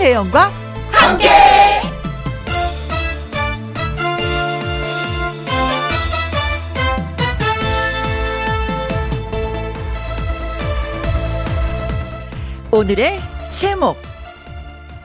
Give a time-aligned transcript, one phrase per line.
[0.00, 0.50] 김혜영과
[0.90, 1.28] 함께.
[12.70, 13.20] 오늘의
[13.50, 13.98] 제목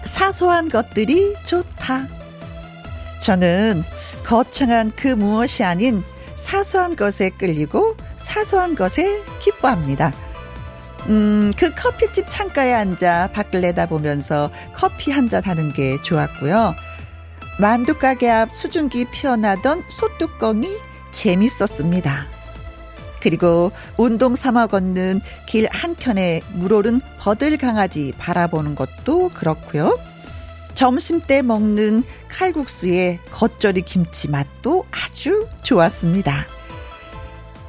[0.06, 2.08] 사소한 것들이 좋다.
[3.20, 3.84] 저는
[4.26, 6.06] 거창한 그 무엇이 아닌
[6.38, 10.14] 사소한 것에 끌리고 사소한 것에 기뻐합니다.
[11.08, 16.74] 음, 그 커피집 창가에 앉아 밖을 내다보면서 커피 한 잔 하는 게 좋았고요.
[17.60, 20.68] 만두 가게 앞 수증기 피어나던 소뚜껑이
[21.12, 22.28] 재밌었습니다.
[23.22, 29.98] 그리고 운동 삼아 걷는 길 한켠에 물오른 버들 강아지 바라보는 것도 그렇고요.
[30.76, 36.46] 점심 때 먹는 칼국수에 겉절이 김치 맛도 아주 좋았습니다.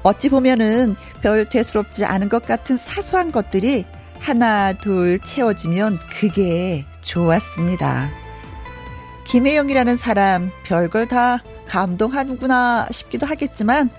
[0.06, 3.84] 어찌 보면은 별 대수롭지 않은 것 같은 사소한 것들이
[4.20, 8.08] 하나, 둘 채워지면 그게 좋았습니다.
[9.24, 13.90] 김혜영이라는 사람 별걸 다 감동하는구나 싶기도 하겠지만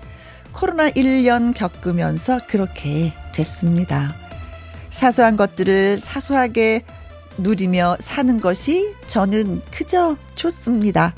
[0.53, 4.15] 코로나 1년 겪으면서 그렇게 됐습니다.
[4.89, 6.85] 사소한 것들을 사소하게
[7.37, 11.13] 누리며 사는 것이 저는 그저 좋습니다.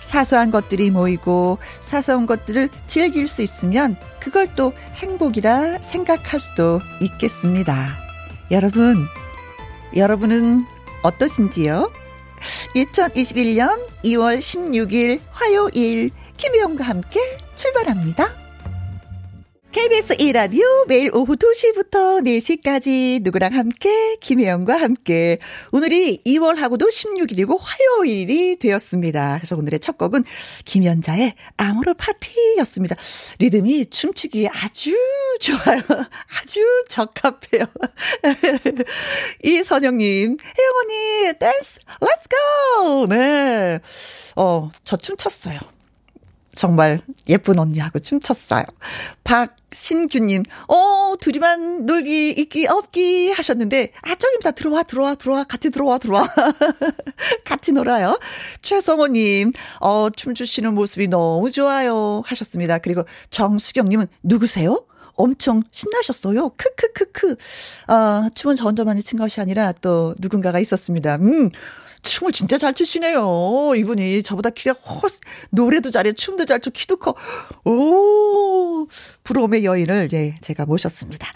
[0.00, 7.96] 사소한 것들이 모이고 사소한 것들을 즐길 수 있으면 그걸 또 행복이라 생각할 수도 있겠습니다.
[8.50, 9.06] 여러분,
[9.94, 10.64] 여러분은
[11.02, 11.90] 어떠신지요?
[12.74, 17.20] 2021년 2월 16일 화요일 김혜영과 함께
[17.54, 18.39] 출발합니다.
[19.72, 25.38] KBS 1라디오 매일 오후 2시부터 4시까지 누구랑 함께 김혜영과 함께
[25.70, 29.36] 오늘이 2월하고도 16일이고 화요일이 되었습니다.
[29.36, 30.24] 그래서 오늘의 첫 곡은
[30.64, 32.96] 김연자의 아모르 파티였습니다.
[33.38, 34.92] 리듬이 춤추기 아주
[35.38, 35.82] 좋아요.
[36.40, 37.64] 아주 적합해요.
[39.44, 43.06] 이선영님, 혜영 언니 댄스 let's go!
[43.06, 43.78] 네.
[44.34, 45.79] 어, 저 춤췄어요.
[46.60, 48.64] 정말 예쁜 언니하고 춤췄어요.
[49.24, 55.96] 박신규님, 어, 둘이만 놀기, 있기, 없기 하셨는데, 아, 저기 다 들어와, 들어와, 들어와, 같이 들어와,
[55.96, 56.28] 들어와.
[57.46, 58.20] 같이 놀아요.
[58.60, 62.20] 최성호님, 어, 춤추시는 모습이 너무 좋아요.
[62.26, 62.76] 하셨습니다.
[62.76, 64.84] 그리고 정수경님은 누구세요?
[65.14, 66.50] 엄청 신나셨어요.
[66.58, 67.36] 크크크크.
[67.86, 71.16] 아, 춤은 저 혼자만이 친 것이 아니라 또 누군가가 있었습니다.
[71.16, 71.48] 음,
[72.02, 73.72] 춤을 진짜 잘 추시네요.
[73.76, 77.14] 이분이 저보다 키가 훨씬 노래도 잘해, 춤도 잘 추, 키도 커.
[77.64, 78.86] 오,
[79.24, 81.26] 부러움의 여인을 예, 제가 모셨습니다.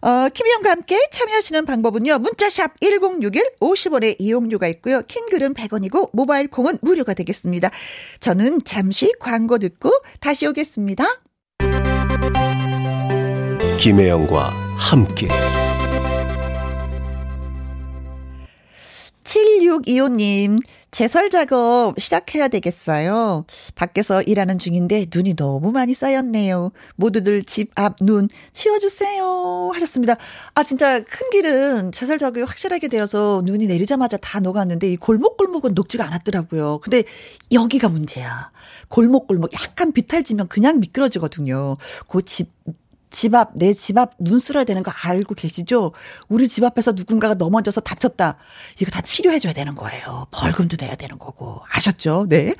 [0.00, 2.18] 어, 김희영과 함께 참여하시는 방법은요.
[2.18, 5.02] 문자샵 1061 50원의 이용료가 있고요.
[5.02, 7.70] 킹글은 100원이고 모바일 콩은 무료가 되겠습니다.
[8.20, 11.04] 저는 잠시 광고 듣고 다시 오겠습니다.
[13.80, 15.28] 김혜영과 함께
[19.28, 20.58] 7625님,
[20.90, 23.44] 제설 작업 시작해야 되겠어요.
[23.74, 26.72] 밖에서 일하는 중인데 눈이 너무 많이 쌓였네요.
[26.96, 29.70] 모두들 집 앞 눈 치워주세요.
[29.74, 30.16] 하셨습니다.
[30.54, 36.06] 아, 진짜 큰 길은 제설 작업이 확실하게 되어서 눈이 내리자마자 다 녹았는데 이 골목골목은 녹지가
[36.06, 36.78] 않았더라고요.
[36.78, 37.04] 근데
[37.52, 38.50] 여기가 문제야.
[38.88, 41.76] 골목골목 약간 비탈지면 그냥 미끄러지거든요.
[42.08, 42.48] 그 집
[43.10, 45.92] 집 앞, 내 집 앞눈 쓸어야 되는 거 알고 계시죠?
[46.28, 48.36] 우리 집 앞에서 누군가가 넘어져서 다쳤다.
[48.80, 50.26] 이거 다 치료해줘야 되는 거예요.
[50.30, 51.60] 벌금도 내야 되는 거고.
[51.72, 52.26] 아셨죠?
[52.28, 52.54] 네.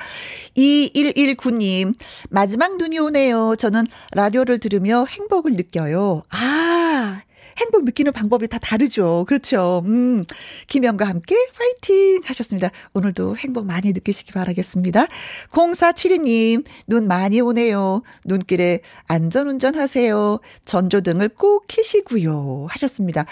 [0.56, 1.94] 2119님,
[2.30, 3.56] 마지막 눈이 오네요.
[3.56, 6.22] 저는 라디오를 들으며 행복을 느껴요.
[6.30, 7.20] 아,
[7.58, 9.24] 행복 느끼는 방법이 다 다르죠.
[9.28, 9.82] 그렇죠.
[9.86, 10.24] 음,
[10.68, 12.70] 김영과 함께 파이팅 하셨습니다.
[12.94, 15.06] 오늘도 행복 많이 느끼시기 바라겠습니다.
[15.50, 18.02] 0472님, 눈 많이 오네요.
[18.24, 20.38] 눈길에 안전운전 하세요.
[20.64, 22.66] 전조등을 꼭 켜시고요.
[22.70, 23.24] 하셨습니다.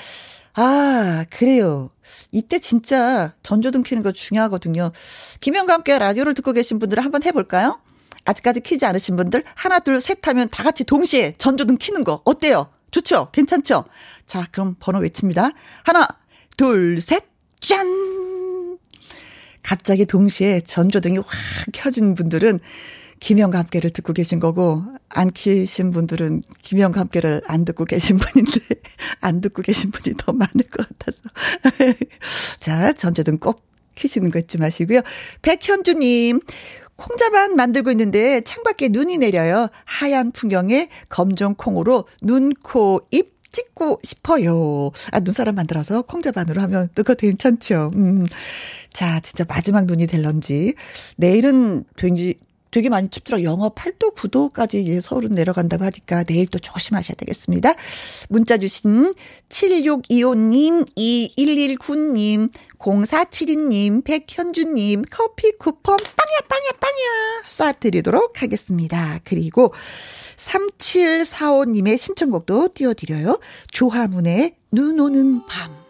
[0.55, 1.91] 아, 그래요.
[2.33, 4.91] 이때 진짜 전조등 켜는 거 중요하거든요.
[5.41, 7.79] 김영과 함께 라디오를 듣고 계신 분들은 한번 해볼까요?
[8.25, 12.69] 아직까지 키지 않으신 분들 하나 둘 셋 하면 다 같이 동시에 전조등 키는 거 어때요?
[12.97, 13.31] 좋죠?
[13.33, 13.85] 괜찮죠?
[14.25, 15.51] 자, 그럼 번호 외칩니다.
[15.85, 16.09] 하나,
[16.57, 17.25] 둘, 셋,
[17.61, 18.79] 짠!
[19.63, 21.27] 갑자기 동시에 전조등이 확
[21.73, 22.59] 켜진 분들은
[23.21, 28.61] 김영과 함께를 듣고 계신 거고, 안 키신 분들은 김영과 함께를 안 듣고 계신 분인데,
[29.21, 31.21] 안 듣고 계신 분이 더 많을 것 같아서.
[32.61, 35.01] 자, 전조등 꼭 키시는 거 잊지 마시고요.
[35.43, 36.41] 백현주님,
[36.97, 39.69] 콩자반 만들고 있는데 창밖에 눈이 내려요.
[39.85, 44.91] 하얀 풍경에 검정 콩으로 눈, 코, 입 찍고 싶어요.
[45.13, 47.91] 아, 눈사람 만들어서 콩자반으로 하면 그거 괜찮죠.
[47.95, 48.27] 음.
[48.93, 50.75] 자, 진짜 마지막 눈이 될런지.
[51.17, 52.35] 내일은 되지,
[52.77, 53.49] 되게 많이 춥더라고요.
[53.49, 57.73] 영하 8도, 9도까지 서울은 내려간다고 하니까 내일 또 조심하셔야 되겠습니다.
[58.29, 59.15] 문자 주신
[59.49, 69.21] 7625님, 2119님, 0472님, 백현주님, 커피 쿠폰 빵야, 빵야, 빵야 쏴드리도록 하겠습니다.
[69.25, 69.73] 그리고
[70.37, 73.41] 3745님의 신청곡도 띄워드려요.
[73.73, 75.86] 조화문의 눈 오는 밤.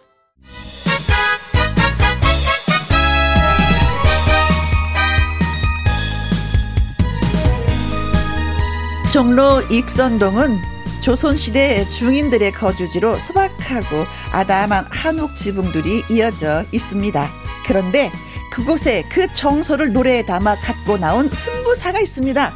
[9.17, 10.61] 종로 익선동은
[11.01, 17.27] 조선시대 중인들의 거주지로 소박하고 아담한 한옥 지붕들이 이어져 있습니다.
[17.65, 18.13] 그런데
[18.53, 22.53] 그곳에 그 정서를 노래에 담아 갖고 나온 승부사가 있습니다.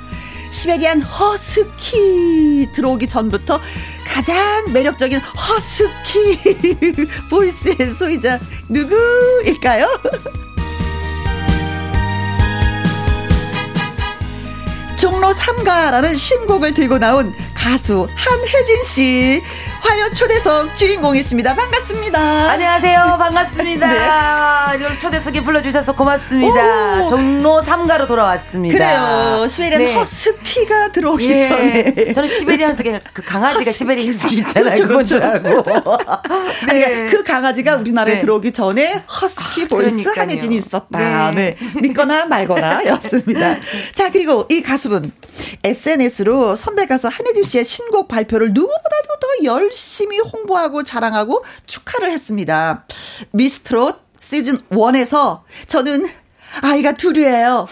[0.50, 3.58] 시베리안 허스키 들어오기 전부터
[4.06, 9.88] 가장 매력적인 허스키 보이스의 소유자 누구일까요?
[15.00, 19.42] 종로 3가라는 신곡을 들고 나온 가수 한혜진 씨.
[19.80, 21.54] 화요 초대석 주인공이십니다.
[21.54, 22.50] 반갑습니다.
[22.50, 23.16] 안녕하세요.
[23.18, 23.88] 반갑습니다.
[24.76, 25.00] 네.
[25.00, 27.04] 초대석에 불러주셔서 고맙습니다.
[27.06, 27.08] 오.
[27.08, 28.72] 종로 3가로 돌아왔습니다.
[28.76, 29.46] 그래요.
[29.48, 29.94] 시베리안 네.
[29.94, 31.48] 허스키가 들어오기 예.
[31.48, 32.12] 전에.
[32.12, 34.74] 저는 시베리안 허스키, 그 강아지가 시베리안 허스키 있잖아요.
[34.74, 35.48] 그렇죠, 그건 줄 알고.
[36.72, 36.80] 네.
[36.80, 38.20] 그러니까 그 강아지가 우리나라에 네.
[38.20, 40.14] 들어오기 전에 허스키 아, 보이스 그러니까요.
[40.16, 41.30] 한혜진이 있었다.
[41.32, 41.56] 네.
[41.58, 41.80] 네.
[41.80, 43.56] 믿거나 말거나 였습니다.
[43.94, 45.10] 자, 그리고 이 가수분.
[45.64, 49.26] SNS로 선배 가수 한혜진 씨의 신곡 발표를 누구보다도 더
[49.70, 52.84] 열심히 홍보하고 자랑하고 축하를 했습니다.
[53.30, 56.10] 미스트롯 시즌 1에서 저는
[56.62, 57.68] 아이가 둘이에요.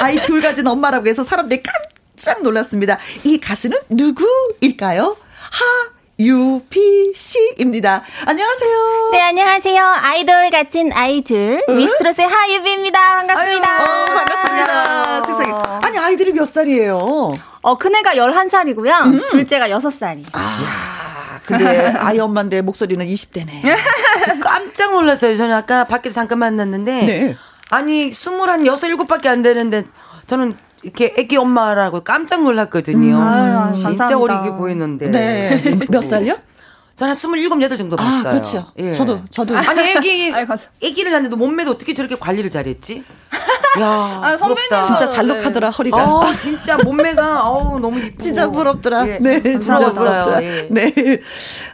[0.00, 2.98] 아이 둘 가진 엄마라고 해서 사람들이 깜짝 놀랐습니다.
[3.24, 5.16] 이 가수는 누구일까요?
[5.50, 8.04] 하 유피 씨입니다.
[8.26, 9.10] 안녕하세요.
[9.12, 9.82] 네, 안녕하세요.
[9.84, 11.76] 아이돌 같은 아이들 응?
[11.76, 13.16] 미스트롯의 하유비입니다.
[13.16, 13.68] 반갑습니다.
[13.68, 15.24] 아유, 어, 반갑습니다.
[15.24, 15.52] 세상에.
[15.82, 17.32] 아니, 아이들이 몇 살이에요?
[17.64, 19.04] 어, 큰애가 11살이고요.
[19.06, 19.20] 음.
[19.30, 20.26] 둘째가 6살이에요.
[20.34, 21.40] 아.
[21.46, 23.50] 근데 아이 엄마인데 목소리는 20대네.
[24.40, 25.36] 깜짝 놀랐어요.
[25.38, 27.36] 저는 아까 밖에서 잠깐 만났는데 네.
[27.70, 29.84] 아니 21, 6, 7밖에 안 되는데
[30.26, 30.52] 저는
[30.82, 33.16] 이렇게 애기 엄마라고 깜짝 놀랐거든요.
[33.16, 34.18] 음, 아, 진짜.
[34.18, 35.10] 어리게 보이는데.
[35.10, 35.62] 네.
[35.88, 36.36] 몇 살요?
[36.96, 38.28] 저는 한 27, 8 정도 봤어요.
[38.28, 38.72] 아, 그렇죠.
[38.78, 38.92] 예.
[38.92, 39.56] 저도, 저도.
[39.56, 40.32] 아니, 애기,
[40.82, 43.02] 애기를 낳는데도 몸매도 어떻게 저렇게 관리를 잘했지?
[43.80, 45.98] 야, 아, 선배님 진짜 잘록하더라 허리가.
[45.98, 48.22] 아, 진짜 몸매가 어우 너무 이쁘고.
[48.22, 49.06] 진짜 부럽더라.
[49.08, 50.42] 예, 네, 진짜 부럽더라.
[50.42, 50.68] 예.
[50.70, 50.92] 네.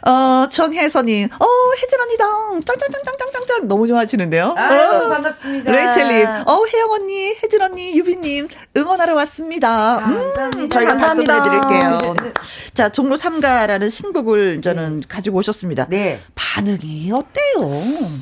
[0.07, 1.45] 어, 정혜선님, 어,
[1.81, 4.55] 혜진 언니당 짱짱짱짱짱짱 너무 좋아하시는데요.
[4.57, 5.71] 아유, 어, 반갑습니다.
[5.71, 9.99] 레이첼님, 어, 혜영 언니, 혜진 언니, 유비님 응원하러 왔습니다.
[9.99, 10.75] 음, 감사합니다.
[10.79, 11.33] 저희가 감사합니다.
[11.39, 11.99] 말씀해드릴게요.
[12.73, 15.05] 자, 종로 3가라는 신곡을 저는 네.
[15.07, 15.85] 가지고 오셨습니다.
[15.89, 16.21] 네.
[16.35, 17.69] 반응이 어때요?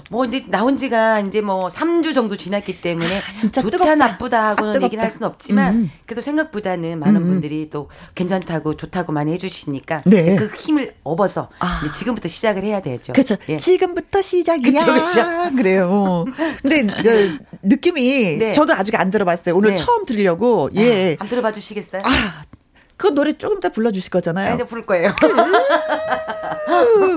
[0.10, 3.95] 뭐 이제 나온 지가 이제 뭐 3주 정도 지났기 때문에 아, 진짜 좋다 뜨겁다.
[4.07, 4.86] 나쁘다 하고는 뜨겁다.
[4.86, 5.92] 얘기를 할 수는 없지만 음.
[6.06, 7.27] 그래도 생각보다는 많은 음.
[7.27, 10.36] 분들이 또 괜찮다고 좋다고 많이 해주시니까 네.
[10.36, 11.81] 그 힘을 업어서 아.
[11.83, 13.13] 이제 지금부터 시작을 해야 되죠.
[13.13, 13.36] 그렇죠.
[13.50, 13.57] 예.
[13.57, 14.86] 지금부터 시작이야.
[14.86, 15.24] 그쵸.
[15.56, 16.25] 그래요.
[16.62, 16.83] 근데
[17.63, 18.54] 느낌이 네.
[18.54, 19.56] 저도 아직 안 들어봤어요.
[19.56, 19.75] 오늘 네.
[19.75, 21.13] 처음 들으려고 예.
[21.19, 22.01] 아, 안 들어봐 주시겠어요?
[22.06, 22.44] 아,
[23.00, 24.57] 그 노래 조금 더 불러주실 거잖아요.
[24.57, 25.16] 네, 부를 거예요.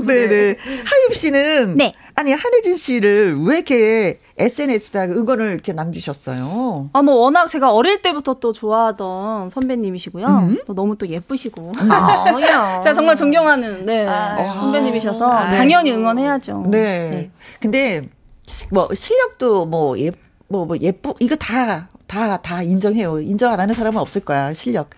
[0.07, 0.29] 네네.
[0.29, 0.57] 네.
[0.57, 1.93] 하윤 씨는 네.
[2.15, 6.91] 아니 한혜진 씨를 왜 이렇게 SNS에다 응원을 이렇게 남기셨어요?
[6.93, 10.27] 아, 뭐, 워낙 제가 어릴 때부터 또 좋아하던 선배님이시고요.
[10.27, 10.59] 음?
[10.67, 11.73] 또 너무 또 예쁘시고.
[11.91, 12.25] 아,
[12.81, 16.65] 제가 정말 존경하는, 네, 아, 선배님이셔서 아, 당연히 응원해야죠.
[16.71, 17.11] 네.
[17.11, 17.31] 네.
[17.61, 18.09] 근데,
[18.71, 20.13] 뭐, 실력도 뭐, 예,
[20.49, 23.21] 뭐, 뭐, 예쁘, 이거 다, 다, 다 인정해요.
[23.21, 24.91] 인정 안 하는 사람은 없을 거야, 실력.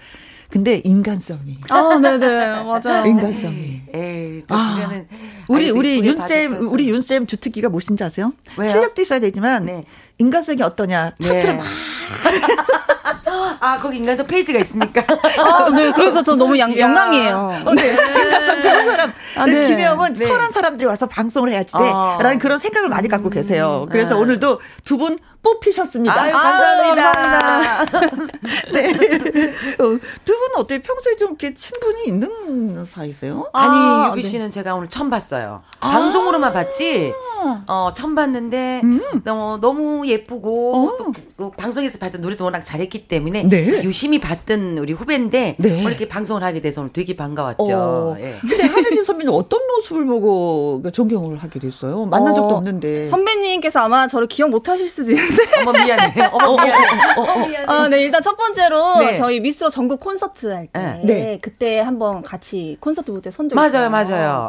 [0.49, 1.59] 근데 인간성이.
[1.71, 2.63] 아, 네네.
[2.65, 3.07] 맞아요.
[3.07, 3.83] 인간성이.
[3.93, 5.05] 에이, 아,
[5.49, 8.33] 우리, 우리 윤쌤, 우리 윤쌤 주특기가 무엇인지 아세요?
[8.57, 8.71] 왜요?
[8.71, 9.85] 실력도 있어야 되지만, 네.
[10.19, 11.13] 인간성이 어떠냐.
[11.21, 11.53] 차트를 네.
[11.55, 11.65] 막.
[13.61, 15.03] 아, 거기 인간성 페이지가 있습니까?
[15.39, 15.91] 아, 네.
[15.93, 17.63] 그래서 저 너무 양, 영광이에요.
[17.65, 17.91] 어, 네.
[17.93, 19.13] 인간성 좋은 사람.
[19.37, 19.67] 아, 네.
[19.67, 20.27] 김혜영은 네.
[20.27, 21.79] 선한 사람들이 와서 방송을 해야지 돼.
[21.81, 22.19] 아.
[22.21, 23.87] 라는 그런 생각을 많이 갖고 계세요.
[23.91, 24.19] 그래서 아.
[24.19, 26.19] 오늘도 두 분 뽑히셨습니다.
[26.19, 27.13] 아유, 감사합니다.
[27.17, 27.85] 아,
[28.73, 28.93] 네.
[28.93, 30.81] 어, 두 분은 어때요?
[30.83, 33.51] 평소에 좀 이렇게 친분이 있는 사이세요?
[33.53, 34.29] 아니, 아, 유비 네.
[34.29, 34.51] 씨는 네.
[34.51, 35.63] 제가 오늘 처음 봤어요.
[35.81, 37.13] 아~ 방송으로만 봤지,
[37.67, 39.03] 어, 처음 봤는데, 음.
[39.23, 40.97] 너무, 너무 예쁘고, 어.
[40.99, 43.83] 또, 그 방송에서 봤던 노래도 워낙 잘했기 때문에, 네.
[43.85, 45.73] 유심히 봤던 우리 후배인데, 네.
[45.81, 47.65] 오늘 이렇게 방송을 하게 돼서 오늘 되게 반가웠죠.
[47.75, 48.17] 어.
[48.19, 48.37] 예.
[48.41, 52.07] 근데 한혜진 선배님 어떤 모습을 보고 존경을 하게 됐어요?
[52.07, 53.05] 만난 적도 어, 없는데.
[53.05, 56.31] 선배님께서 아마 저를 기억 못 하실 수도 있는데, 어머 미안해.
[56.33, 56.87] 어머 미안해.
[57.17, 57.65] 어, 어, 미안해.
[57.67, 59.15] 어, 네 일단 첫 번째로 네.
[59.15, 61.01] 저희 미스로 전국 콘서트 할때 네.
[61.05, 61.39] 네.
[61.41, 64.49] 그때 한번 같이 콘서트 무대 선적 맞아요, 맞아요.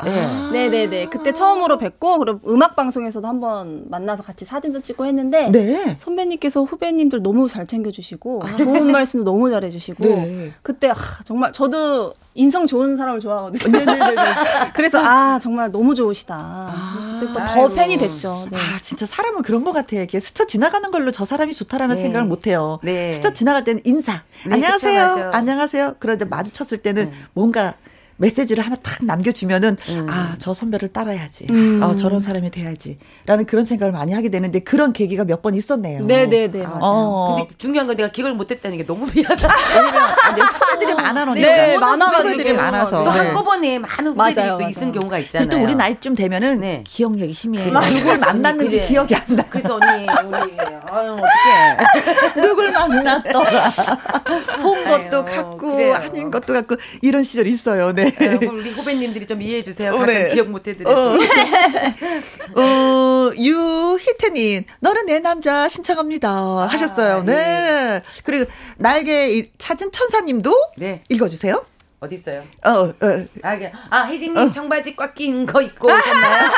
[0.51, 1.05] 네, 네, 네.
[1.07, 5.95] 그때 처음으로 뵙고 그리고 음악 방송에서도 한번 만나서 같이 사진도 찍고 했는데 했는데 네.
[5.99, 8.55] 선배님께서 후배님들 너무 잘 챙겨주시고 아.
[8.57, 10.53] 좋은 말씀도 너무 잘해주시고 네.
[10.61, 13.77] 그때 아, 정말 저도 인성 좋은 사람을 좋아하거든요.
[13.77, 14.15] 네네네.
[14.75, 16.35] 그래서 아 정말 너무 좋으시다.
[16.35, 17.19] 아.
[17.19, 18.47] 그때 또 더 팬이 됐죠.
[18.51, 18.57] 네.
[18.57, 19.95] 아 진짜 사람은 그런 것 같아.
[19.95, 22.01] 이렇게 스쳐 지나가는 걸로 저 사람이 좋다라는 네.
[22.01, 22.79] 생각을 못 해요.
[22.83, 23.11] 네.
[23.11, 24.23] 스쳐 지나갈 때는 인사.
[24.45, 25.09] 네, 안녕하세요.
[25.15, 25.95] 그쵸, 안녕하세요.
[25.99, 27.15] 그런데 마주쳤을 때는 네.
[27.33, 27.75] 뭔가
[28.17, 30.07] 메시지를 하나 탁 남겨주면은 음.
[30.09, 31.81] 아저 선배를 따라야지 음.
[31.83, 36.03] 아 저런 사람이 돼야지라는 그런 생각을 많이 하게 되는데 그런 계기가 몇 번 있었네요.
[36.05, 36.79] 네네네 네, 맞아요.
[36.81, 37.35] 어.
[37.37, 39.47] 근데 중요한 건 내가 기억을 못했다는 게 너무 미안하다.
[39.75, 40.95] 왜냐면 아, 후배들이 어.
[40.95, 45.49] 많아 놓니까 네, 많아가지고 후배들이 많아서 또 한꺼번에 많은 후배들이 맞아요, 또 있은 경우가 있잖아요.
[45.49, 46.83] 또 우리 나이쯤 되면은 네.
[46.87, 47.65] 기억력이 희미해.
[47.65, 48.87] 누굴 만났는지 그래.
[48.87, 49.43] 기억이 안 나.
[49.49, 50.57] 그래서 언니 우리
[50.89, 53.63] 아유 어떡해 누굴 만났더라.
[54.63, 55.93] 본 것도 같고 그래요.
[55.95, 57.93] 아닌 것도 같고 이런 시절 있어요.
[57.93, 58.04] 네.
[58.11, 59.91] 네 우리 후배님들이 좀 이해해 주세요.
[59.91, 60.33] 가끔 네.
[60.33, 61.13] 기억 못 해드려서.
[61.13, 61.17] 어,
[62.61, 66.29] 어, 유희태님, 너는 내 남자 신청합니다.
[66.29, 67.23] 아, 하셨어요.
[67.23, 67.35] 네.
[67.35, 68.03] 네.
[68.23, 71.01] 그리고 날개 찾은 천사님도 네.
[71.09, 71.65] 읽어주세요.
[72.01, 72.43] 어디 있어요?
[72.65, 73.25] 어, 어.
[73.41, 73.57] 아,
[73.89, 74.51] 아 혜진님 어.
[74.51, 76.49] 청바지 꽉 낀 거 입고 오셨나요?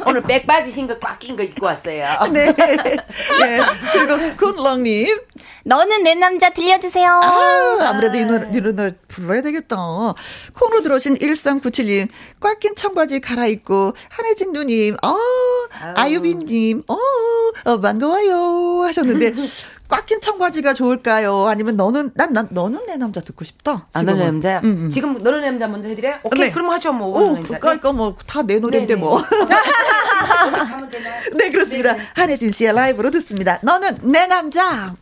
[0.06, 2.06] 오늘 백 빠지신 거꽉 낀 거 입고 왔어요.
[2.32, 2.52] 네.
[2.52, 3.60] 네.
[3.92, 5.18] 그리고 굿럭님.
[5.64, 7.10] 너는 내 남자 들려주세요.
[7.10, 9.76] 아, 아무래도 이 노래, 이 노래 불러야 되겠다.
[10.54, 12.08] 코너 들어오신 1397님.
[12.40, 14.96] 꽉 낀 청바지 갈아입고 한혜진 누님.
[15.02, 15.16] 어,
[15.96, 16.84] 아유빈님.
[16.88, 16.96] 어,
[17.64, 18.82] 어, 반가워요.
[18.84, 19.34] 하셨는데.
[19.88, 21.46] 꽉 낀 청바지가 좋을까요?
[21.46, 23.86] 아니면 너는 난, 난 너는 내 남자 듣고 싶다.
[23.92, 24.60] 아, 너는 내 남자야.
[24.60, 24.90] 음, 음.
[24.90, 26.14] 지금 너는 내 남자 먼저 해드려.
[26.22, 26.52] 오케이, 네.
[26.52, 27.08] 그럼 하죠 뭐.
[27.08, 29.00] 오, 그러니까 뭐다 내 노래인데 네네.
[29.00, 29.22] 뭐.
[31.34, 31.92] 네 그렇습니다.
[31.94, 32.06] 네네.
[32.14, 33.58] 한혜진 씨의 라이브로 듣습니다.
[33.62, 34.94] 너는 내 남자.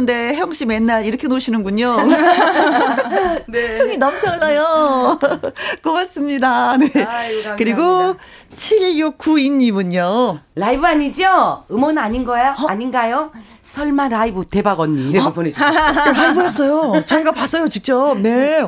[0.00, 1.96] 보는데, 혜영 씨 맨날 이렇게 노시는군요.
[3.48, 3.78] 네.
[3.78, 5.18] 흥이 넘쳐나요.
[5.82, 6.76] 고맙습니다.
[6.76, 6.90] 네.
[7.04, 8.16] 아이고, 그리고,
[8.56, 10.40] 7692님은요.
[10.56, 11.64] 라이브 아니죠?
[11.70, 12.54] 음원 아닌 거야?
[12.68, 13.30] 아닌가요?
[13.62, 15.70] 설마 라이브 대박 언니 이렇게 보내주세요.
[16.12, 17.04] 라이브였어요.
[17.04, 18.18] 저희가 봤어요, 직접.
[18.18, 18.62] 네.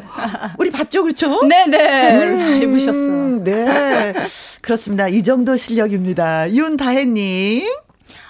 [0.58, 1.42] 우리 봤죠, 그렇죠?
[1.42, 2.24] 네네.
[2.24, 2.98] 음, 라이브셨어.
[3.44, 4.14] 네.
[4.62, 5.08] 그렇습니다.
[5.08, 6.52] 이 정도 실력입니다.
[6.52, 7.66] 윤다혜님.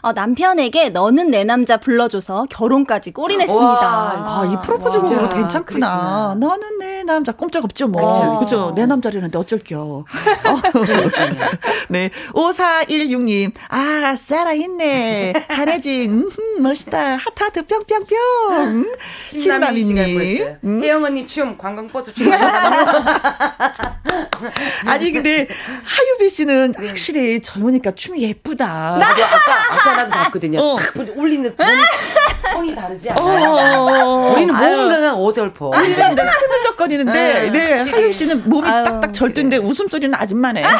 [0.02, 3.64] 어, 남편에게 너는 내 남자 불러줘서 결혼까지 꼬리냈습니다.
[3.64, 6.34] 아, 이 프로포즈 곡으로 괜찮구나.
[6.38, 8.40] 너는 내 남자 꼼짝 없죠, 뭐.
[8.40, 8.72] 그죠.
[8.74, 9.80] 내 남자라는데 어쩔겨.
[9.80, 10.04] 어.
[11.88, 12.10] 네.
[12.32, 13.52] 5416님.
[13.68, 15.34] 아, 살아있네.
[15.48, 16.10] 한혜진.
[16.10, 17.16] 음, 멋있다.
[17.16, 18.96] 하트하트 뿅뿅뿅.
[19.30, 20.56] 신나미님.
[20.64, 20.82] 음.
[20.82, 22.32] 혜영 언니 춤 관광버스 춤.
[24.86, 25.46] 아니, 근데
[25.84, 28.96] 하유비 씨는 확실히 젊으니까 춤이 예쁘다.
[28.98, 30.60] 나도 아까 아까 나도 봤거든요.
[30.60, 30.76] 어.
[31.14, 31.70] 올리는 손이,
[32.52, 33.50] 손이 다르지 어, 않아요?
[33.50, 34.32] 어, 어.
[34.32, 34.76] 우리는 아유.
[34.76, 35.68] 뭔가가 어설퍼.
[35.68, 37.50] 우리는 늘 흐느적거리는데, 네.
[37.50, 37.90] 네.
[37.90, 38.84] 하유 씨는 몸이 아유.
[38.84, 40.62] 딱딱 절도인데 웃음소리는 아줌마네.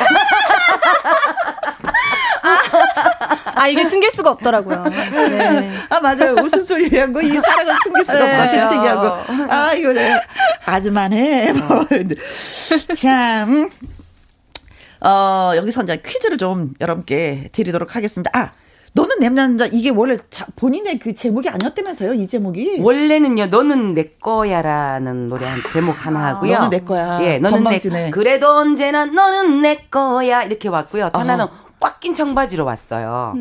[3.54, 4.84] 아, 이게 숨길 수가 없더라고요.
[4.84, 5.70] 네.
[5.88, 6.34] 아, 맞아요.
[6.42, 8.36] 웃음소리 하고 이 사랑을 숨길 수가 네, 없어.
[8.38, 8.50] 맞아요.
[8.68, 9.52] 재채기하고.
[9.52, 10.20] 아, 이거네.
[10.64, 11.52] 아줌마네.
[11.52, 11.86] 뭐.
[12.96, 13.70] 참.
[15.00, 18.30] 어, 여기서 이제 퀴즈를 좀 여러분께 드리도록 하겠습니다.
[18.34, 18.50] 아,
[18.94, 22.12] 너는 내 남자, 이게 원래 자, 본인의 그 제목이 아니었다면서요?
[22.12, 22.80] 이 제목이?
[22.80, 26.54] 원래는요, 너는 내 거야라는 노래 한 제목 하나 하고요.
[26.54, 27.18] 너는 내 거야.
[27.22, 28.04] 예, 너는 건방지네.
[28.06, 31.08] 내 그래도 언제나 너는 내 거야 이렇게 왔고요.
[31.12, 31.46] 또 하나는
[31.82, 33.34] 꽉 낀 청바지로 왔어요.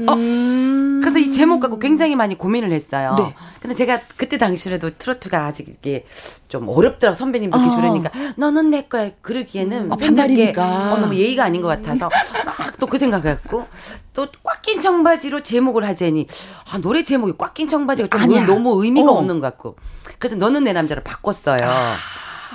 [1.02, 3.16] 그래서 이 제목 갖고 굉장히 많이 고민을 했어요.
[3.18, 3.36] 네.
[3.62, 6.06] 근데 제가 그때 당시에도 트로트가 아직 이게
[6.48, 7.78] 좀 어렵더라고 선배님들 이렇게 어.
[7.80, 10.54] 그러니까 너는 내 거야 그러기에는 아, 팬들께.
[10.58, 12.10] 어, 너무 예의가 아닌 것 같아서
[12.46, 13.68] 막 또 그 생각했고
[14.14, 16.28] 또 꽉 낀 청바지로 제목을 하자니
[16.72, 18.46] 아 노래 제목이 꽉 낀 청바지가 좀 아니야.
[18.46, 19.16] 너무 의미가 어.
[19.18, 19.76] 없는 것 같고
[20.20, 21.58] 그래서 너는 내 남자로 바꿨어요.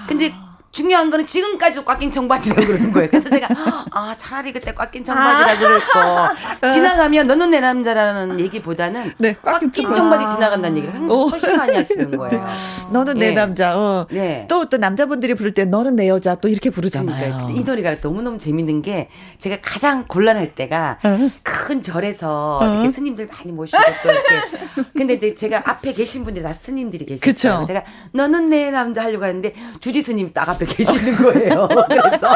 [0.08, 0.32] 근데
[0.76, 3.08] 중요한 거는 지금까지도 꽉낀 청바지라고 그러는 거예요.
[3.08, 3.48] 그래서 제가
[3.90, 9.98] 아 차라리 그때 꽉낀 청바지라 그럴 거 지나가면 너는 내 남자라는 얘기보다는 네, 꽉꽉낀낀 청바지.
[9.98, 11.28] 청바지 지나간다는 얘기를 어.
[11.28, 12.44] 훨씬 많이 하시는 거예요.
[12.92, 13.32] 너는 내 예.
[13.32, 13.74] 남자.
[13.74, 14.06] 어.
[14.10, 14.44] 네.
[14.50, 17.38] 또, 또 남자분들이 부를 때 너는 내 여자 또 이렇게 부르잖아요.
[17.38, 19.08] 그러니까 이 노래가 너무너무 재밌는 게
[19.38, 21.30] 제가 가장 곤란할 때가 어.
[21.42, 26.52] 큰 절에서 이렇게 스님들 많이 모시고 또 이렇게 근데 이제 제가 앞에 계신 분들이 다
[26.52, 27.18] 스님들이.
[27.18, 27.64] 그쵸.
[27.66, 31.68] 제가 너는 내 남자 하려고 하는데 주지 스님 딱 앞에 계시는 거예요.
[31.88, 32.28] 그래서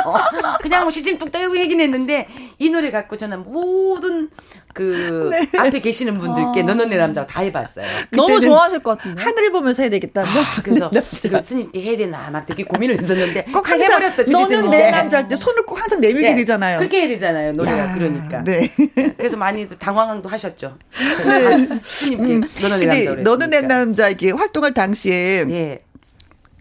[0.62, 2.26] 그냥 뭐 시침 뚝 떼고 얘기는 했는데
[2.58, 4.30] 이 노래 갖고 저는 모든
[4.72, 7.84] 그 앞에 계시는 분들께 너는 내 남자 다 해봤어요.
[8.12, 9.20] 너무 그때는 좋아하실 것 같은데.
[9.22, 10.22] 하늘을 보면서 해야 되겠다.
[10.22, 10.28] 너,
[10.62, 10.90] 그래서.
[11.26, 14.24] 이걸 스님께 해야 되나 막 되게 고민을 했었는데 꼭다 항상 해버렸어.
[14.24, 14.70] 주지 너는.
[14.70, 16.78] 내 남자 할 때 손을 꼭 항상 내밀게 예, 되잖아요.
[16.78, 17.52] 그렇게 해야 되잖아요.
[17.52, 18.44] 노래가 야, 그러니까.
[18.44, 18.70] 네.
[19.16, 20.76] 그래서 많이 당황도 하셨죠.
[21.84, 23.22] 스님께 너는 내 남자.
[23.22, 25.82] 너는 내 남자 이렇게 활동할 당시에 예.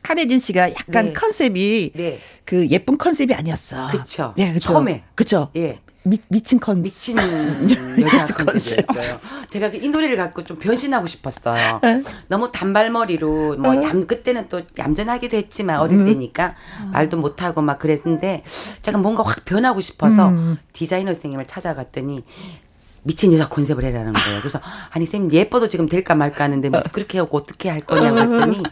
[0.10, 1.13] 한혜진 씨가 약간 네.
[1.13, 2.19] 컨셉이 네.
[2.43, 3.89] 그 예쁜 컨셉이 아니었어.
[3.91, 4.34] 그쵸.
[4.36, 4.74] 네, 그쵸.
[4.74, 5.04] 처음에.
[5.13, 5.52] 그쵸.
[5.56, 5.82] 예.
[6.02, 6.82] 미, 미친 컨셉.
[6.82, 7.15] 미친
[8.02, 9.19] 여자 컨셉이었어요.
[9.52, 11.80] 제가 이 노래를 갖고 좀 변신하고 싶었어요.
[11.84, 12.02] 네.
[12.28, 16.56] 너무 단발머리로 뭐 얌, 그때는 또 얌전하기도 했지만 어릴 때니까
[16.91, 18.41] 말도 못하고 막 그랬는데
[18.82, 20.34] 제가 뭔가 확 변하고 싶어서
[20.74, 22.24] 디자이너 선생님을 찾아갔더니
[23.04, 24.40] 미친 여자 컨셉을 해라는 거예요.
[24.40, 24.60] 그래서
[24.92, 28.64] 아니 쌤 예뻐도 지금 될까 말까 하는데 뭐 그렇게 하고 어떻게 할 거냐고 했더니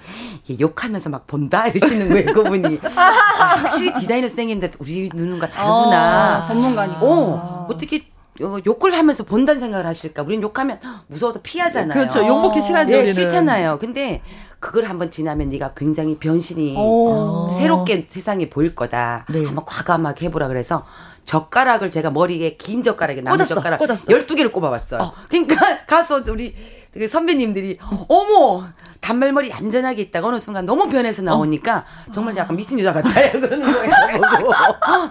[0.59, 2.33] 욕하면서 막 본다 이러시는 거예요.
[2.33, 6.39] 그분이 아, 확실히 디자이너 선생님들 우리 눈과 다르구나.
[6.39, 6.99] 어, 전문가니까.
[7.01, 8.07] 어, 어떻게
[8.41, 10.21] 어, 욕을 하면서 본다는 생각을 하실까?
[10.21, 11.93] 우리는 욕하면 무서워서 피하잖아요.
[11.93, 12.25] 그렇죠.
[12.25, 12.91] 욕먹기 싫어하죠.
[12.91, 13.11] 네.
[13.11, 13.79] 싫잖아요.
[13.79, 14.21] 근데
[14.59, 17.49] 그걸 한번 지나면 네가 굉장히 변신이 오.
[17.51, 19.25] 새롭게 세상에 보일 거다.
[19.29, 19.43] 네.
[19.45, 20.85] 한번 과감하게 해보라 그래서
[21.27, 24.05] 젓가락을 제가 머리에 긴 젓가락에 나무 꽂았어, 젓가락 꽂았어.
[24.05, 25.13] 12개를 꼽아봤어요.
[25.27, 26.55] 그러니까 가서 우리
[26.91, 28.65] 그 선배님들이 어머
[29.01, 33.91] 단발머리 얌전하게 있다가 어느 순간 너무 변해서 나오니까 정말 약간 미친 여자 같아요 그러는 거예요.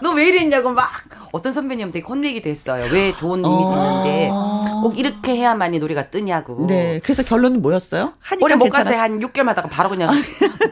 [0.03, 0.91] 너왜 이랬냐고 막
[1.33, 2.87] 어떤 선배님한테 혼내기도 했어요.
[2.93, 4.31] 왜 좋은 이미지 있는데
[4.83, 6.67] 꼭 이렇게 해야만이 노래가 뜨냐고.
[6.67, 7.01] 네.
[7.03, 8.15] 그래서 결론은 뭐였어요?
[8.41, 8.99] 오래 못 갔어요.
[8.99, 10.11] 한 6개월마다 바로 그냥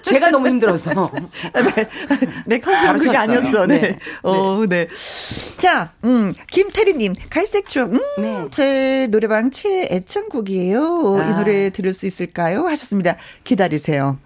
[0.03, 1.11] 제가 너무 힘들어서.
[1.55, 1.89] 네.
[2.47, 3.67] 네, 컨셉은 그게 아니었어.
[3.67, 3.81] 네.
[3.81, 3.99] 네.
[4.23, 4.89] 어, 네.
[5.57, 7.93] 자, 음, 김태리님, 갈색 추억.
[7.93, 8.47] 음, 네.
[8.51, 11.19] 제 노래방 최애 애창곡이에요.
[11.21, 11.31] 아.
[11.31, 12.67] 이 노래 들을 수 있을까요?
[12.67, 13.04] 하셨습니다.
[13.45, 14.19] 기다리세요.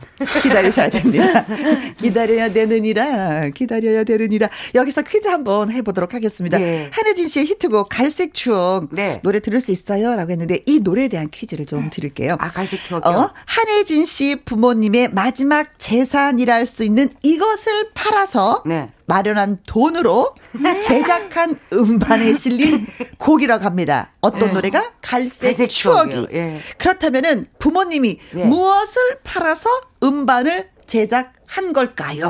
[0.43, 1.45] 기다리셔야 됩니다.
[1.99, 4.49] 기다려야 되느니라, 기다려야 되느니라.
[4.75, 6.59] 여기서 퀴즈 한번 해보도록 하겠습니다.
[6.59, 6.91] 네.
[6.93, 8.89] 한혜진 씨의 히트곡 갈색 추억.
[8.93, 9.21] 네.
[9.23, 10.15] 노래 들을 수 있어요?
[10.17, 12.37] 라고 했는데 이 노래에 대한 퀴즈를 좀 드릴게요.
[12.39, 13.15] 아, 갈색 추억이요?
[13.15, 18.91] 어, 한혜진 씨 부모님의 마지막 재산이라 할 수 있는 이것을 팔아서 네.
[19.09, 20.35] 마련한 돈으로
[20.83, 24.13] 제작한 음반에 실린 곡이라고 합니다.
[24.21, 24.53] 어떤 네.
[24.53, 26.27] 노래가 갈색, 갈색 추억이.
[26.33, 26.61] 예.
[26.77, 28.45] 그렇다면은 부모님이 네.
[28.45, 29.69] 무엇을 팔아서
[30.03, 32.29] 음반을 제작한 걸까요?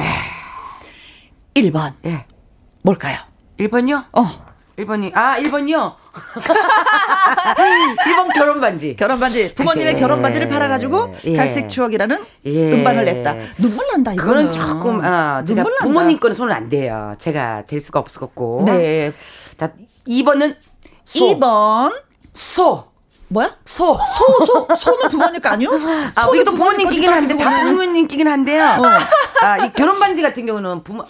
[1.55, 1.95] 1번.
[2.07, 2.27] 예.
[2.83, 3.19] 뭘까요?
[3.59, 4.05] 1번요?
[4.13, 4.48] 어.
[4.79, 5.95] 1번이, 아, 1번이요?
[7.97, 8.95] 1번 결혼 반지.
[8.97, 9.53] 결혼 반지.
[9.55, 9.99] 부모님의 글쎄.
[10.01, 11.37] 결혼 반지를 팔아 가지고 예.
[11.37, 12.73] 갈색 추억이라는 예.
[12.73, 13.35] 음반을 냈다.
[13.59, 14.51] 눈물 난다, 이거는.
[14.51, 17.15] 그거는 조금, 아, 제가 부모님 거는 손은 안 돼요.
[17.19, 18.63] 제가 될 수가 없었고.
[18.67, 19.13] 네.
[19.57, 19.73] 자,
[20.07, 20.55] 2번은
[21.05, 21.25] 소.
[21.25, 22.01] 2번.
[22.35, 22.85] 소.
[23.31, 23.57] 뭐야?
[23.65, 23.99] 소.
[24.17, 24.75] 소, 소.
[24.77, 25.71] 소는 부모님 거 아니요?
[26.15, 28.65] 아, 우리도 부모님 끼긴 한데, 다 부모님 끼긴 한데요.
[28.79, 29.45] 어.
[29.45, 31.05] 아, 이 결혼 반지 같은 경우는 부모,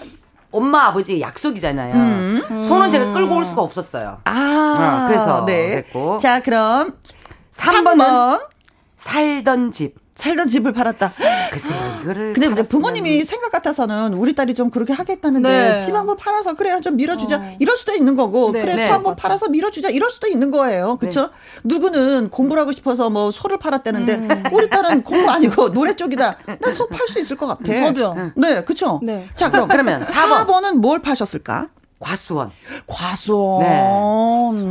[0.50, 1.94] 엄마 아버지의 약속이잖아요.
[1.94, 2.62] 음.
[2.62, 4.20] 손은 제가 끌고 올 수가 없었어요.
[4.24, 5.82] 아, 어, 그래서 네.
[5.82, 6.18] 됐고.
[6.18, 6.94] 자, 그럼
[7.52, 8.46] 3번은 3번.
[8.96, 9.96] 살던 집.
[10.18, 11.12] 살던 집을 팔았다.
[11.52, 12.32] 글쎄요, 이거를.
[12.32, 15.84] 근데 우리 부모님이 생각 같아서는 우리 딸이 좀 그렇게 하겠다는데 네.
[15.84, 17.56] 집 한번 팔아서 그래 좀 밀어주자 어.
[17.60, 18.60] 이럴 수도 있는 거고 네.
[18.60, 18.88] 그래 네.
[18.90, 20.96] 한번 팔아서 밀어주자 이럴 수도 있는 거예요.
[20.98, 21.22] 그렇죠?
[21.22, 21.28] 네.
[21.64, 24.42] 누구는 공부를 하고 싶어서 뭐 소를 팔았다는데 음.
[24.52, 26.36] 우리 딸은 공부 아니고 노래 쪽이다.
[26.60, 27.72] 나 소 팔 수 있을 것 같아.
[27.72, 28.32] 저도요.
[28.34, 28.98] 네, 그렇죠.
[29.04, 29.28] 네.
[29.36, 30.46] 자 그럼 그러면 4번.
[30.46, 31.68] 4번은 뭘 파셨을까?
[31.98, 32.52] 과수원.
[32.86, 33.60] 과수원.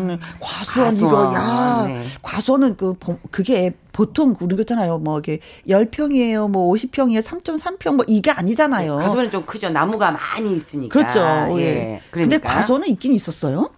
[0.08, 0.20] 네.
[0.40, 1.84] 과수원, 과수원 이거 야.
[1.88, 2.06] 네.
[2.22, 2.96] 과수원은 그
[3.32, 5.00] 그게 보통 그러잖아요.
[5.00, 6.50] 뭐 이게 10평이에요.
[6.50, 7.22] 뭐 50평이에요.
[7.22, 8.98] 3.3평 뭐 이게 아니잖아요.
[8.98, 9.70] 네, 과수원은 좀 크죠.
[9.70, 10.94] 나무가 많이 있으니까.
[10.94, 11.20] 그렇죠.
[11.60, 11.64] 예.
[11.64, 12.02] 예.
[12.12, 12.38] 그러니까.
[12.38, 13.72] 근데 과수원은 있긴 있었어요?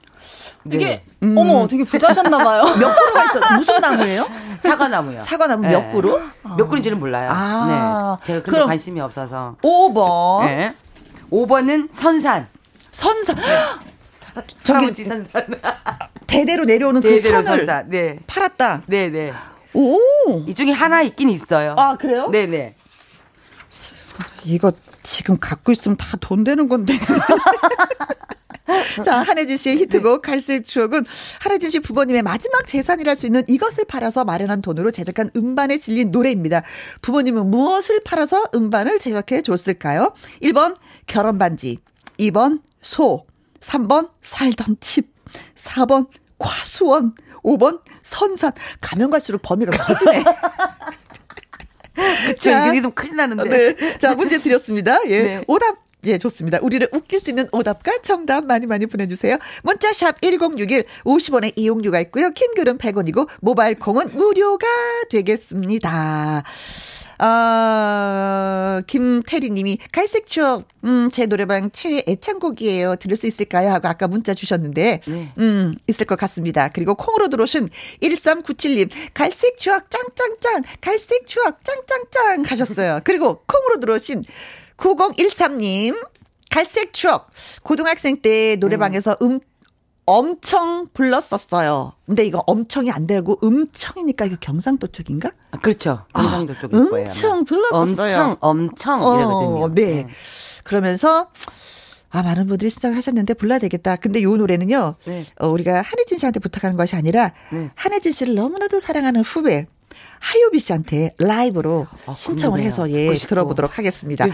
[0.63, 0.75] 네.
[0.75, 1.35] 이게 음.
[1.37, 2.63] 어머 되게 부자셨나 봐요.
[2.79, 3.55] 몇 그루가 있어?
[3.55, 4.25] 무슨 나무예요?
[4.61, 5.21] 사과나무요.
[5.21, 5.71] 사과나무 네.
[5.71, 6.19] 몇 그루?
[6.57, 7.29] 몇 그루인지는 몰라요.
[7.31, 8.17] 아.
[8.21, 8.27] 네.
[8.27, 9.55] 제가 그런 관심이 없어서.
[9.63, 10.45] 5번.
[10.45, 10.75] 네.
[11.31, 12.47] 5번은 선산.
[12.91, 13.37] 선산.
[14.63, 15.45] 저기 선산.
[16.27, 17.89] 대대로 내려오는 그 대대로 그 선을 선산.
[17.89, 18.19] 네.
[18.27, 18.83] 팔았다.
[18.87, 19.33] 네, 네.
[19.73, 19.99] 오.
[20.47, 21.75] 이 중에 하나 있긴 있어요.
[21.77, 22.29] 아, 그래요?
[22.31, 22.75] 네, 네.
[24.45, 24.71] 이거
[25.03, 26.93] 지금 갖고 있으면 다 돈 되는 건데.
[29.03, 30.31] 자, 한혜진 씨의 히트곡 네.
[30.31, 31.03] 갈색 추억은
[31.39, 36.61] 한혜진 씨 부모님의 마지막 재산이랄 수 있는 이것을 팔아서 마련한 돈으로 제작한 음반에 실린 노래입니다.
[37.01, 40.13] 부모님은 무엇을 팔아서 음반을 제작해 줬을까요?
[40.43, 40.75] 1번
[41.07, 41.79] 결혼 반지,
[42.19, 43.25] 2번 소,
[43.59, 45.13] 3번 살던 집,
[45.55, 47.13] 4번 과수원,
[47.43, 48.51] 5번 선산.
[48.81, 50.23] 가면 갈수록 범위가 커지네.
[52.39, 53.75] 자, 여기도 큰일 나는데.
[53.75, 53.97] 네.
[53.97, 54.99] 자, 문제 드렸습니다.
[55.07, 55.23] 예.
[55.23, 55.43] 네.
[55.47, 56.59] 오답 예, 좋습니다.
[56.61, 59.37] 우리를 웃길 수 있는 오답과 정답 많이 많이 보내주세요.
[59.63, 62.29] 문자샵 1061 50원의 이용료가 있고요.
[62.31, 64.67] 킹 글은 100원이고 모바일 콩은 무료가
[65.09, 66.43] 되겠습니다.
[67.21, 72.95] 어, 김태리 님이 갈색 추억, 음, 제 노래방 최애 애창곡이에요.
[72.95, 73.71] 들을 수 있을까요?
[73.71, 75.33] 하고 아까 문자 주셨는데, 네.
[75.37, 76.69] 음, 있을 것 같습니다.
[76.69, 77.69] 그리고 콩으로 들어오신
[78.01, 83.01] 1397님, 갈색 추억 짱짱짱, 갈색 추억 짱짱짱 하셨어요.
[83.03, 84.23] 그리고 콩으로 들어오신
[84.79, 86.07] 9013님,
[86.49, 87.29] 갈색 추억.
[87.63, 89.39] 고등학생 때 노래방에서 음,
[90.05, 91.93] 엄청 불렀었어요.
[92.07, 95.31] 근데 이거 엄청이 안 되고 음청이니까 이거 경상도 쪽인가?
[95.51, 96.05] 아, 그렇죠.
[96.15, 97.05] 경상도 아, 쪽일 거예요.
[97.05, 98.37] 엄청 불렀었어요.
[98.39, 99.63] 엄청, 엄청 이러거든요.
[99.63, 100.03] 어, 네.
[100.03, 100.07] 네.
[100.63, 101.29] 그러면서
[102.09, 103.97] 아, 많은 분들이 신청을 하셨는데 불러야 되겠다.
[103.97, 105.25] 근데 요 노래는요, 네.
[105.39, 107.69] 어, 우리가 한혜진 씨한테 부탁하는 것이 아니라, 네.
[107.75, 109.67] 한혜진 씨를 너무나도 사랑하는 후배,
[110.19, 114.25] 하유비 씨한테 라이브로 아, 신청을 해서 예 들어보도록 하겠습니다.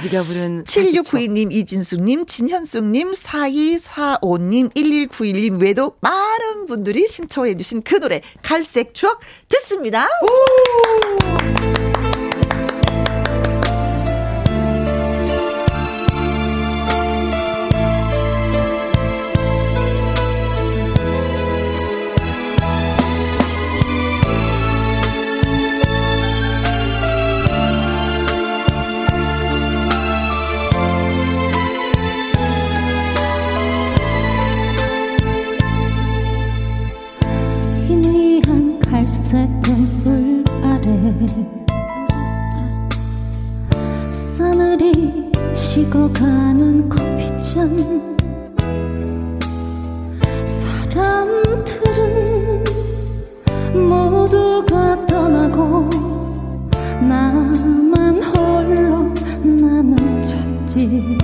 [0.64, 9.20] 7692님, 이진숙님, 진현숙님, 4245님, 1191님 외에도 많은 분들이 신청을 해주신 그 노래 갈색 추억
[9.50, 10.08] 듣습니다.
[39.06, 41.14] 갈색 등불 아래
[44.10, 47.78] 사늘이 식어가는 커피잔.
[50.44, 51.94] 사람들은
[53.88, 55.88] 모두가 떠나고
[57.00, 59.14] 나만 홀로
[59.44, 61.20] 남은 찾지.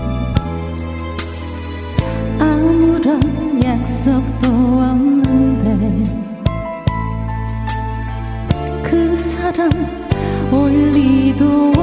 [2.37, 5.20] 아무런 약속도 없는
[9.61, 9.69] 사랑
[10.51, 11.80] 올리도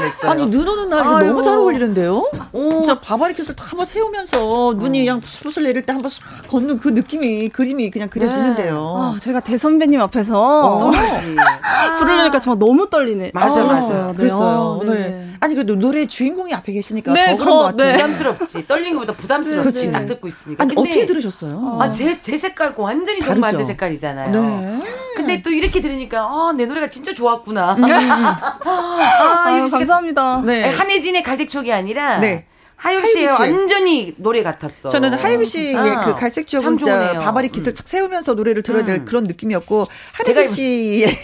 [0.00, 0.30] 뻔했어요.
[0.30, 1.28] 아니 눈 오는 날 이거 아이고.
[1.30, 2.30] 너무 잘 어울리는데요?
[2.52, 2.70] 오.
[2.70, 7.48] 진짜 바바리켓을 딱 한번 세우면서 눈이 그냥 술 내릴 때 한번 싹 걷는 그 느낌이
[7.48, 8.76] 그림이 그냥 그려지는데요.
[8.98, 10.90] 아, 제가 대선배님 앞에서 어.
[11.98, 13.30] 부르려니까 정말 너무 떨리네.
[13.34, 14.12] 맞아, 아, 맞아.
[14.16, 14.80] 그랬어요.
[14.82, 15.32] 아, 네.
[15.40, 17.86] 아니 그래도 노래 주인공이 앞에 계시니까 네, 더 그런 것 더, 같아요.
[17.88, 17.92] 네.
[17.96, 18.66] 부담스럽지.
[18.66, 19.92] 떨린 것보다 부담스럽지.
[19.92, 20.62] 딱 듣고 있으니까.
[20.62, 21.78] 아니 근데 어떻게 들으셨어요?
[21.80, 23.34] 아, 제, 제 색깔과 완전히 다르죠?
[23.34, 24.30] 동반대 색깔이잖아요.
[24.32, 24.80] 네.
[25.26, 27.74] 근데 또 이렇게 들으니까, 아, 내 노래가 진짜 좋았구나.
[27.74, 27.84] 음.
[28.64, 30.42] 아, 아유, 감사합니다.
[30.44, 30.64] 네.
[30.64, 32.46] 아니, 한혜진의 갈색촉이 아니라, 네.
[32.78, 33.26] 씨의 하유미 씨.
[33.26, 34.90] 완전히 노래 같았어.
[34.90, 37.20] 저는 하이비 씨의 아, 그 갈색 좋네요.
[37.20, 39.04] 바바리 킷을 착 세우면서 노래를 들어야 될 음.
[39.04, 41.18] 그런 느낌이었고 한혜진 씨의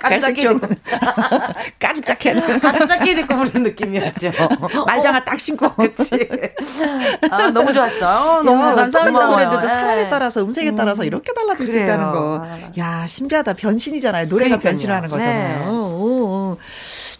[0.00, 0.68] 갈색 쪽은
[1.78, 4.30] 까죽짝해 가슴짝게 듣고 부르는 느낌이었죠.
[4.86, 6.28] 말장아 딱 신고 그치.
[7.30, 8.42] 아, 너무 좋았어.
[8.42, 9.26] 너무 야, 감사합니다.
[9.26, 9.68] 노래인데도 예.
[9.68, 11.74] 사람에 따라서 음색에 따라서 이렇게 달라질 수.
[11.78, 12.42] 있다는 거.
[12.78, 13.54] 야, 신비하다.
[13.54, 14.26] 변신이잖아요.
[14.28, 14.70] 노래가 그러니까요.
[14.70, 15.58] 변신하는 거잖아요.
[15.58, 15.66] 네.
[15.68, 16.56] 오, 오.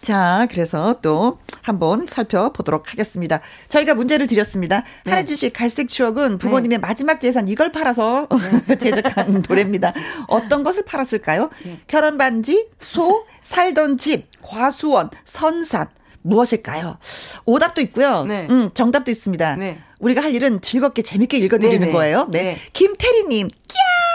[0.05, 3.41] 자, 그래서 또 한번 살펴보도록 하겠습니다.
[3.71, 4.85] 저희가 문제를 드렸습니다.
[5.05, 5.13] 네.
[5.13, 8.29] 한혜주 씨 갈색 추억은 부모님의 마지막 재산 이걸 팔아서
[8.79, 9.95] 제작한 노래입니다.
[10.29, 11.49] 어떤 것을 팔았을까요?
[11.65, 11.81] 네.
[11.87, 15.89] 결혼 반지, 소, 살던 집, 과수원, 선산.
[16.27, 16.97] 무엇일까요?
[17.45, 18.25] 오답도 있고요.
[18.25, 18.47] 네.
[18.49, 19.57] 음, 정답도 있습니다.
[19.57, 19.79] 네.
[20.01, 21.93] 우리가 할 일은 즐겁게 재밌게 읽어드리는.
[21.93, 22.29] 거예요.
[22.31, 22.43] 네.
[22.43, 22.59] 네.
[22.73, 24.14] 김태리님, 끼야!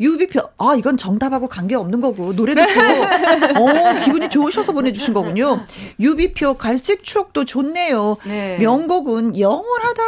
[0.00, 2.70] 유비표, 아, 이건 정답하고 관계 없는 거고, 노래 듣고,
[3.60, 5.64] 어, 기분이 좋으셔서 보내주신 거군요.
[5.98, 8.16] 유비표, 갈색 추억도 좋네요.
[8.24, 8.58] 네.
[8.58, 10.02] 명곡은 영원하다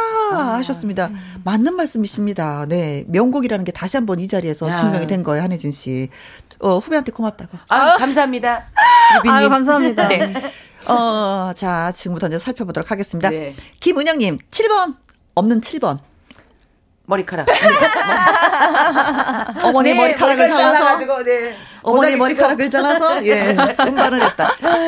[0.57, 1.11] 하셨습니다.
[1.43, 2.65] 맞는 말씀이십니다.
[2.69, 3.03] 네.
[3.07, 4.75] 명곡이라는 게 다시 한번 이 자리에서 야.
[4.75, 6.09] 증명이 된 거예요, 한혜진 씨.
[6.59, 7.57] 어, 후배한테 고맙다고.
[7.67, 8.67] 아, 감사합니다.
[9.17, 9.35] 유빈님.
[9.35, 10.07] 아유, 감사합니다.
[10.07, 10.33] 네.
[10.87, 13.29] 어, 자, 지금부터 이제 살펴보도록 하겠습니다.
[13.29, 13.53] 네.
[13.79, 14.95] 김은영님, 7번.
[15.35, 15.99] 없는 7번.
[17.11, 17.45] 머리카락.
[19.63, 21.57] 어머니 네, 머리카락을 잘라서 네.
[21.83, 24.45] 어머니 머리카락을 잘라서 예 음반을 했다.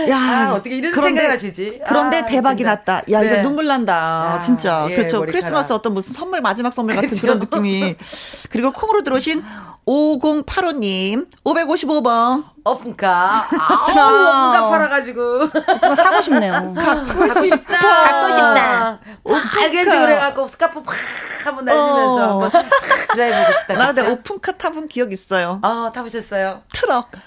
[0.10, 1.82] 야 아, 어떻게 이런 생각을 하시지?
[1.86, 2.76] 그런데 아, 대박이 진짜.
[2.76, 3.02] 났다.
[3.12, 3.28] 야 네.
[3.28, 4.36] 이거 눈물 난다.
[4.36, 5.20] 아, 진짜 예, 그렇죠.
[5.20, 5.32] 머리카락.
[5.34, 7.22] 크리스마스 어떤 무슨 선물 마지막 선물 같은 그렇죠.
[7.22, 7.96] 그런 느낌이.
[8.50, 9.44] 그리고 콩으로 들어오신
[9.86, 13.46] 5085님 555번 어fun카.
[13.60, 15.50] 아우, 어fun카 팔아가지고.
[15.98, 16.74] 사고 싶네요.
[16.74, 17.78] 갖고 싶다.
[17.78, 19.00] 갖고 싶다.
[19.26, 20.96] 빨간색으로 해갖고 스카프 팍
[21.46, 22.32] 한번 날리면서 어.
[22.44, 22.66] 한번 탁
[23.14, 23.74] 드라이브 보고 싶다.
[23.74, 24.10] 나 근데?
[24.10, 25.60] 오픈카 타본 기억 있어요.
[25.62, 26.62] 아, 타보셨어요?
[26.74, 27.10] 트럭.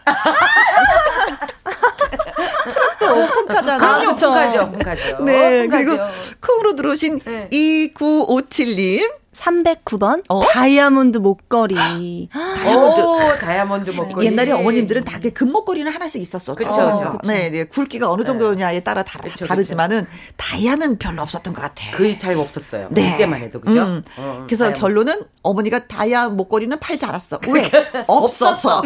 [2.64, 3.78] 트럭도 오픈카잖아.
[3.78, 5.24] 그럼요, 오픈카죠, 오픈카죠.
[5.24, 5.84] 네, 오픈카죠.
[5.84, 6.02] 그리고
[6.40, 7.48] 콩으로 들어오신 네.
[7.52, 9.25] 2957님.
[9.37, 10.40] 309번 어?
[10.42, 12.29] 다이아몬드 목걸이.
[12.33, 13.01] 다이아몬드.
[13.01, 14.27] 오, 다이아몬드 목걸이.
[14.27, 16.55] 옛날에 어머님들은 다 이렇게 금목걸이는 하나씩 있었어.
[16.55, 17.18] 그쵸, 어, 그쵸.
[17.33, 17.64] 네, 네.
[17.64, 21.96] 굵기가 어느 정도냐에 따라 다, 그쵸, 다르지만은 다이아는 별로 없었던 것 같아.
[21.96, 22.88] 거의 잘 없었어요.
[22.90, 23.12] 네.
[23.12, 23.83] 그때만 해도, 그죠?
[23.83, 24.03] 음.
[24.16, 24.81] 어, 그래서 다이아몬드.
[24.81, 27.38] 결론은 어머니가 다이아 목걸이는 팔지 않았어.
[27.49, 27.70] 왜?
[28.07, 28.83] 없었어.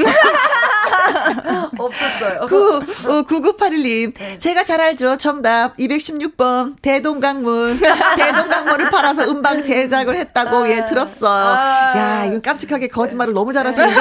[1.79, 2.47] 없었어요.
[2.49, 4.39] 그, 어, 9981님.
[4.39, 5.17] 제가 잘 알죠.
[5.17, 5.77] 정답.
[5.77, 6.77] 216번.
[6.83, 7.79] 대동강물.
[8.17, 11.31] 대동강물을 팔아서 음방 제작을 했다고, 예, 들었어요.
[11.57, 11.93] 아.
[11.97, 13.95] 야, 이건 깜찍하게 거짓말을 너무 잘하시는데,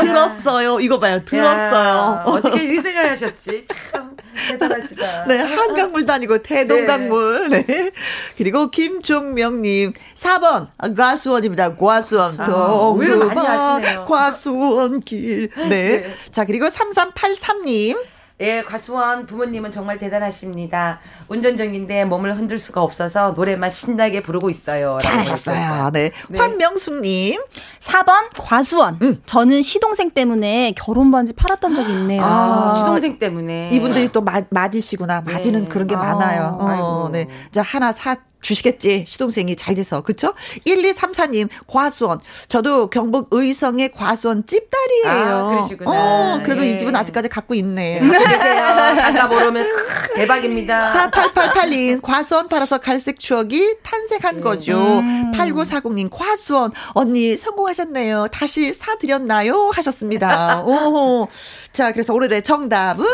[0.00, 0.80] 들었어요.
[0.80, 1.24] 이거 봐요.
[1.24, 1.86] 들었어요.
[2.16, 3.66] 야, 어떻게 이 생각을 하셨지?
[3.92, 4.16] 참
[4.48, 5.26] 대단하시다.
[5.28, 7.48] 네, 한강물도 아니고 대동강물.
[7.50, 7.90] 네.
[8.36, 11.76] 그리고 김종명님, 4번, 과수원입니다.
[11.76, 12.38] 과수원.
[12.40, 14.04] 아, 많이 동두바 아시네요.
[14.06, 15.48] 과수원 길.
[15.68, 16.06] 네.
[16.30, 18.15] 자, 그리고 3383님.
[18.40, 21.00] 예, 과수원 부모님은 정말 대단하십니다.
[21.28, 24.98] 운전 중인데 몸을 흔들 수가 없어서 노래만 신나게 부르고 있어요.
[25.00, 25.90] 잘하셨어요.
[25.92, 26.10] 네.
[26.28, 26.38] 네.
[26.38, 27.40] 황명숙님.
[27.80, 28.98] 4번 과수원.
[29.00, 29.22] 음.
[29.24, 32.20] 저는 시동생 때문에 결혼 반지 팔았던 적이 있네요.
[32.22, 33.70] 아, 시동생 때문에.
[33.72, 35.22] 이분들이 또 마, 맞으시구나.
[35.22, 35.68] 맞이는 네.
[35.68, 36.58] 그런 게 아, 많아요.
[36.60, 37.28] 어, 네.
[37.52, 39.06] 자, 하나 사 주시겠지.
[39.08, 40.02] 시동생이 잘 돼서.
[40.02, 40.34] 그쵸?
[40.66, 42.20] 1234님, 과수원.
[42.48, 45.36] 저도 경북 의성의 과수원 찝딸이에요.
[45.36, 45.90] 아, 그러시구나.
[45.90, 46.70] 어, 그래도 예.
[46.70, 48.00] 이 집은 아직까지 갖고 있네.
[48.00, 49.66] 안가 모르면
[50.14, 51.10] 대박입니다.
[51.10, 54.40] 4888님, 과수원 팔아서 갈색 추억이 탄생한 예.
[54.40, 55.00] 거죠.
[55.00, 55.32] 음.
[55.34, 56.72] 8940님, 과수원.
[56.94, 58.28] 언니 성공하셨네요.
[58.32, 59.70] 다시 사드렸나요?
[59.70, 60.62] 하셨습니다.
[60.62, 61.26] 오.
[61.72, 63.04] 자, 그래서 오늘의 정답은?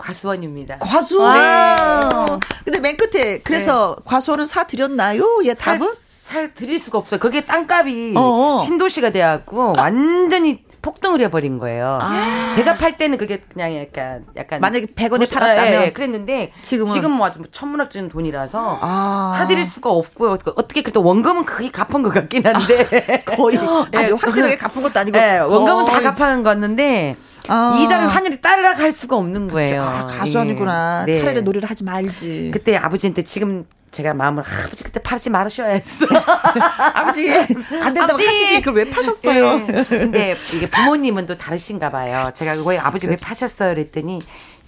[0.00, 0.78] 과수원입니다.
[0.78, 1.34] 과수원.
[1.34, 2.38] 네.
[2.64, 4.02] 근데 맨 끝에 그래서 네.
[4.06, 5.40] 과수원은 사 드렸나요?
[5.44, 5.92] 예, 답은
[6.24, 7.20] 살 드릴 수가 없어요.
[7.20, 8.60] 그게 땅값이 어어.
[8.62, 11.98] 신도시가 돼갖고 완전히 폭등을 해버린 거예요.
[12.00, 12.52] 아.
[12.54, 17.12] 제가 팔 때는 그게 그냥 약간 약간 만약에 100원에 팔았다면 예, 예, 그랬는데 지금은 지금
[17.12, 19.34] 뭐 천문학적인 돈이라서 아.
[19.38, 20.38] 사드릴 수가 없고요.
[20.56, 23.58] 어떻게 그때 원금은 거의 갚은 것 같긴 한데 거의
[23.94, 27.16] 예, 아주 확실하게 갚은 것도 아니고 예, 원금은 다 갚은 거였는데
[27.48, 27.78] 아.
[27.82, 29.82] 이자를 환율이 따라갈 수가 없는 거예요.
[29.82, 31.04] 아, 가수 아니구나.
[31.08, 31.12] 예.
[31.12, 31.18] 네.
[31.18, 32.50] 차라리 노래를 하지 말지.
[32.52, 36.06] 그때 아버지한테 지금 제가 마음을 아버지 그때 팔지 말으셔야 했어.
[36.94, 38.26] 아버지 안 된다고 아버지.
[38.26, 39.66] 하시지 그걸 왜 파셨어요?
[39.66, 39.84] 네.
[39.88, 42.30] 근데 이게 부모님은 또 다르신가 봐요.
[42.34, 43.74] 제가 그거 아버지 왜 파셨어요?
[43.74, 44.20] 그랬더니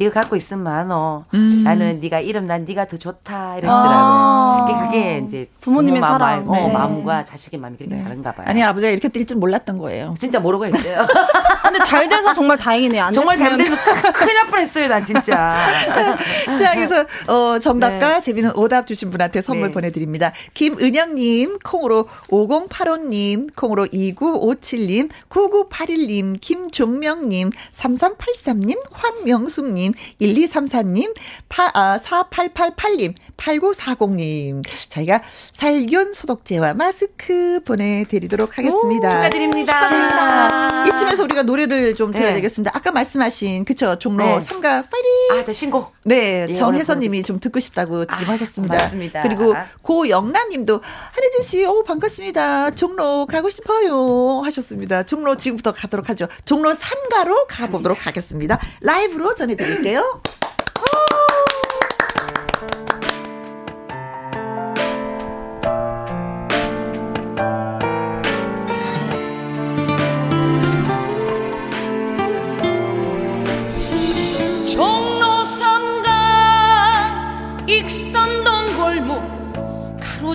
[0.03, 1.25] 이거 갖고 있으면 많어.
[1.35, 1.63] 음.
[1.65, 3.93] 나는 네가 이름 난 네가 더 좋다 이러시더라고요.
[3.95, 4.85] 아.
[4.85, 6.73] 그게 이제 부모님의 부모 사랑, 마음, 어, 네.
[6.73, 8.03] 마음과 자식의 마음이 그렇게 네.
[8.03, 8.47] 다른가 봐요.
[8.49, 10.15] 아니 아버지가 이렇게 뛸 줄 몰랐던 거예요.
[10.19, 11.07] 진짜 모르고 했어요.
[11.63, 13.11] 근데 잘 돼서 정말 다행이네요.
[13.15, 13.75] 정말 잘 돼서
[14.13, 15.57] 큰일 날 뻔했어요, 난 진짜.
[16.61, 18.21] 자, 그래서 어, 정답과 네.
[18.21, 19.75] 재미있는 오답 주신 분한테 선물 네.
[19.75, 20.33] 보내드립니다.
[20.55, 31.15] 김은영님, 콩으로 5085님, 콩으로 2957님, 9981님, 김종명님, 3383님, 황명숙님, 1234님,
[31.49, 34.63] 4888님, 8940님.
[34.89, 39.09] 저희가 살균 소독제와 마스크 보내드리도록 하겠습니다.
[39.09, 39.85] 오, 축하드립니다.
[39.85, 42.35] 자, 이쯤에서 우리가 노래를 좀 들어야 네.
[42.35, 42.71] 되겠습니다.
[42.75, 44.39] 아까 말씀하신, 그쵸, 종로 네.
[44.39, 45.11] 3가 파이팅!
[45.33, 45.93] 아, 저 신곡.
[46.05, 48.77] 네, 예, 정혜선님이 좀 듣고 싶다고 지금 아, 하셨습니다.
[48.77, 49.23] 맞습니다.
[49.23, 52.73] 그리고 고영란님도 한혜진 씨, 오 반갑습니다.
[52.73, 55.05] 종로 가고 싶어요 하셨습니다.
[55.05, 56.27] 종로 지금부터 가도록 하죠.
[56.45, 58.59] 종로 3가로 가보도록 하겠습니다.
[58.81, 60.21] 라이브로 전해드 릴게요.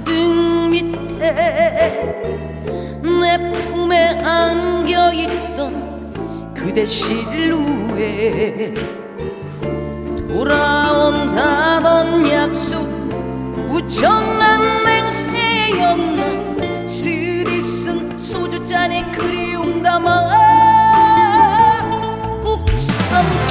[0.04, 1.32] 등 밑에
[3.02, 5.64] 내 품에 안겨있던
[6.54, 8.76] 그대 실루엣
[10.28, 12.86] 돌아온다던 약속
[13.70, 16.88] 우정한 맹세였나?
[16.88, 20.28] 쓰디쓴 소주잔에 그리움 담아?
[22.42, 23.47] 꾹 삼킨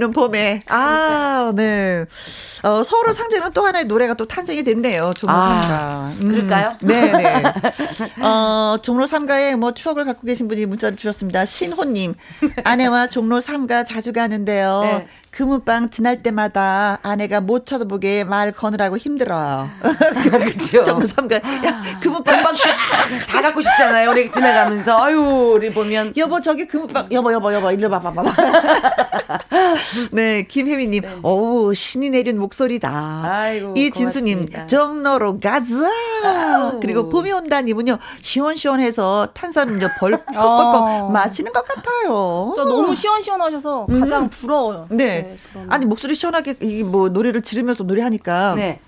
[0.00, 0.62] 피는 봄에.
[0.68, 2.06] 아, 네.
[2.62, 5.12] 어, 서울을 상징하는 또 하나의 노래가 또 탄생이 됐네요.
[5.16, 6.12] 종로 아.
[6.20, 6.28] 음.
[6.28, 6.76] 그럴까요?
[6.80, 7.42] 네, 네.
[8.22, 11.44] 어, 종로 삼가에 뭐 추억을 갖고 계신 분이 문자를 주셨습니다.
[11.44, 12.14] 신호님.
[12.64, 14.80] 아내와 종로 삼가 자주 가는데요.
[14.82, 15.06] 네.
[15.30, 19.70] 금은방 지날 때마다 아내가 못 쳐다보게 말 거느라고 힘들어요.
[20.24, 20.82] 그렇죠.
[20.84, 21.36] 종로 삼가.
[21.36, 22.42] 야, 금은방
[23.28, 24.10] 다 갖고 싶잖아요.
[24.10, 25.02] 우리 지나가면서.
[25.02, 25.20] 아유,
[25.54, 26.14] 우리 보면.
[26.16, 27.08] 여보, 저기 금은방.
[27.12, 27.70] 여보, 여보, 여보.
[27.70, 28.32] 일로 봐봐, 봐봐.
[30.12, 31.02] 네, 김혜미님.
[31.02, 31.18] 네.
[31.22, 33.22] 어우, 신이 내린 목소리다.
[33.24, 33.74] 아이고.
[33.76, 35.74] 이진수님, 정로로 가자.
[36.24, 36.80] 아우.
[36.80, 37.89] 그리고 봄이 온다님은요,
[38.22, 40.34] 시원시원해서 탄산음료 벌컥벌컥
[41.04, 41.08] 어.
[41.10, 42.52] 마시는 것 같아요.
[42.56, 44.30] 저 너무 시원시원하셔서 가장 음.
[44.30, 44.86] 부러워요.
[44.90, 45.36] 네.
[45.54, 45.66] 네.
[45.68, 48.80] 아니 목소리 시원하게 이 뭐 노래를 지르면서 노래하니까 네.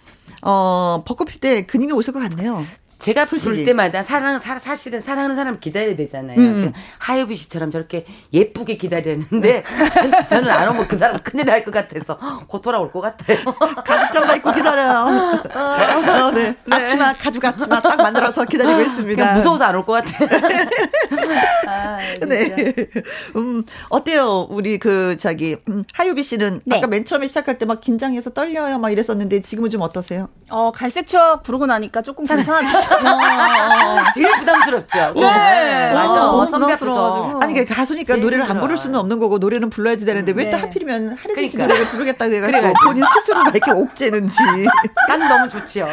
[0.42, 2.62] 어 벚꽃 필 때 그님이 오실 것 같네요.
[3.02, 6.38] 제가 볼 때마다 사랑 사, 사실은 사랑하는 사람 기다려야 되잖아요.
[6.38, 6.72] 음.
[6.98, 9.64] 하유비 씨처럼 저렇게 예쁘게 기다렸는데
[10.28, 13.38] 전, 는안 오면 그 사람 큰일 날 것 같아서 곧 돌아올 것 같아요.
[13.84, 15.40] 가죽 잠바 입고 기다려요.
[15.52, 16.54] 어, 네.
[16.64, 16.76] 네.
[16.76, 19.34] 앞치마 가죽 앞치마 딱 만들어서 기다리고 있습니다.
[19.34, 20.24] 무서워서 안 올 것 같아.
[20.24, 20.28] 아,
[22.28, 22.74] 네.
[23.36, 24.46] 음, 어때요?
[24.50, 26.78] 우리 그 저기 음, 하유비 씨는 네.
[26.78, 30.28] 아까 맨 처음에 시작할 때 막 긴장해서 떨려요 막 이랬었는데 지금은 좀 어떠세요?
[30.50, 32.98] 어 갈색 추억 부르고 나니까 조금 괜찮아졌어요.
[34.14, 35.12] 제일 부담스럽죠.
[35.14, 35.20] 네.
[35.20, 35.92] 네.
[35.94, 36.30] 맞아.
[36.32, 37.38] 어, 선배 앞에서.
[37.40, 40.62] 아니, 그 가수니까 노래를 안 부를 수는 없는 거고, 노래는 불러야지 되는데, 왜또 네.
[40.62, 41.74] 하필이면 하리진 씨 그러니까.
[41.74, 44.36] 노래를 부르겠다고 해가지고, 본인 스스로가 이렇게 옥죄는지.
[45.08, 45.88] 난 너무 좋지요.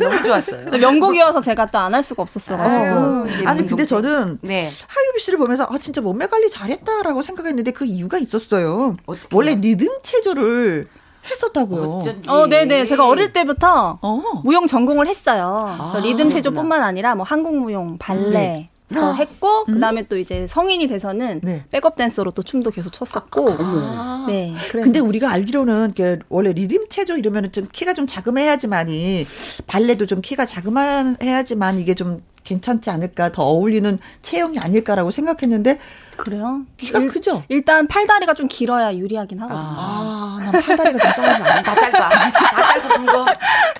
[0.00, 0.70] 너무 좋았어요.
[0.70, 2.84] 명곡이어서 제가 또 안 할 수가 없었어가지고.
[2.84, 3.26] 어.
[3.46, 4.68] 아니, 근데 저는, 네.
[4.88, 8.96] 하유비 씨를 보면서, 아, 진짜 몸매 관리 잘했다라고 생각했는데, 그 이유가 있었어요.
[9.06, 9.28] 어떡해요?
[9.32, 10.88] 원래 리듬 체조를,
[11.28, 11.82] 했었다고요.
[11.84, 12.30] 어쩐지.
[12.30, 12.84] 어, 네네.
[12.84, 14.22] 제가 어릴 때부터 어.
[14.44, 15.66] 무용 전공을 했어요.
[15.66, 18.70] 아, 리듬 체조뿐만 아니라 뭐 한국 무용, 발레, 네.
[18.94, 19.74] 어, 했고 음?
[19.74, 21.64] 그다음에 또 이제 성인이 돼서는 네.
[21.70, 23.56] 백업 댄서로 또 춤도 계속 췄었고.
[23.58, 24.54] 아, 네.
[24.70, 25.94] 근데 우리가 알기로는
[26.28, 29.26] 원래 리듬 체조 이러면은 좀 키가 좀 자그마해야지만이
[29.66, 35.78] 발레도 좀 키가 자그마해야지만 이게 좀 괜찮지 않을까 더 어울리는 체형이 아닐까라고 생각했는데
[36.16, 36.62] 그래요?
[36.76, 37.42] 키가 일, 크죠?
[37.48, 39.60] 일단 팔다리가 좀 길어야 유리하긴 하거든요.
[39.60, 41.62] 아, 난 팔다리가 좀 짧아.
[41.62, 42.08] 다 짧아.
[42.08, 43.26] 다 짧은 거.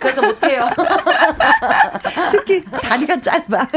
[0.00, 0.68] 그래서 못해요.
[2.32, 3.68] 특히 다리가 짧아.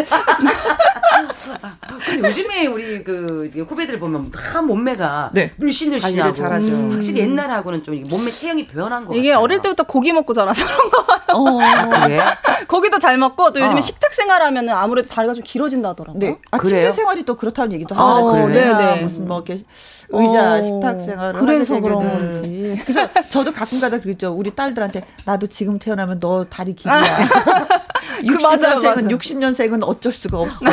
[2.06, 5.52] 근데 요즘에 우리 그 후배들 보면 다 몸매가 네.
[5.58, 6.70] 늘씬늘씬하고 잘하죠.
[6.72, 6.92] 음.
[6.94, 9.44] 확실히 옛날하고는 좀 몸매 체형이 변한 거 이게 같아요.
[9.44, 11.38] 어릴 때부터 고기 먹고 자라서 그런 거 같아요.
[11.38, 12.20] 어, 아, 그래?
[12.68, 13.82] 고기도 잘 먹고 또 요즘에 어.
[13.82, 16.20] 식탁 생활하면 아무래도 다리가 좀 길어진다 하더라고요.
[16.20, 16.38] 네.
[16.52, 16.92] 아, 그래요?
[16.92, 18.30] 생활이 또 그렇다는 얘기도 하고.
[18.30, 19.02] 아, 네, 네.
[19.02, 19.64] 무슨 뭐 이렇게
[20.10, 22.78] 의자 어, 식탁 생활을 그래서 그런 건지.
[22.86, 24.32] 그래서 저도 가끔가다 그랬죠.
[24.32, 27.02] 우리 딸들한테 나도 지금 태어나면 너 다리 길이야.
[28.24, 30.66] 60년생은 60년생은 어쩔 수가 없어.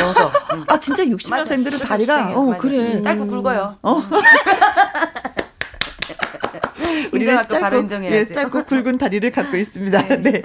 [0.67, 2.57] 아 진짜 60년생들은 다리가 어.
[2.57, 3.75] 그래 짧고 굵어요.
[3.83, 4.03] 어.
[7.11, 10.01] 우리는 짧고, 네, 짧고 굵은 다리를 갖고 있습니다.
[10.07, 10.17] 네.
[10.21, 10.41] 네.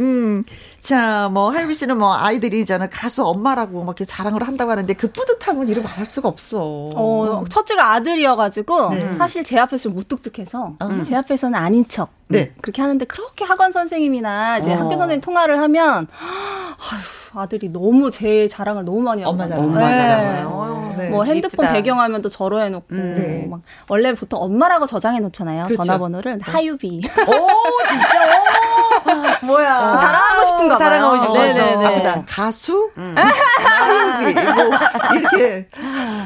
[0.00, 0.44] 음.
[0.80, 5.10] 자, 뭐, 하유미 씨는 뭐, 아이들이 저는 가수 엄마라고 막 이렇게 자랑을 한다고 하는데 그
[5.10, 6.58] 뿌듯함은 이루 말할 수가 없어.
[6.60, 9.12] 어, 첫째가 아들이어가지고, 네.
[9.12, 11.04] 사실 제 앞에서 좀 무뚝뚝해서, 음.
[11.04, 12.10] 제 앞에서는 아닌 척.
[12.28, 12.52] 네.
[12.60, 14.78] 그렇게 하는데, 그렇게 학원 선생님이나 이제 어.
[14.78, 19.64] 학교 선생님 통화를 하면, 아휴, 아들이 너무 제 자랑을 너무 많이 하고 엄마 자랑.
[19.64, 20.94] 엄마 자랑.
[20.96, 21.08] 네.
[21.08, 23.14] 뭐 핸드폰 배경화면도 저로 해놓고 음.
[23.18, 23.46] 네.
[23.50, 25.64] 막 원래 보통 엄마라고 저장해 놓잖아요.
[25.64, 25.82] 그렇죠.
[25.82, 26.44] 전화번호를 네.
[26.44, 27.00] 하유비.
[27.26, 29.42] 오 진짜.
[29.42, 29.46] 오.
[29.46, 29.80] 뭐야.
[29.80, 30.88] 어, 자랑하고 싶은가 봐요.
[30.88, 31.32] 자랑하고 싶어.
[31.34, 32.06] 네네네.
[32.06, 32.90] 아, 가수?
[32.96, 33.14] 음.
[33.16, 34.34] 하유비.
[34.34, 34.70] 뭐
[35.16, 35.68] 이렇게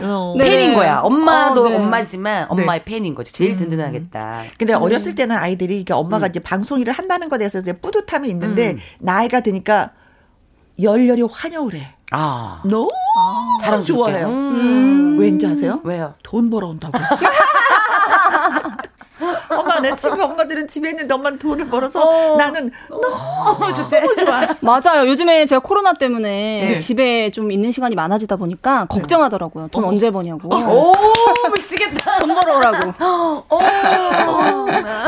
[0.04, 0.34] 어.
[0.38, 1.00] 팬인 거야.
[1.00, 1.76] 엄마도 어, 네.
[1.76, 2.84] 엄마지만 엄마의 네.
[2.84, 3.32] 팬인 거죠.
[3.32, 3.58] 제일 음.
[3.58, 4.44] 든든하겠다.
[4.58, 4.82] 근데 음.
[4.82, 6.30] 어렸을 때는 아이들이 이게 엄마가 음.
[6.30, 8.78] 이제 방송 일을 한다는 것에 대해서 이제 뿌듯함이 있는데 음.
[8.98, 9.92] 나이가 드니까
[10.80, 11.94] 열렬히 환영을 해.
[12.10, 12.62] 아.
[12.64, 14.28] 너무 아, 자랑 좋아해요.
[14.28, 15.18] 음.
[15.18, 15.80] 왠지 아세요?
[15.84, 16.14] 왜요?
[16.22, 16.98] 돈 벌어온다고.
[19.58, 24.00] 엄마 내 친구 엄마들은 집에 있는데 엄마는 돈을 벌어서 어, 나는 너무 좋대.
[24.00, 24.48] 너무 좋아.
[24.60, 25.08] 맞아요.
[25.08, 26.78] 요즘에 제가 코로나 때문에 네.
[26.78, 29.68] 집에 좀 있는 시간이 많아지다 보니까 걱정하더라고요.
[29.68, 29.88] 돈 어.
[29.88, 30.48] 언제 버냐고.
[30.54, 30.92] 오
[31.54, 32.18] 미치겠다.
[32.20, 32.92] 돈 벌어오라고.
[33.04, 33.44] 어.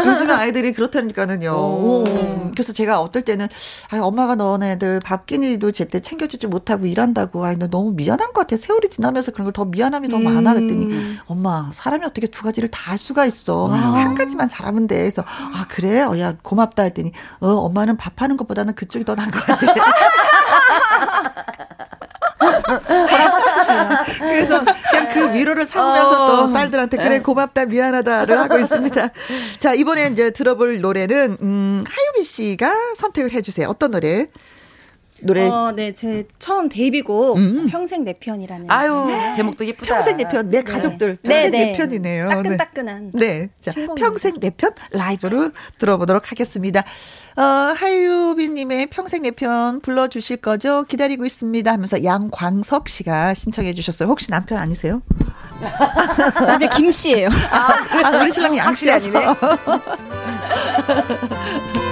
[0.07, 1.51] 요즘 아이들이 그렇다니까는요.
[1.51, 2.05] 오.
[2.53, 3.49] 그래서 제가 어떨 때는
[3.91, 8.57] 아 엄마가 너네들 밥 끼니도 제때 챙겨주지 못하고 일한다고 아이 너 너무 미안한 것 같아.
[8.57, 10.23] 세월이 지나면서 그런 걸 더 미안함이 더 음.
[10.23, 10.89] 많아 그랬더니
[11.27, 13.69] 엄마 사람이 어떻게 두 가지를 다 할 수가 있어.
[13.71, 13.75] 아.
[13.75, 14.97] 한 가지 만 잘하면 돼.
[14.99, 16.01] 그래서 아 그래?
[16.03, 19.67] 어, 야 고맙다 했더니 어 엄마는 밥하는 것보다는 그쪽이 더 나은 것 같아.
[23.07, 23.89] 저랑 똑같으시네요.
[24.19, 26.53] 그래서 그냥 그 위로를 삼으면서 또 어.
[26.53, 27.21] 딸들한테 그래 네.
[27.21, 29.09] 고맙다 미안하다를 하고 있습니다.
[29.59, 33.69] 자 이번에 이제 들어볼 노래는 음, 하유비 씨가 선택을 해주세요.
[33.69, 34.29] 어떤 노래?
[35.23, 35.49] 노래.
[35.49, 37.67] 어, 네, 제 처음 데뷔곡 음.
[37.69, 38.71] 평생 내 편이라는.
[38.71, 39.33] 아유, 네.
[39.33, 39.95] 제목도 예쁘다.
[39.95, 40.73] 평생 내 편, 내 네.
[40.73, 41.51] 가족들 네.
[41.51, 42.29] 평생 네, 내 편이네요.
[42.29, 43.11] 따끈따끈한.
[43.15, 43.51] 네.
[43.61, 46.85] 자, 평생 내 편 라이브로 들어보도록 하겠습니다.
[47.37, 50.85] 어, 하유빈님의 평생 내 편 불러주실 거죠?
[50.89, 54.09] 기다리고 있습니다 하면서 양광석 씨가 신청해 주셨어요.
[54.09, 55.03] 혹시 남편 아니세요?
[56.47, 57.29] 남편 김 씨예요.
[57.53, 59.11] 아, 아 우리 신랑이 양 씨라서.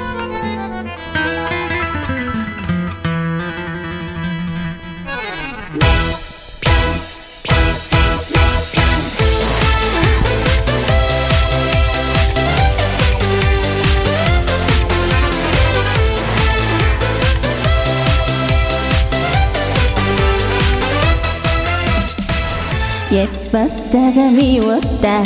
[23.11, 25.23] 예뻤다가 미웠다.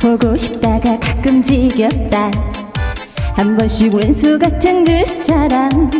[0.00, 2.30] 보고 싶다가 가끔 지겹다.
[3.34, 5.90] 한 번씩 왼수 같은 그 사람.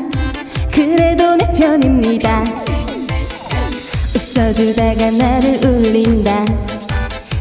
[0.71, 2.45] 그래도 내 편입니다.
[4.15, 6.45] 웃어주다가 나를 울린다.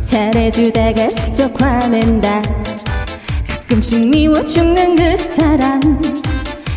[0.02, 2.42] 잘해주다가 슬쩍 화낸다.
[3.48, 5.80] 가끔씩 미워 죽는 그 사람.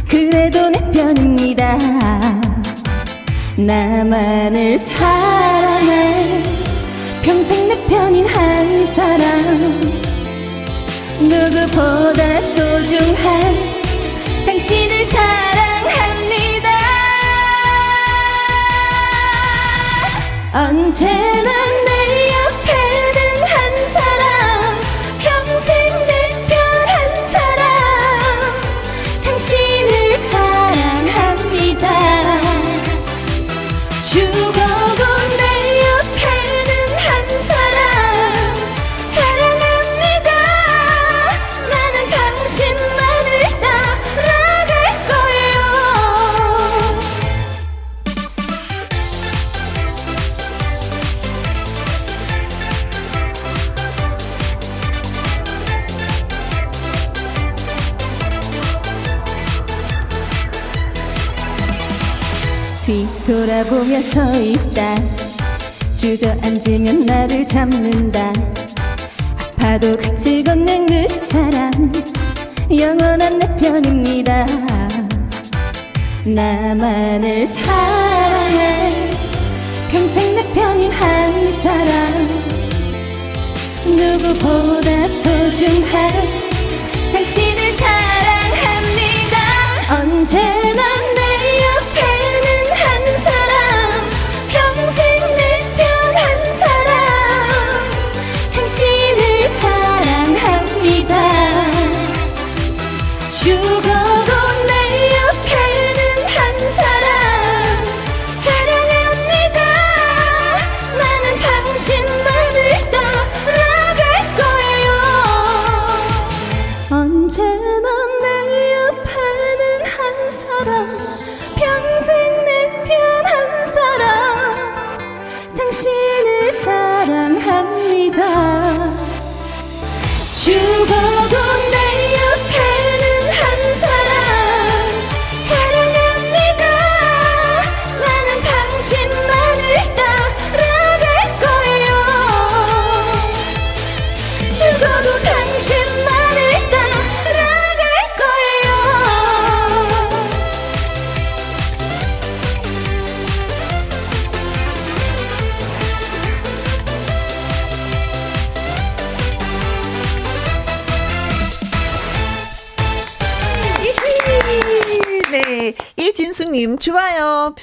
[0.06, 2.49] 그래도 내 편입니다
[3.66, 6.42] 나만을 사랑할
[7.22, 9.58] 평생 내 편인 한 사람.
[11.20, 13.56] 누구보다 소중한
[14.46, 16.70] 당신을 사랑합니다.
[20.54, 21.50] 언제나
[21.86, 21.99] 내
[63.80, 64.96] 보며 서 있다.
[65.96, 68.30] 주저앉으면 나를 잡는다.
[69.38, 71.90] 아파도 같이 걷는 그 사람
[72.70, 74.44] 영원한 내 편입니다.
[76.26, 78.92] 나만을 사랑할
[79.90, 82.28] 평생 내 편인 한 사람.
[83.86, 86.12] 누구보다 소중한
[87.14, 89.38] 당신을 사랑합니다.
[90.02, 90.59] 언제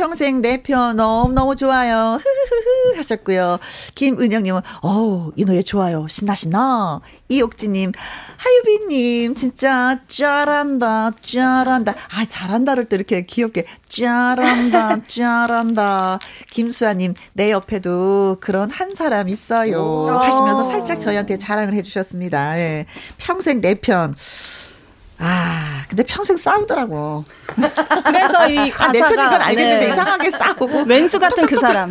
[0.07, 2.17] 평생 내 편 너무너무 좋아요.
[2.23, 3.57] 흐흐흐흐 하셨고요.
[3.93, 6.07] 김은영님은, 어우, 이 노래 좋아요.
[6.07, 7.01] 신나, 신나.
[7.27, 7.91] 이옥지님,
[8.37, 11.93] 하유비님, 진짜 잘한다, 잘한다.
[12.15, 16.19] 아, 잘한다를 또 이렇게 귀엽게, 잘한다, 잘한다.
[16.51, 20.05] 김수아님, 내 옆에도 그런 한 사람 있어요.
[20.07, 22.57] 하시면서 살짝 저희한테 자랑을 해주셨습니다.
[22.59, 22.85] 예.
[23.17, 24.15] 평생 내 편.
[25.19, 27.23] 아, 근데 평생 싸우더라고.
[28.05, 29.91] 그래서 이 가사가 아, 내 편인 건 알겠는데 네.
[29.91, 30.83] 이상하게 싸우고.
[30.87, 31.89] 왼수 같은 그 사람.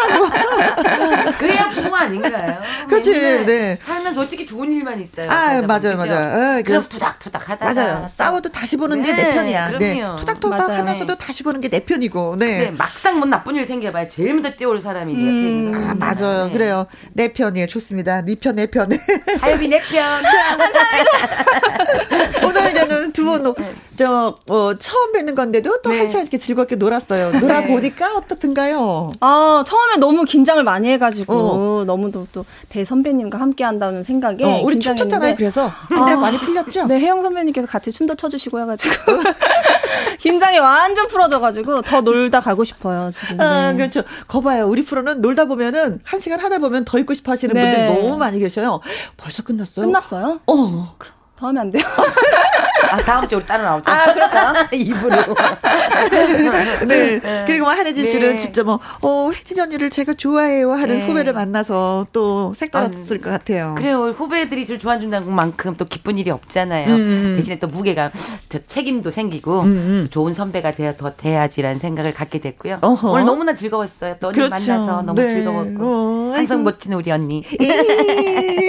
[1.38, 2.58] 그래야 부모 아닌가요?
[2.88, 3.12] 그렇지,
[3.46, 3.78] 네.
[3.82, 5.30] 살면서 어떻게 좋은 일만 있어요.
[5.30, 6.58] 아, 맞아요, 맞아요.
[6.58, 7.72] 에, 그럼 투닥투닥 하다가.
[7.72, 8.06] 맞아요.
[8.08, 9.68] 싸워도 다시 보는 게내 네, 편이야.
[9.68, 9.84] 그럼요.
[9.84, 10.16] 네.
[10.20, 10.78] 투닥투닥 맞아요.
[10.80, 12.34] 하면서도 다시 보는 게 내 편이고.
[12.36, 12.58] 네.
[12.64, 15.70] 근데 막상 뭐 나쁜 일 생겨봐야 제일 먼저 뛰어올 사람이 내 음.
[15.72, 15.90] 편이에요.
[15.90, 16.50] 아, 맞아요.
[16.50, 16.86] 그래요.
[17.12, 17.68] 내 편이에요.
[17.68, 18.22] 좋습니다.
[18.22, 18.90] 네 편, 내 편.
[19.40, 20.02] 하엽이 내 편.
[20.22, 22.46] 자, 감사합니다.
[22.46, 23.54] 오늘 오늘은 두 분,
[23.96, 25.98] 저, 어, 처음 뵙는 건데도 또 네.
[25.98, 27.32] 한시간 이렇게 즐겁게 놀았어요.
[27.38, 29.12] 놀아보니까 어떻든가요?
[29.20, 31.84] 아, 처음 에 너무 긴장을 많이 해가지고, 어.
[31.84, 34.44] 너무도 또 대선배님과 함께 한다는 생각에.
[34.44, 35.34] 어, 우리 춤췄잖아요.
[35.36, 36.86] 그래서 긴장 아, 많이 풀렸죠?
[36.86, 38.94] 네, 혜영 선배님께서 같이 춤도 춰주시고 해가지고.
[40.18, 43.40] 긴장이 완전 풀어져가지고, 더 놀다 가고 싶어요, 지금.
[43.40, 43.76] 아, 네.
[43.76, 44.02] 그렇죠.
[44.28, 44.66] 거봐요.
[44.68, 47.62] 우리 프로는 놀다 보면은 한 시간 하다 보면 더 있고 싶어 하시는 네.
[47.62, 48.80] 분들이 너무 많이 계셔요.
[49.16, 49.86] 벌써 끝났어요?
[49.86, 50.40] 끝났어요?
[50.46, 50.96] 어.
[51.36, 51.82] 더 하면 안 돼요?
[52.90, 53.92] 아, 다음 주에 우리 따로 나오자.
[53.92, 54.66] 아, 그럴까요?
[54.72, 55.16] 입으로.
[56.86, 57.20] 네.
[57.46, 58.38] 그리고 뭐 한혜진 씨는 네.
[58.38, 61.06] 진짜 뭐, 어, 혜진 언니를 제가 좋아해요 하는 네.
[61.06, 63.74] 후배를 만나서 또 색달았을 것 같아요.
[63.76, 64.14] 그래요.
[64.16, 66.88] 후배들이 좀 좋아준다는 만큼 또 기쁜 일이 없잖아요.
[66.88, 67.34] 음.
[67.36, 68.10] 대신에 또 무게가
[68.48, 70.08] 저 책임도 생기고 음.
[70.12, 72.78] 또 좋은 선배가 되어 더 돼야지라는 생각을 갖게 됐고요.
[72.82, 73.10] 어허.
[73.10, 74.16] 오늘 너무나 즐거웠어요.
[74.20, 74.50] 또 언니 그렇죠.
[74.50, 75.34] 만나서 너무 네.
[75.34, 76.60] 즐거웠고 어, 항상.
[76.64, 77.38] 멋진 우리 언니.
[77.38, 77.66] 이,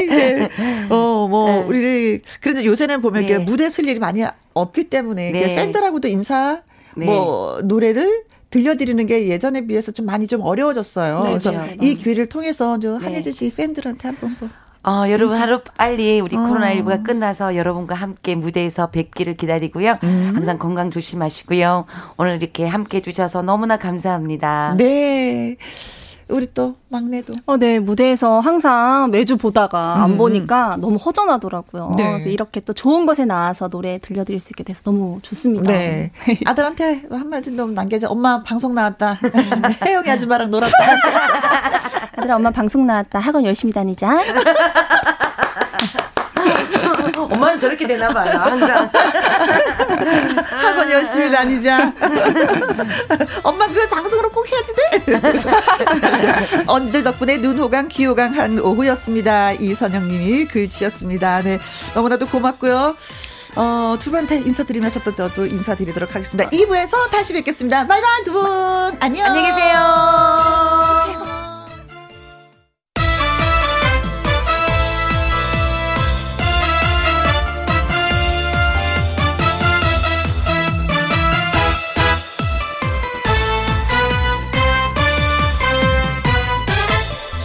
[0.07, 0.49] 네.
[0.89, 1.65] 어, 뭐, 네.
[1.67, 3.43] 우리, 그래도 요새는 보면 이렇게 네.
[3.43, 4.23] 무대 쓸 일이 많이
[4.53, 5.55] 없기 때문에 네.
[5.55, 6.61] 팬들하고도 인사,
[6.95, 7.05] 네.
[7.05, 11.23] 뭐, 노래를 들려드리는 게 예전에 비해서 좀 많이 좀 어려워졌어요.
[11.23, 11.75] 네, 그래서 그렇죠.
[11.81, 13.05] 이 기회를 통해서 저 네.
[13.05, 14.49] 한혜진 씨 팬들한테 한번 뭐.
[14.83, 16.39] 어, 여러분 하루 빨리 우리 어.
[16.39, 19.99] 코로나19가 끝나서 여러분과 함께 무대에서 뵙기를 기다리고요.
[20.03, 20.31] 음.
[20.35, 21.85] 항상 건강 조심하시고요.
[22.17, 24.75] 오늘 이렇게 함께 해주셔서 너무나 감사합니다.
[24.77, 25.57] 네.
[26.31, 27.33] 우리 또 막내도.
[27.45, 31.89] 어, 네, 무대에서 항상 매주 보다가 안 보니까 너무 허전하더라고요.
[31.91, 32.11] 음, 네.
[32.11, 35.71] 그래서 이렇게 또 좋은 곳에 나와서 노래 들려드릴 수 있게 돼서 너무 좋습니다.
[35.71, 36.11] 네.
[36.45, 38.07] 아들한테 한마디 좀 남겨줘.
[38.07, 39.17] 엄마 방송 나왔다.
[39.85, 40.75] 혜영이 아줌마랑 놀았다.
[42.17, 43.19] 아들아, 엄마 방송 나왔다.
[43.19, 44.19] 학원 열심히 다니자.
[47.25, 48.31] 엄마는 저렇게 되나 봐요.
[48.37, 48.89] 항상.
[50.49, 51.93] 학원 열심히 다니자.
[53.43, 54.81] 엄마 그걸 방송으로 꼭 해야지 돼.
[56.67, 59.53] 언들 덕분에 눈호강 귀호강 한 오후였습니다.
[59.53, 61.41] 이선영님이 글 주셨습니다.
[61.41, 61.59] 네,
[61.93, 62.95] 너무나도 고맙고요.
[63.55, 66.49] 어, 두 분한테 인사드리면서 또 저도 인사드리도록 하겠습니다.
[66.49, 67.85] 2부에서 다시 뵙겠습니다.
[67.85, 68.45] 바이바이 두 분.
[68.99, 69.25] 안녕.
[69.25, 71.50] 안녕히 계세요.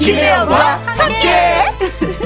[0.07, 1.29] 김혜영과 함께.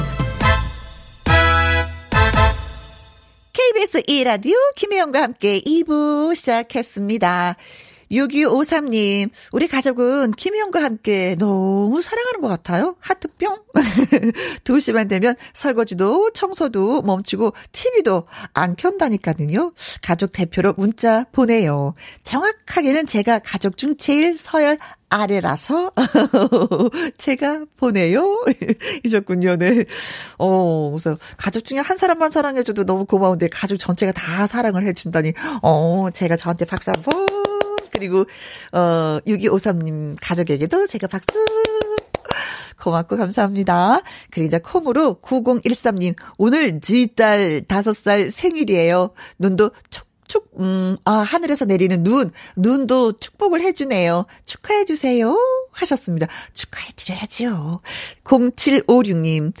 [3.53, 7.55] KBS 2라디오 김혜영과 함께 2부 시작했습니다.
[8.11, 12.95] 6253님, 우리 가족은 김혜영과 함께 너무 사랑하는 것 같아요.
[12.99, 13.57] 하트 뿅.
[14.63, 19.73] 2시만 되면 설거지도 청소도 멈추고 TV도 안 켠다니까요.
[20.01, 21.95] 가족 대표로 문자 보내요.
[22.23, 24.77] 정확하게는 제가 가족 중 제일 서열
[25.09, 25.91] 아래라서
[27.17, 28.45] 제가 보내요.
[29.03, 29.57] 이셨군요.
[29.57, 29.83] 네.
[30.37, 35.33] 어, 그래서 가족 중에 한 사람만 사랑해줘도 너무 고마운데 가족 전체가 다 사랑을 해준다니.
[35.61, 37.40] 어, 제가 저한테 박수 한 번.
[38.01, 38.25] 그리고
[38.73, 41.27] 어 6253님 가족에게도 제가 박수.
[42.81, 44.01] 고맙고 감사합니다.
[44.31, 49.11] 그리고 이제 콩으로 9013님 오늘 지딸 5살 생일이에요.
[49.37, 54.25] 눈도 촉 축, 음, 아, 하늘에서 내리는 눈, 눈도 축복을 해주네요.
[54.45, 55.37] 축하해주세요.
[55.73, 56.27] 하셨습니다.
[56.53, 57.81] 축하해드려야죠.
[58.23, 59.51] 0756님,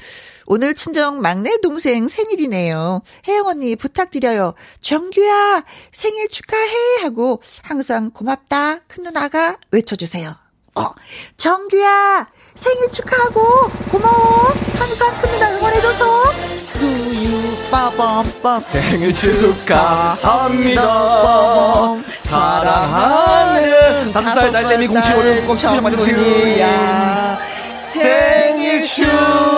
[0.45, 3.01] 오늘 친정 막내 동생 생일이네요.
[3.27, 4.53] 혜영 언니 부탁드려요.
[4.79, 7.01] 정규야, 생일 축하해.
[7.01, 8.79] 하고 항상 고맙다.
[8.87, 10.37] 큰 누나가 외쳐주세요.
[10.75, 10.85] 어,
[11.35, 13.41] 정규야, 생일 축하하고
[13.91, 14.53] 고마워.
[14.75, 16.23] 항상 큰 누나 응원해줘서.
[17.71, 18.59] 빠밤빰.
[18.61, 20.81] 생일 축하합니다.
[22.19, 26.11] 사랑하는 다섯 살꼭 치료 많이 보니
[27.75, 29.51] 생일 축하합니다.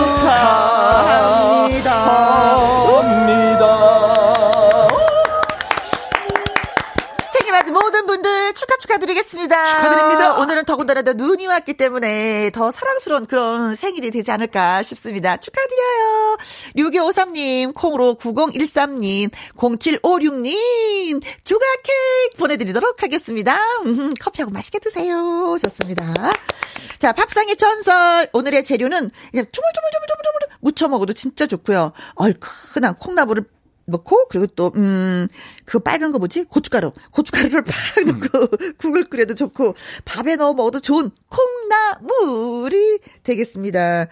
[8.54, 9.66] 축하 축하드리겠습니다.
[9.66, 10.38] 축하드립니다.
[10.38, 15.38] 오늘은 더군다나 더 눈이 왔기 때문에 더 사랑스러운 그런 생일이 되지 않을까 싶습니다.
[15.38, 16.38] 축하드려요.
[16.78, 23.58] 6253님, 콩으로 9013님, 0756님, 조각 케이크 보내드리도록 하겠습니다.
[23.86, 25.58] 음, 커피하고 맛있게 드세요.
[25.62, 26.14] 좋습니다.
[27.00, 28.30] 자, 밥상의 전설.
[28.34, 30.24] 오늘의 재료는 그냥 주물주물주물주물
[30.62, 31.92] 무쳐 먹어도 진짜 좋고요.
[32.16, 33.44] 얼큰한 콩나물을
[33.86, 35.28] 넣고 그리고 또 음
[35.66, 39.76] 그 빨간 거 뭐지 고춧가루 고춧가루를 팍 넣고 국을 끓여도 좋고
[40.06, 44.08] 밥에 넣어 먹어도 좋은 콩나물이 되겠습니다.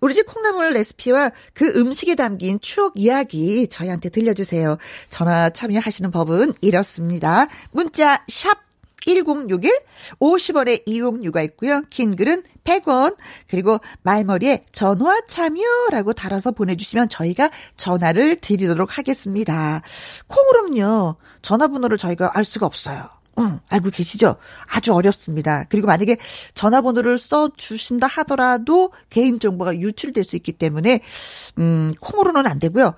[0.00, 4.78] 우리 집 콩나물 레시피와 그 음식에 담긴 추억 이야기 저희한테 들려주세요.
[5.10, 7.48] 전화 참여하시는 법은 이렇습니다.
[7.70, 8.64] 문자 샵
[9.06, 9.70] 1061,
[10.18, 11.82] 50원의 이용료가 있고요.
[11.90, 13.16] 긴 글은 100원.
[13.48, 19.82] 그리고 말머리에 전화 참여라고 달아서 보내주시면 저희가 전화를 드리도록 하겠습니다.
[20.26, 23.08] 콩으로는요, 전화번호를 저희가 알 수가 없어요.
[23.38, 24.36] 응, 알고 계시죠?
[24.68, 25.64] 아주 어렵습니다.
[25.68, 26.16] 그리고 만약에
[26.54, 31.00] 전화번호를 써 주신다 하더라도 개인 정보가 유출될 수 있기 때문에,
[31.58, 32.94] 음, 콩으로는 안 되고요.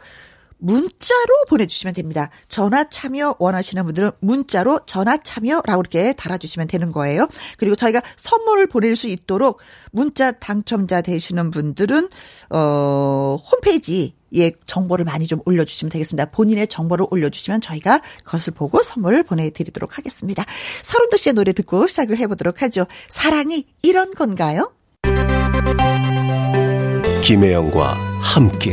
[0.58, 2.30] 문자로 보내주시면 됩니다.
[2.48, 7.28] 전화 참여 원하시는 분들은 문자로 전화 참여라고 이렇게 달아주시면 되는 거예요.
[7.58, 9.60] 그리고 저희가 선물을 보낼 수 있도록
[9.92, 12.08] 문자 당첨자 되시는 분들은
[12.50, 16.30] 어 홈페이지 예, 정보를 많이 좀 올려주시면 되겠습니다.
[16.30, 20.44] 본인의 정보를 올려주시면 저희가 그것을 보고 선물을 보내드리도록 하겠습니다.
[20.82, 22.86] 서른도 씨의 노래 듣고 시작을 해보도록 하죠.
[23.08, 24.72] 사랑이 이런 건가요?
[27.22, 28.72] 김혜영과 함께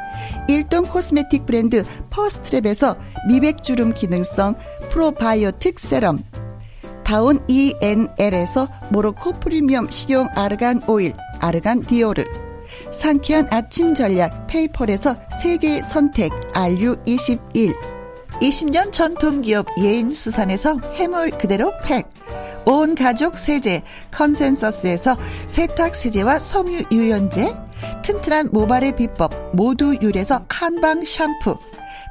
[0.47, 2.97] 일동 코스메틱 브랜드 퍼스트랩에서
[3.27, 4.55] 미백주름 기능성
[4.89, 6.23] 프로바이오틱 세럼
[7.03, 12.23] 다운 ENL에서 모로코 프리미엄 식용 아르간 오일 아르간 디오르
[12.91, 18.00] 상쾌한 아침 전략 페이펄에서 세계 선택 RU21
[18.41, 22.07] 20년 전통기업 예인수산에서 해물 그대로 팩.
[22.65, 25.15] 온 가족 세제 컨센서스에서
[25.45, 27.55] 세탁 세제와 섬유 유연제
[28.03, 31.57] 튼튼한 모발의 비법 모두 유래서 한방 샴푸.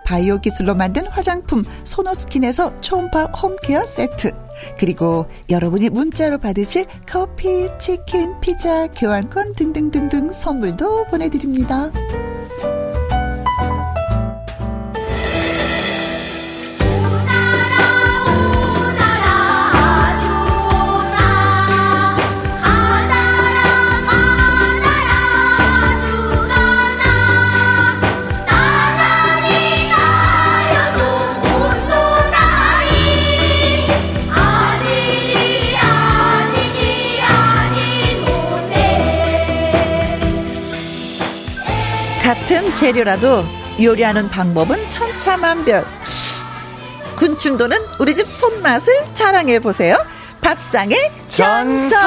[0.05, 4.33] 바이오 기술로 만든 화장품 소노스킨에서 초음파 home care 세트.
[4.79, 11.91] 그리고 여러분이 문자로 받으실 커피, 치킨, 피자, 교환권 등등등등 선물도 보내드립니다.
[42.73, 43.45] 재료라도
[43.81, 45.85] 요리하는 방법은 천차만별.
[47.17, 49.97] 군침도는 우리 집 손맛을 자랑해 보세요.
[50.41, 50.97] 밥상의
[51.29, 52.01] 전설.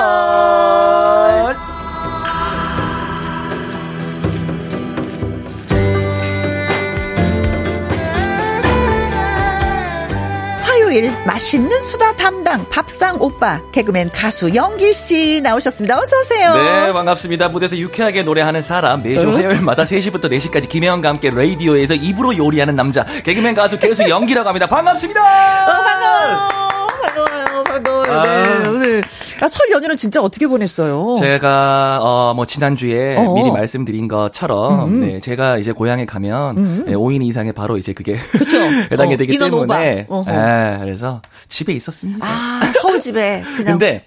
[10.94, 15.98] 화요일 맛있는 수다 담당 밥상 오빠 개그맨 가수 영기 씨 나오셨습니다.
[15.98, 16.54] 어서 오세요.
[16.56, 17.50] 네, 반갑습니다.
[17.50, 19.32] 무대에서 유쾌하게 노래하는 사람 매주 어?
[19.32, 24.68] 화요일마다 3시부터 4시까지 김혜영과 함께 라디오에서 입으로 요리하는 남자 개그맨 가수 개수 연기라고 합니다.
[24.68, 25.22] 반갑습니다.
[25.22, 26.48] 어, 반가워요.
[27.02, 27.64] 반가워요.
[27.64, 28.22] 반가워요.
[28.24, 28.70] 네, 아.
[28.70, 29.04] 오늘
[29.44, 31.16] 아, 설 연휴는 진짜 어떻게 보냈어요?
[31.20, 33.34] 제가 어 뭐 지난주에 어.
[33.34, 35.00] 미리 말씀드린 것처럼 음.
[35.02, 36.84] 네, 제가 이제 고향에 가면 음.
[36.88, 38.18] 네, 5인 이상의 바로 이제 그게?
[38.92, 40.08] 해당이 어, 되기 때문에.
[40.26, 42.26] 네, 그래서 집에 있었습니다.
[42.26, 44.06] 아, 서울 집에 그냥 근데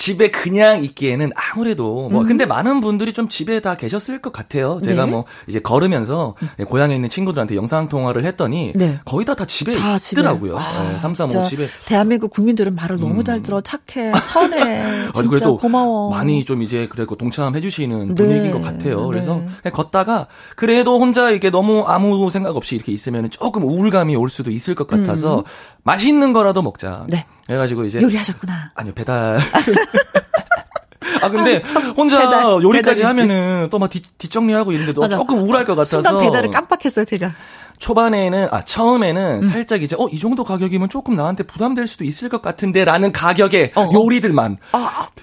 [0.00, 4.80] 집에 그냥 있기에는 아무래도 뭐 근데 많은 분들이 좀 집에 다 계셨을 것 같아요.
[4.82, 5.10] 제가 네.
[5.10, 6.36] 뭐 이제 걸으면서
[6.68, 8.98] 고향에 있는 친구들한테 영상 통화를 했더니 네.
[9.04, 9.96] 거의 다다 집에 다.
[9.96, 10.56] 있더라고요.
[10.56, 15.58] 아, 네, 335 진짜 집에 대한민국 국민들은 말을 너무 잘 들어 착해 선해 진짜 그래도
[15.58, 18.14] 고마워 많이 좀 이제 그래도 동참해 주시는 네.
[18.14, 19.06] 분위기인 것 같아요.
[19.06, 19.48] 그래서 네.
[19.62, 24.50] 그냥 걷다가 그래도 혼자 이게 너무 아무 생각 없이 이렇게 있으면 조금 우울감이 올 수도
[24.50, 25.44] 있을 것 같아서
[25.84, 27.06] 맛있는 거라도 먹자.
[27.08, 27.26] 네.
[27.46, 29.38] 그래가지고 이제 요리하셨구나 아니요 배달
[31.22, 31.62] 아 근데
[31.96, 33.02] 혼자 배달, 요리까지 배달인지.
[33.02, 34.72] 하면은 또 막 뒷정리하고
[35.02, 35.16] 맞아.
[35.16, 37.32] 조금 우울할 것 같아서 순간 배달을 깜빡했어요, 제가.
[37.78, 39.50] 초반에는 아 처음에는 음.
[39.50, 43.82] 살짝 이제 어 이 정도 가격이면 조금 나한테 부담될 수도 있을 것 같은데라는 가격의 어,
[43.82, 43.90] 어.
[43.92, 44.58] 요리들만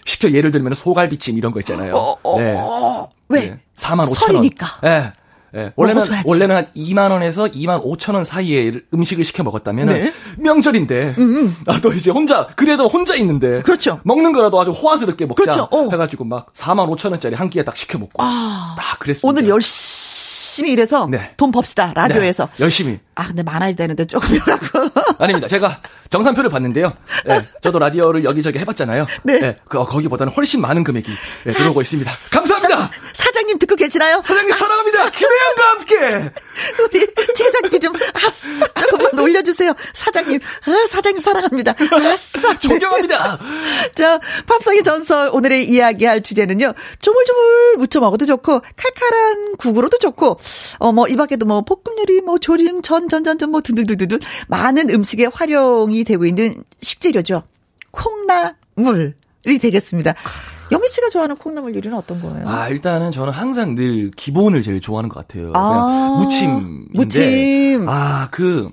[0.05, 1.95] 시켜 예를 들면 소갈비찜 이런 거 있잖아요.
[1.95, 2.53] 어, 어, 네.
[2.57, 3.09] 어.
[3.29, 3.39] 왜?
[3.41, 3.59] 네.
[3.77, 4.15] 4만 5천 원.
[4.15, 4.67] 설이니까.
[4.85, 5.13] 예.
[5.55, 5.71] 예.
[5.75, 6.27] 원래는 먹어줘야지.
[6.27, 10.13] 원래는 한 2만 원에서 2만 5천 원 사이에 음식을 시켜 먹었다면 네.
[10.37, 11.15] 명절인데
[11.65, 13.99] 나도 이제 혼자 그래도 혼자 있는데 그렇죠.
[14.03, 15.67] 먹는 거라도 아주 호화스럽게 먹자 그렇죠.
[15.71, 15.89] 어.
[15.91, 19.27] 해가지고 막 4만 5천 원짜리 한 끼에 딱 시켜 먹고 다 그랬습니다.
[19.39, 21.33] 오늘 열심히 일해서 네.
[21.37, 22.49] 돈 법시다, 라디오에서.
[22.57, 24.89] 네, 열심히 아, 근데 많아야 되는데 조금이라고.
[25.17, 25.47] 아닙니다.
[25.47, 26.93] 제가 정산표를 봤는데요.
[27.29, 29.07] 예, 저도 라디오를 여기저기 해봤잖아요.
[29.23, 29.39] 네.
[29.41, 31.11] 예, 그, 거기보다는 훨씬 많은 금액이
[31.47, 32.11] 예, 들어오고 있습니다.
[32.31, 32.91] 감사합니다.
[33.13, 34.21] 사장님 듣고 계시나요?
[34.23, 35.09] 사장님 사랑합니다.
[35.09, 36.31] 김혜영과 함께.
[36.83, 39.73] 우리 제작비 좀 아싸 조금만 올려주세요.
[39.93, 41.73] 사장님, 아, 사장님 사랑합니다.
[41.91, 42.57] 아싸.
[42.59, 43.39] 존경합니다.
[43.95, 46.73] 자, 팝상의 전설 오늘의 이야기할 주제는요.
[46.99, 50.39] 조물조물 무쳐 먹어도 좋고 칼칼한 국으로도 좋고
[50.79, 54.19] 어 뭐 이 밖에도 뭐 볶음 요리 뭐 조림 전 전 전 전 뭐 등등등등
[54.47, 57.43] 많은 음식에 활용이 되고 있는 식재료죠.
[57.91, 59.13] 콩나물이
[59.61, 60.13] 되겠습니다.
[60.71, 62.47] 영미 씨가 좋아하는 콩나물 요리는 어떤 거예요?
[62.47, 65.51] 아, 일단은 저는 항상 늘 기본을 제일 좋아하는 것 같아요.
[65.55, 66.89] 아, 무침인데.
[66.93, 67.85] 무침.
[67.87, 68.69] 아, 그,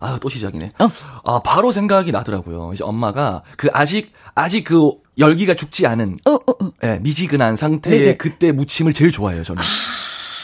[0.00, 0.74] 아, 또 시작이네.
[0.78, 0.90] 어.
[1.24, 2.72] 아, 바로 생각이 나더라고요.
[2.74, 6.70] 이제 엄마가 그 아직, 아직 그 열기가 죽지 않은, 어, 어, 어.
[6.84, 8.16] 예, 미지근한 상태의 네네.
[8.18, 9.62] 그때 무침을 제일 좋아해요, 저는.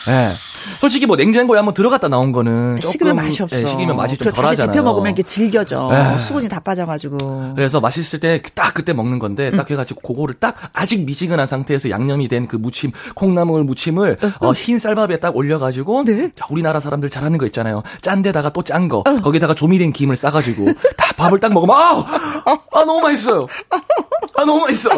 [0.08, 0.32] 예.
[0.80, 3.56] 솔직히 뭐 냉장고에 한번 들어갔다 나온 거는 식으면 맛이 없어.
[3.56, 4.72] 예, 식이면 맛이 좀 덜하잖아요.
[4.72, 5.88] 데펴 먹으면 이게 질겨져.
[5.90, 6.16] 네.
[6.18, 7.52] 수분이 다 빠져가지고.
[7.54, 9.56] 그래서 맛있을 때 딱 그때 먹는 건데 음.
[9.56, 14.78] 딱 해가지고 그거를 딱 아직 미지근한 상태에서 양념이 된 그 무침 콩나물 무침을 어, 흰
[14.78, 16.30] 쌀밥에 딱 올려가지고 네.
[16.34, 21.12] 자, 우리나라 사람들 잘하는 거 있잖아요 짠 데다가 또 짠거 거기다가 조미된 김을 싸가지고 다
[21.16, 22.04] 밥을 딱 먹으면 아,
[22.44, 23.46] 아 너무 맛있어요
[24.34, 24.90] 아 너무 맛있어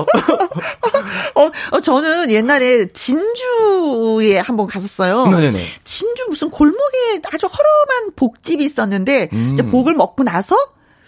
[1.34, 5.26] 어, 어, 저는 옛날에 진주에 한번 갔었어요.
[5.28, 9.50] 네네네 진주 무슨 골목에 아주 허름한 복집이 있었는데 음.
[9.52, 10.56] 이제 복을 먹고 나서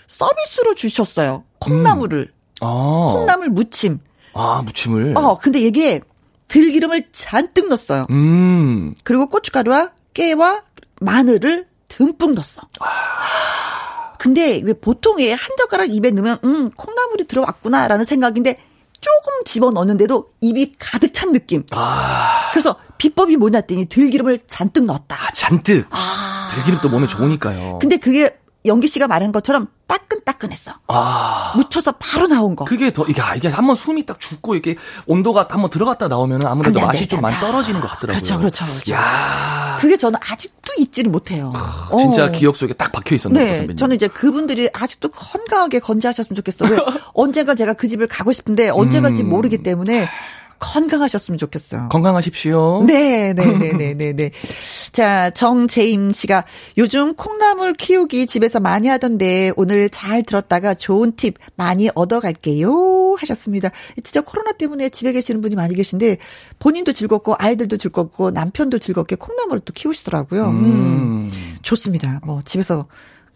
[0.07, 1.45] 서비스로 주셨어요.
[1.61, 3.99] 콩나물을 아, 콩나물 무침.
[4.35, 6.01] 아 무침을 어 근데 이게
[6.49, 8.07] 들기름을 잔뜩 넣었어요.
[8.11, 10.63] 음 그리고 고춧가루와 깨와
[11.01, 12.63] 마늘을 듬뿍 넣었어.
[14.29, 18.59] 근데 왜 보통 한 젓가락 입에 넣으면 음 콩나물이 들어왔구나라는 생각인데
[19.01, 21.65] 조금 집어 넣었는데도 입이 가득 찬 느낌.
[21.71, 25.17] 아, 그래서 비법이 뭐냐 했더니 들기름을 잔뜩 넣었다.
[25.17, 26.51] 아, 잔뜩 아.
[26.53, 30.73] 들기름 또 몸에 좋으니까요 근데 그게 연기 씨가 말한 것처럼 따끈따끈했어.
[30.89, 32.65] 아 묻혀서 바로 나온 거.
[32.65, 36.79] 그게 더 이게 아, 이게 한번 숨이 딱 죽고 이렇게 온도가 한번 들어갔다 나오면 아무래도
[36.79, 37.41] 안 돼, 안 맛이 돼, 좀 안 많이 돼.
[37.41, 38.19] 떨어지는 것 같더라고요.
[38.19, 38.93] 그렇죠, 그렇죠, 그렇죠.
[38.93, 41.53] 야, 그게 저는 아직도 잊지를 못해요.
[41.97, 42.31] 진짜 어.
[42.31, 43.77] 기억 속에 딱 박혀 있었네요, 네, 선배님.
[43.77, 46.71] 저는 이제 그분들이 아직도 건강하게 건재하셨으면 좋겠어요.
[46.71, 46.79] 왜
[47.15, 49.31] 언젠가 제가 그 집을 가고 싶은데 언제 갈지 음.
[49.31, 50.09] 모르기 때문에
[50.59, 51.89] 건강하셨으면 좋겠어요.
[51.91, 52.85] 건강하십시오.
[52.87, 54.31] 네, 네, 네, 네, 네, 네.
[54.93, 56.45] 자, 정재임 씨가
[56.77, 63.71] 요즘 콩나물 키우기 집에서 많이 하던데 오늘 잘 들었다가 좋은 팁 많이 얻어갈게요 하셨습니다.
[64.03, 66.19] 진짜 코로나 때문에 집에 계시는 분이 많이 계신데
[66.59, 70.49] 본인도 즐겁고 아이들도 즐겁고 남편도 즐겁게 콩나물을 또 키우시더라고요.
[70.49, 70.65] 음.
[70.65, 71.31] 음.
[71.63, 72.21] 좋습니다.
[72.25, 72.87] 뭐 집에서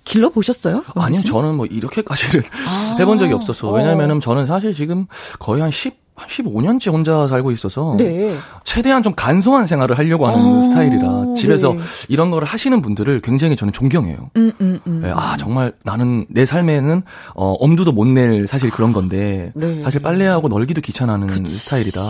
[0.05, 0.83] 길러 보셨어요?
[0.97, 2.97] 아니요, 저는 뭐 이렇게까지는 아.
[2.99, 3.69] 해본 적이 없어서.
[3.69, 3.73] 어.
[3.73, 5.07] 왜냐면은 저는 사실 지금
[5.39, 7.95] 거의 한 10, 한 15년째 혼자 살고 있어서.
[7.99, 8.37] 네.
[8.65, 11.81] 최대한 좀 간소한 생활을 하려고 하는 어, 스타일이라 집에서 네.
[12.09, 14.31] 이런 거를 하시는 분들을 굉장히 저는 존경해요.
[14.37, 15.03] 음, 음, 음.
[15.07, 17.03] 예, 아 정말 나는 내 삶에는
[17.35, 19.83] 어 엄두도 못 낼 사실 그런 건데 네.
[19.83, 22.03] 사실 빨래하고 널기도 귀찮아하는 스타일이라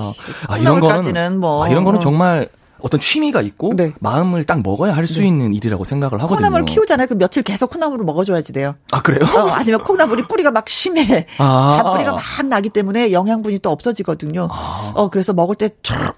[0.49, 1.65] 아 이런 콩나물까지는 거는 뭐.
[1.65, 2.49] 아, 이런 거는 정말
[2.83, 3.93] 어떤 취미가 있고 네.
[4.01, 6.37] 마음을 딱 먹어야 할수 있는 일이라고 생각을 하거든요.
[6.37, 7.07] 콩나물 키우잖아요.
[7.07, 8.77] 그럼 며칠 계속 콩나물을 먹어줘야지 돼요.
[8.91, 9.29] 아 그래요?
[9.35, 11.27] 어, 아니면 콩나물이 뿌리가 막 심해.
[11.39, 11.71] 아.
[11.73, 14.49] 잡뿌리가 막 나기 때문에 영양분이 또 없어지거든요.
[14.51, 14.93] 아.
[14.95, 16.15] 어, 그래서 먹을 때 촥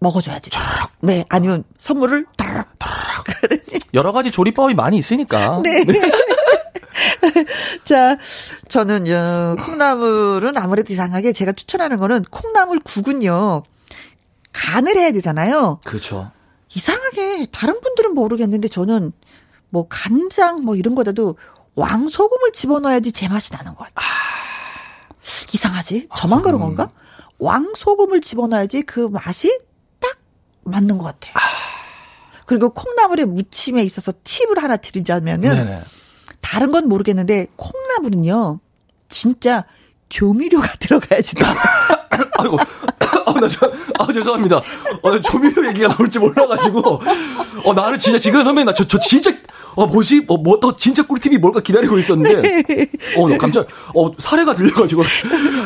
[0.00, 0.50] 먹어줘야지.
[0.50, 0.60] 촥.
[1.00, 1.24] 네.
[1.28, 2.74] 아니면 선물을 탁.
[3.94, 5.60] 여러 가지 조리법이 많이 있으니까.
[5.64, 5.84] 네.
[7.84, 8.16] 자,
[8.68, 13.62] 저는, 요, 콩나물은 아무래도 이상하게 제가 추천하는 거는 콩나물 국은요,
[14.56, 15.80] 간을 해야 되잖아요.
[15.84, 16.30] 그렇죠.
[16.74, 19.12] 이상하게 다른 분들은 모르겠는데 저는
[19.68, 21.36] 뭐 간장 뭐 이런 거라도
[21.74, 24.06] 왕소금을 집어넣어야지 제맛이 나는 것 같아요.
[25.52, 26.08] 이상하지?
[26.16, 26.90] 저만 그런 건가?
[27.38, 29.58] 왕소금을 집어넣어야지 그 맛이
[30.00, 30.16] 딱
[30.64, 31.34] 맞는 것 같아요.
[32.46, 35.84] 그리고 콩나물의 무침에 있어서 팁을 하나 드리자면은 네네.
[36.40, 38.60] 다른 건 모르겠는데 콩나물은요
[39.08, 39.64] 진짜
[40.08, 41.34] 조미료가 들어가야지.
[42.38, 42.58] 아이고.
[43.26, 44.60] 아, 나 저, 아, 죄송합니다.
[45.02, 47.02] 어, 나 조미료 얘기가 나올 줄 몰라가지고.
[47.64, 49.32] 어, 나를 진짜 지금 선배님, 나 저, 저 진짜
[49.76, 50.22] 어, 뭐지?
[50.22, 52.62] 뭐, 뭐, 더 진짜 꿀팁이 뭘까 기다리고 있었는데,
[53.18, 55.02] 어, 나 깜짝, 어, 사례가 들려가지고,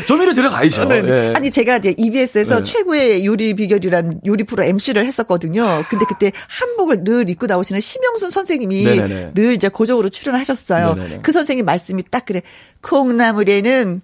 [0.09, 0.85] 조미료 들어가야죠.
[0.87, 1.11] 네, 네.
[1.29, 1.33] 예.
[1.37, 2.65] 아니 제가 이제 EBS에서 네.
[2.65, 5.85] 최고의 요리 비결이란 요리 프로 MC를 했었거든요.
[5.89, 9.33] 근데 그때 한복을 늘 입고 나오시는 심영순 선생님이 네네네.
[9.35, 10.95] 늘 이제 고정으로 출연하셨어요.
[10.95, 11.19] 네네네.
[11.23, 12.43] 그 선생님 말씀이 딱 그래.
[12.83, 14.03] 콩나물에는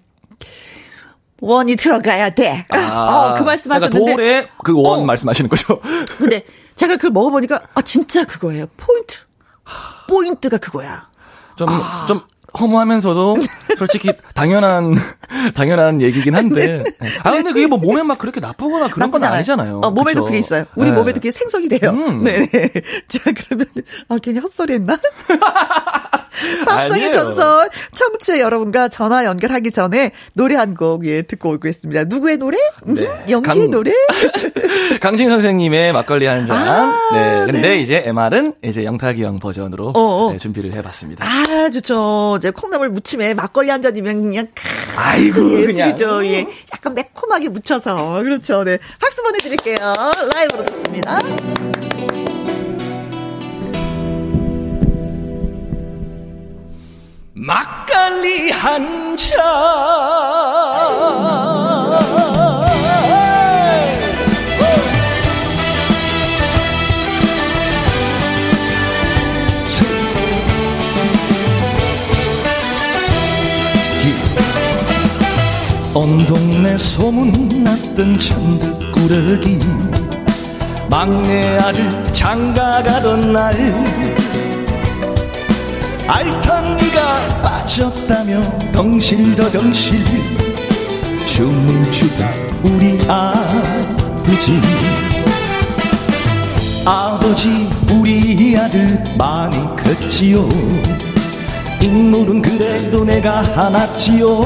[1.41, 2.65] 원이 들어가야 돼.
[2.73, 3.99] 어, 그 말씀하셨는데.
[3.99, 5.05] 그러니까 돌에 그원 어.
[5.05, 5.79] 말씀하시는 거죠.
[6.17, 6.43] 근데
[6.75, 8.67] 제가 그걸 먹어보니까 아 진짜 그거예요.
[8.77, 9.17] 포인트.
[10.09, 11.07] 포인트가 그거야.
[11.55, 11.67] 좀,
[12.07, 12.21] 좀
[12.59, 13.35] 허무하면서도
[13.77, 14.95] 솔직히 당연한,
[15.53, 16.83] 당연한 얘기긴 한데.
[17.23, 19.23] 아, 근데 그게 뭐 몸에 막 그렇게 나쁘거나 그런 건.
[19.23, 19.81] 아니잖아요.
[19.83, 20.23] 어, 몸에도?
[20.23, 20.65] 그게 있어요.
[20.75, 20.95] 우리 네.
[20.95, 21.89] 몸에도 그게 생성이 돼요.
[21.91, 22.23] 음.
[22.23, 22.47] 네네.
[23.09, 23.67] 자, 그러면,
[24.09, 24.97] 아, 괜히 헛소리 했나?
[26.65, 27.11] 밥상의 아니에요.
[27.13, 32.05] 전설, 청취자 여러분과 전화 연결하기 전에 노래 한 곡, 예, 듣고 오겠습니다.
[32.05, 32.57] 누구의 노래?
[32.87, 33.03] 음, 네.
[33.29, 33.91] 연기의 강- 노래?
[35.01, 36.55] 강진 선생님의 막걸리 한 잔.
[36.57, 37.45] 아, 네.
[37.51, 37.81] 근데 네.
[37.81, 40.31] 이제 MR은 이제 영탁이 형 버전으로 어어.
[40.31, 41.25] 네, 준비를 해봤습니다.
[41.25, 42.35] 아, 좋죠.
[42.39, 44.63] 이제 콩나물 무침에 막걸리 한 잔이면 그냥, 크,
[44.95, 46.07] 아이고, 예술이죠.
[46.17, 46.25] 그냥.
[46.33, 46.47] 예.
[46.73, 48.21] 약간 매콤하게 묻혀서.
[48.23, 48.63] 그렇죠.
[48.63, 48.77] 네.
[48.99, 49.75] 박수 보내드릴게요.
[50.33, 51.19] 라이브로 듣습니다.
[58.51, 59.37] 한 잔.
[75.97, 79.59] 온 동네 소문났던 천득꾸러기
[80.89, 83.55] 막내 아들 장가 가던 날
[86.07, 88.41] 알던 네가 빠졌다며
[88.71, 90.01] 덩실더 덩실.
[91.25, 92.33] 춤을 추던
[92.63, 94.61] 우리 아버지.
[96.85, 100.47] 아버지 우리 아들 많이 컸지요.
[101.81, 104.41] 인물은 그래도 내가 하나지요.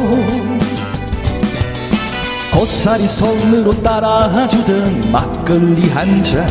[2.51, 6.49] 고사리 손으로 따라주던 막걸리 한 잔.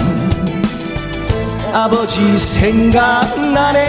[1.72, 3.80] 아버지 생각나네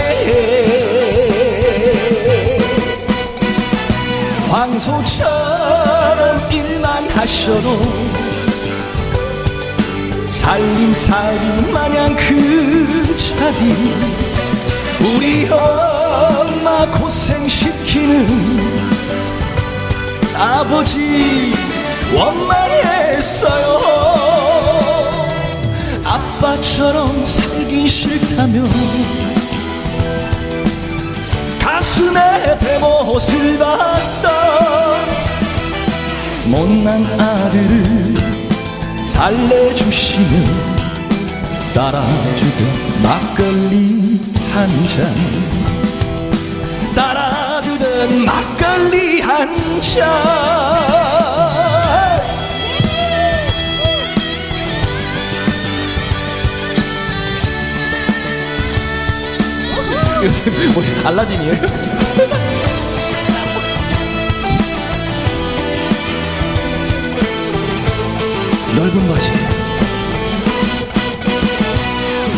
[4.51, 7.81] 황소처럼 일만 하셔도
[10.29, 13.95] 살림살이 마냥 그 자리
[14.99, 18.59] 우리 엄마 고생시키는
[20.35, 21.53] 아버지
[22.13, 23.79] 원망했어요.
[26.03, 28.69] 아빠처럼 살기 싫다면
[31.61, 34.40] 가슴에 대못을 받던
[36.51, 38.13] 못난 아들을
[39.13, 40.43] 달래주시며
[41.73, 44.19] 따라주던 막걸리
[44.51, 45.15] 한 잔
[46.93, 50.11] 따라주던 막걸리 한 잔
[60.23, 60.43] 요새
[60.73, 61.53] 뭐 알라딘이에요?
[68.75, 69.31] 넓은 바지.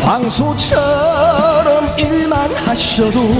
[0.03, 3.31] 황소처럼 일만 하셔도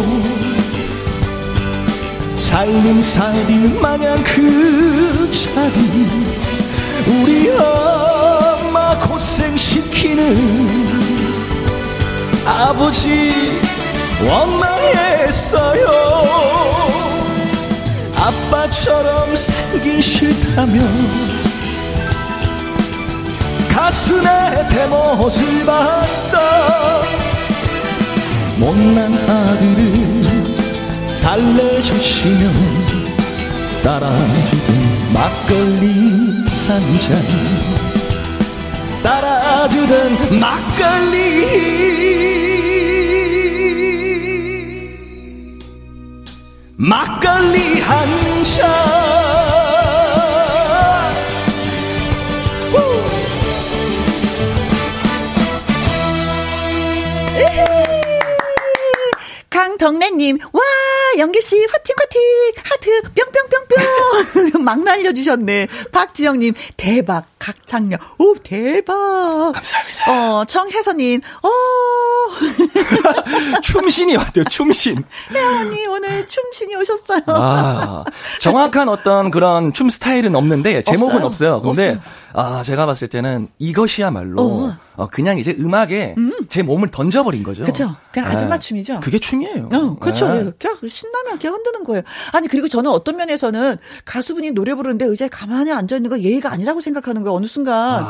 [2.37, 6.07] 살림살이는 마냥 그 자리
[7.07, 10.23] 우리 엄마 고생시키는
[12.45, 13.59] 아버지
[14.25, 15.87] 원망했어요.
[18.15, 21.52] 아빠처럼 살기 싫다면
[23.93, 27.03] 가슴에 대못을 받던
[28.57, 30.55] 못난 아들을
[31.21, 32.51] 달래주시며
[33.83, 35.85] 따라주던 막걸리
[36.67, 37.21] 한 잔.
[39.03, 41.83] 따라주던 막걸리.
[46.77, 49.02] 막걸리 한잔
[60.13, 60.61] 강덕래님, 와,
[61.17, 62.21] 영기씨, 화팅, 화팅,
[62.63, 64.61] 하트, 뿅뿅뿅뿅.
[64.63, 65.67] 막 날려주셨네.
[65.91, 67.99] 박지영님, 대박, 각창력.
[68.19, 69.51] 오, 대박.
[69.53, 70.11] 감사합니다.
[70.39, 71.49] 어, 청혜선님, 어,
[73.61, 77.21] 춤신이 왔대요 춤신 혜원님, 오늘 춤신이 오셨어요.
[77.27, 78.03] 아,
[78.39, 81.55] 정확한 어떤 그런 춤 스타일은 없는데 제목은 없어요.
[81.55, 81.61] 없어요.
[81.61, 81.99] 근데
[82.33, 84.77] 아, 제가 봤을 때는 이것이야말로 어.
[84.95, 86.15] 어, 그냥 이제 음악에
[86.49, 87.63] 제 몸을 던져버린 거죠.
[87.63, 87.95] 그쵸.
[88.11, 88.35] 그냥 네.
[88.35, 88.99] 아줌마 춤이죠.
[89.01, 89.69] 그게 춤이에요.
[89.71, 90.27] 어, 그렇죠.
[90.29, 90.39] 네.
[90.39, 92.01] 예, 그냥 신나면 그냥 흔드는 거예요.
[92.31, 96.81] 아니 그리고 저는 어떤 면에서는 가수분이 노래 부르는데 의자에 가만히 앉아 있는 거 예의가 아니라고
[96.81, 97.35] 생각하는 거예요.
[97.35, 98.03] 어느 순간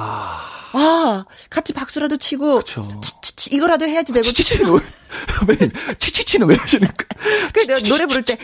[0.73, 2.61] 아, 같이 박수라도 치고.
[2.63, 4.79] 치치치 이거라도 해야지 되고 치치치는 왜,
[5.99, 8.37] 치치치는 왜 하시는 거그 내가 노래 부를 때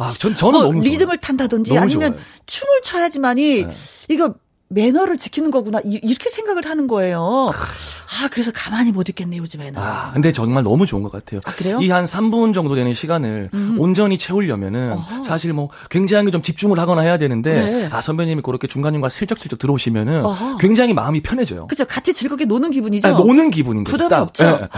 [0.00, 0.82] 아, 전, 저는 뭐 너무.
[0.82, 2.24] 리듬을 탄다든지 아니면 좋아요.
[2.46, 3.74] 춤을 춰야지만이 네.
[4.08, 4.34] 이거
[4.68, 7.52] 매너를 지키는 거구나 이- 이렇게 생각을 하는 거예요.
[7.52, 9.80] 아 그래서 가만히 못 있겠네 요즘에는.
[9.80, 11.40] 아, 근데 정말 너무 좋은 것 같아요.
[11.44, 11.78] 아, 그래요?
[11.82, 14.96] 이 한 3분 정도 되는 시간을 온전히 채우려면은
[15.26, 17.88] 사실 뭐 굉장히 좀 집중을 하거나 해야 되는데 네.
[17.92, 20.56] 아, 선배님이 그렇게 중간중간 슬쩍슬쩍 들어오시면은 어허.
[20.58, 21.66] 굉장히 마음이 편해져요.
[21.68, 23.06] 그죠 같이 즐겁게 노는 기분이죠.
[23.08, 23.92] 아, 노는 기분인 거죠.
[23.96, 24.22] 부담이 딱.
[24.22, 24.44] 없죠.
[24.44, 24.68] 예, 예.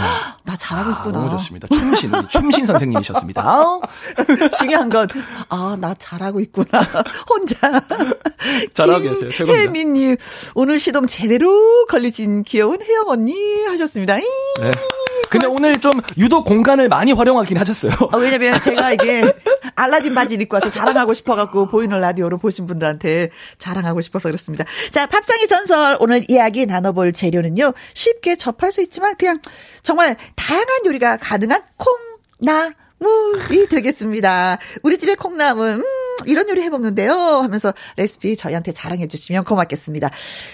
[0.45, 1.18] 나 잘하고 아, 있구나.
[1.18, 1.66] 너무 좋습니다.
[1.68, 3.64] 춤신, 춤신 선생님이셨습니다.
[4.59, 5.09] 중요한 건,
[5.49, 6.66] 아, 나 잘하고 있구나.
[7.28, 7.57] 혼자.
[8.74, 9.30] 잘하고 계세요.
[9.30, 9.78] 최고입니다.
[9.79, 10.16] 혜민님,
[10.55, 14.18] 오늘 시동 제대로 걸리신 귀여운 혜영 언니 하셨습니다.
[14.18, 14.22] 이.
[14.61, 14.70] 네.
[15.31, 17.93] 근데 오늘 좀 유독 공간을 많이 활용하긴 하셨어요.
[18.12, 19.33] 아, 왜냐면 제가 이게
[19.74, 24.64] 알라딘 바지를 입고 와서 자랑하고 싶어갖고 보이는 라디오로 보신 분들한테 자랑하고 싶어서 그렇습니다.
[24.91, 27.72] 자, 팝상의 전설 오늘 이야기 나눠볼 재료는요.
[27.95, 29.41] 쉽게 접할 수 있지만 그냥
[29.83, 34.59] 정말 다양한 요리가 가능한 콩나 물 이 되겠습니다.
[34.83, 35.85] 우리 집에 콩나물, 음,
[36.27, 37.13] 이런 요리 해먹는데요.
[37.15, 40.11] 하면서 레시피 저희한테 자랑해 주시면 고맙겠습니다.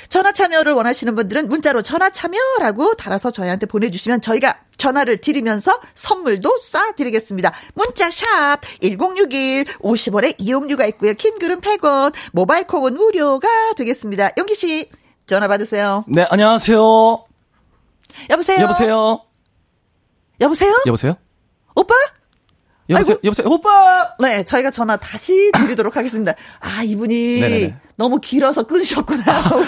[0.08, 7.52] 전화 참여를 원하시는 분들은 문자로 전화 참여라고 달아서 저희한테 보내주시면 저희가 전화를 드리면서 선물도 쏴드리겠습니다.
[7.74, 11.14] 문자 샵 1061, 50원의 이용료가 있고요.
[11.14, 14.32] 킹글은 100원, 모바일 콩은 무료가 되겠습니다.
[14.38, 14.90] 용기 씨,
[15.26, 16.04] 전화 받으세요.
[16.08, 17.24] 네, 안녕하세요.
[18.30, 18.60] 여보세요?
[18.60, 19.24] 여보세요?
[20.40, 20.74] 여보세요?
[20.86, 21.16] 여보세요?
[21.74, 21.94] 오빠?
[22.90, 23.14] 여보세요?
[23.16, 23.20] 아이고.
[23.24, 23.48] 여보세요?
[23.48, 24.10] 오빠!
[24.20, 26.32] 네, 저희가 전화 다시 드리도록 하겠습니다.
[26.60, 27.76] 아, 이분이 네네네.
[27.96, 29.22] 너무 길어서 끊으셨구나.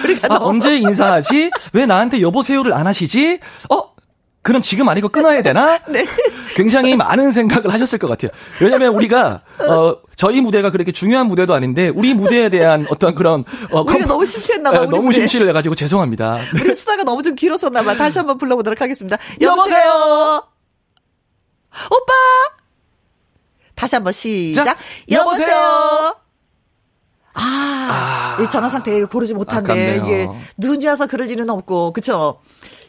[0.04, 1.50] 우리가 아, 너무 언제 인사하지?
[1.72, 3.40] 왜 나한테 여보세요를 안 하시지?
[3.70, 3.96] 어?
[4.42, 5.78] 그럼 지금 아니고 끊어야 되나?
[5.88, 6.06] 네.
[6.54, 8.30] 굉장히 많은 생각을 하셨을 것 같아요.
[8.60, 13.80] 왜냐면 우리가, 어, 저희 무대가 그렇게 중요한 무대도 아닌데, 우리 무대에 대한 어떤 그런, 어,
[13.80, 14.76] 우리가 컴- 너무 심취했나봐.
[14.78, 15.14] 어, 우리 너무 무대.
[15.14, 16.38] 심취를 해 가지고 죄송합니다.
[16.54, 17.96] 우리 수다가 너무 좀 길었었나 봐.
[17.96, 19.16] 다시 한번 불러 보도록 하겠습니다.
[19.40, 19.76] 여보세요?
[19.78, 20.42] 여보세요?
[21.90, 22.12] 오빠?
[23.76, 24.64] 다시 한번 시작.
[24.64, 24.76] 자,
[25.10, 25.46] 여보세요?
[25.48, 26.16] 여보세요?
[27.34, 30.04] 아, 이 전화 상태 고르지 못한데 아깝네요.
[30.04, 32.40] 이게 눈이 와서 그럴 일은 없고 그쵸?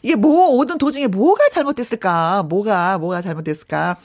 [0.02, 2.44] 이게 뭐 오든 도중에 뭐가 잘못됐을까?
[2.44, 3.98] 뭐가 뭐가 잘못됐을까?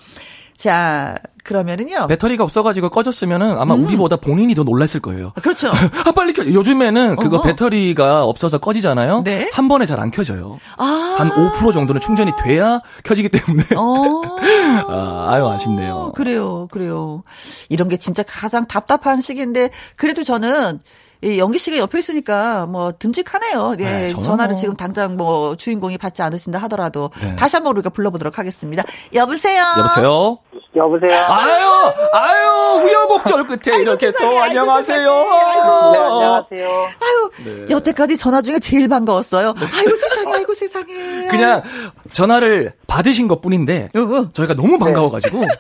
[0.55, 2.07] 자 그러면은요.
[2.07, 5.33] 배터리가 없어가지고 꺼졌으면은 아마 우리보다 본인이 더 놀랐을 거예요.
[5.41, 5.67] 그렇죠.
[6.05, 6.45] 아, 빨리 켜.
[6.45, 7.43] 요즘에는 그거 어허.
[7.43, 9.23] 배터리가 없어서 꺼지잖아요.
[9.25, 9.49] 네.
[9.53, 10.59] 한 번에 잘 안 켜져요.
[10.77, 11.15] 아.
[11.19, 13.65] 한 5% 정도는 충전이 돼야 켜지기 때문에.
[13.75, 14.21] 어.
[14.87, 16.13] 아, 아유, 아쉽네요.
[16.15, 17.23] 그래요, 그래요.
[17.69, 20.79] 이런 게 진짜 가장 답답한 시기인데, 그래도 저는,
[21.23, 23.75] 이 영기 씨가 옆에 있으니까, 뭐, 듬직하네요.
[23.79, 27.35] 예, 네, 전화를 뭐- 지금 당장 뭐, 주인공이 받지 않으신다 하더라도, 네.
[27.37, 28.83] 다시 한번 우리가 불러보도록 하겠습니다.
[29.13, 29.63] 여보세요?
[29.77, 30.37] 여보세요?
[30.75, 31.17] 여보세요?
[31.29, 35.07] 아유, 아유, 우여곡절 끝에 이렇게 세상에, 또 아이고, 안녕하세요.
[35.07, 36.67] 네, 안녕하세요.
[36.67, 37.65] 아유, 네.
[37.69, 39.53] 여태까지 전화 중에 제일 반가웠어요.
[39.57, 41.27] 아이고 세상에, 아이고 세상에.
[41.29, 41.63] 그냥
[42.11, 44.29] 전화를 받으신 것 뿐인데, 어, 어.
[44.33, 45.41] 저희가 너무 반가워가지고.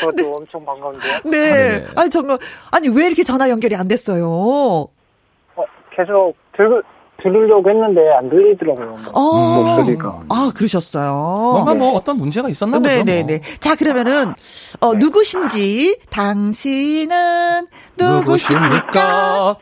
[0.00, 0.06] 네.
[0.06, 1.12] 저도 엄청 반가운데요.
[1.24, 1.80] 네.
[1.80, 1.86] 네.
[1.96, 2.38] 아니, 정말,
[2.70, 4.26] 아니, 왜 이렇게 전화 연결이 안 됐어요?
[4.28, 5.64] 어,
[5.94, 6.82] 계속 들,
[7.22, 8.86] 들으려고 했는데 안 들리더라고요.
[8.86, 8.98] 뭐.
[9.12, 9.76] 어.
[9.76, 10.22] 목소리가.
[10.28, 11.12] 아, 그러셨어요.
[11.52, 12.88] 뭔가 뭐 어떤 문제가 있었나 보죠.
[12.88, 13.38] 네네네.
[13.38, 13.56] 뭐.
[13.58, 14.32] 자, 그러면은,
[14.80, 17.66] 어, 누구신지, 당신은
[17.98, 19.56] 누구십니까?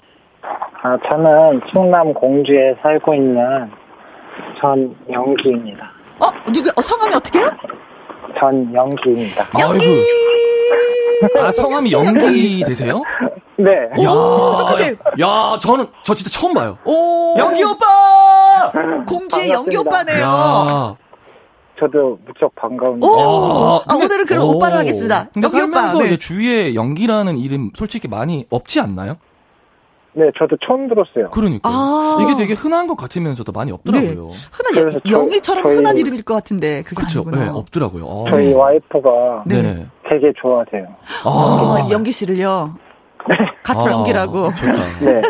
[0.82, 3.70] 아, 저는 충남 공주에 살고 있는
[4.60, 5.90] 전영기입니다.
[6.20, 7.50] 어, 누구, 어, 성함이 어떻게요?
[8.38, 9.46] 전영기입니다.
[9.60, 9.86] 연기!
[11.40, 13.02] 아, 성함이 연기 되세요?
[13.56, 13.70] 네.
[14.02, 14.94] 야, 똑같아요.
[15.20, 16.76] 야, 저는, 저 진짜 처음 봐요.
[16.84, 17.34] 오.
[17.38, 18.70] 연기 오빠!
[19.06, 19.80] 공주의 연기 반갑습니다.
[19.80, 20.22] 오빠네요.
[20.22, 20.96] 야.
[21.78, 23.06] 저도 무척 반가운데.
[23.06, 23.76] 오.
[23.76, 24.56] 아, 근데- 오늘은 그럼 오.
[24.56, 25.28] 오빠로 하겠습니다.
[25.32, 25.48] 근데.
[25.48, 26.16] 살면서 네.
[26.18, 29.16] 주위에 연기라는 이름 솔직히 많이 없지 않나요?
[30.18, 31.28] 네, 저도 처음 들었어요.
[31.30, 32.18] 그러니까 아.
[32.22, 34.28] 이게 되게 흔한 것 같으면서도 많이 없더라고요.
[34.50, 37.20] 흔한, 그래서 저- 영희처럼 저희- 흔한 이름일 것 같은데, 그게 그렇죠.
[37.20, 37.44] 아니구나.
[37.44, 38.04] 네, 없더라고요.
[38.06, 38.24] 어.
[38.30, 39.86] 저희 와이프가 네.
[40.08, 40.86] 되게 좋아하세요.
[41.24, 42.74] 아, 어, 연기 씨를요.
[43.62, 44.54] 같은 아, 연기라고.
[44.54, 44.72] 좋다.
[45.04, 45.22] 네.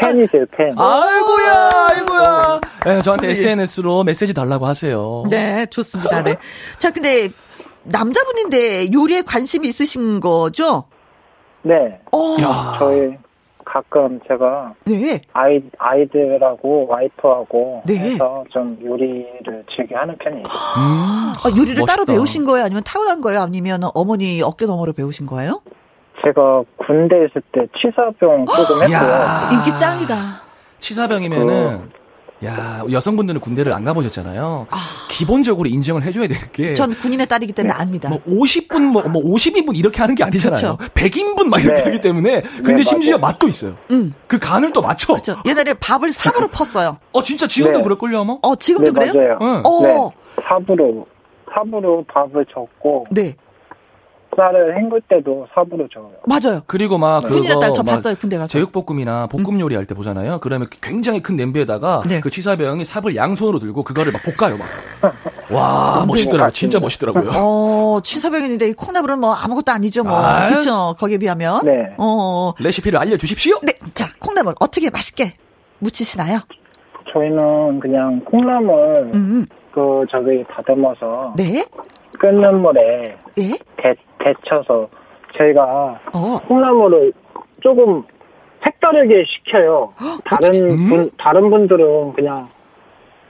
[0.00, 0.74] 팬이세요, 팬.
[0.78, 2.60] 아이고야, 아이고야.
[2.84, 5.24] 네, 저한테 SNS로 메시지 달라고 하세요.
[5.30, 6.22] 네, 좋습니다.
[6.22, 6.36] 네.
[6.78, 7.28] 자, 근데
[7.84, 10.84] 남자분인데 요리에 관심이 있으신 거죠?
[11.66, 11.98] 네.
[12.12, 12.76] 어, 야.
[12.78, 13.16] 저희
[13.64, 15.20] 가끔 제가 네.
[15.32, 17.98] 아이, 아이들하고 와이프하고 네.
[17.98, 20.44] 해서 좀 요리를 즐겨 하는 편이에요.
[20.48, 22.12] 아, 요리를 따로 멋있다.
[22.12, 22.64] 배우신 거예요?
[22.66, 23.40] 아니면 타고난 거예요?
[23.40, 25.60] 아니면 어머니 어깨 너머로 배우신 거예요?
[26.24, 28.96] 제가 군대 있을 때 취사병 조금 했고요.
[28.96, 29.50] 야.
[29.52, 30.14] 인기 짱이다.
[30.78, 31.90] 치사병이면은
[32.44, 34.66] 야, 여성분들은 군대를 안 가보셨잖아요.
[35.08, 36.74] 기본적으로 인정을 해줘야 되는 게.
[36.74, 38.10] 전 군인의 딸이기 때문에 압니다.
[38.10, 40.76] 뭐 50분, 뭐, 뭐 50인분 이렇게 하는 게 아니잖아요.
[40.76, 40.90] 그쵸.
[40.94, 41.84] 100인분 막 이렇게 네.
[41.84, 42.42] 하기 때문에.
[42.42, 43.32] 근데 네, 심지어 맞아요.
[43.32, 43.76] 맛도 있어요.
[43.90, 44.12] 음.
[44.26, 45.14] 그 간을 또 맞춰.
[45.14, 45.40] 그렇죠.
[45.46, 46.98] 옛날에 밥을 삽으로 펐어요.
[47.12, 47.84] 어, 진짜 지금도 네.
[47.84, 48.36] 그럴걸요, 아마?
[48.42, 49.38] 어, 지금도 네, 그래요?
[49.38, 49.38] 맞아요.
[49.40, 49.62] 응.
[49.64, 49.82] 어.
[49.82, 50.10] 네.
[50.46, 51.06] 삽으로,
[51.54, 53.34] 삽으로 밥을 젓고, 네.
[54.34, 56.10] 쌀을 헹굴 때도 삽으로 저어요.
[56.26, 56.62] 맞아요.
[56.66, 58.48] 그리고 막 그거 군인의 딸저막 봤어요, 군대 가서.
[58.52, 60.40] 제육볶음이나 볶음 요리 할 때 보잖아요.
[60.40, 62.20] 그러면 굉장히 큰 냄비에다가 네.
[62.20, 64.66] 그 취사병이 삽을 양손으로 들고 그거를 막 볶아요, 막.
[65.56, 66.52] 와, 멋있더라고요.
[66.52, 67.30] 진짜 멋있더라고요.
[67.34, 70.16] 어, 취사병인데 이 콩나물은 뭐 아무것도 아니죠, 뭐.
[70.18, 70.50] 아유.
[70.50, 70.94] 그렇죠.
[70.98, 71.60] 거기에 비하면.
[71.64, 71.94] 네.
[71.98, 72.52] 어.
[72.58, 73.60] 레시피를 알려주십시오.
[73.62, 73.72] 네.
[73.94, 75.32] 자, 콩나물 어떻게 맛있게
[75.78, 76.40] 무치시나요?
[77.12, 79.46] 저희는 그냥 콩나물, 음.
[79.72, 81.64] 그, 저기 다듬어서, 네.
[82.26, 83.42] 끓는 물에 예.
[83.76, 84.88] 데, 데쳐서,
[85.36, 86.38] 저희가 어.
[86.48, 87.12] 콩나물을
[87.60, 88.02] 조금
[88.64, 89.92] 색다르게 식혀요.
[90.24, 90.88] 다른 음?
[90.88, 92.48] 분, 다른 분들은 그냥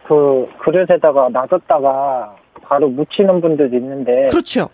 [0.05, 4.69] 그 그릇에다가 놔뒀다가 바로 무치는 분들도 있는데, 그렇죠.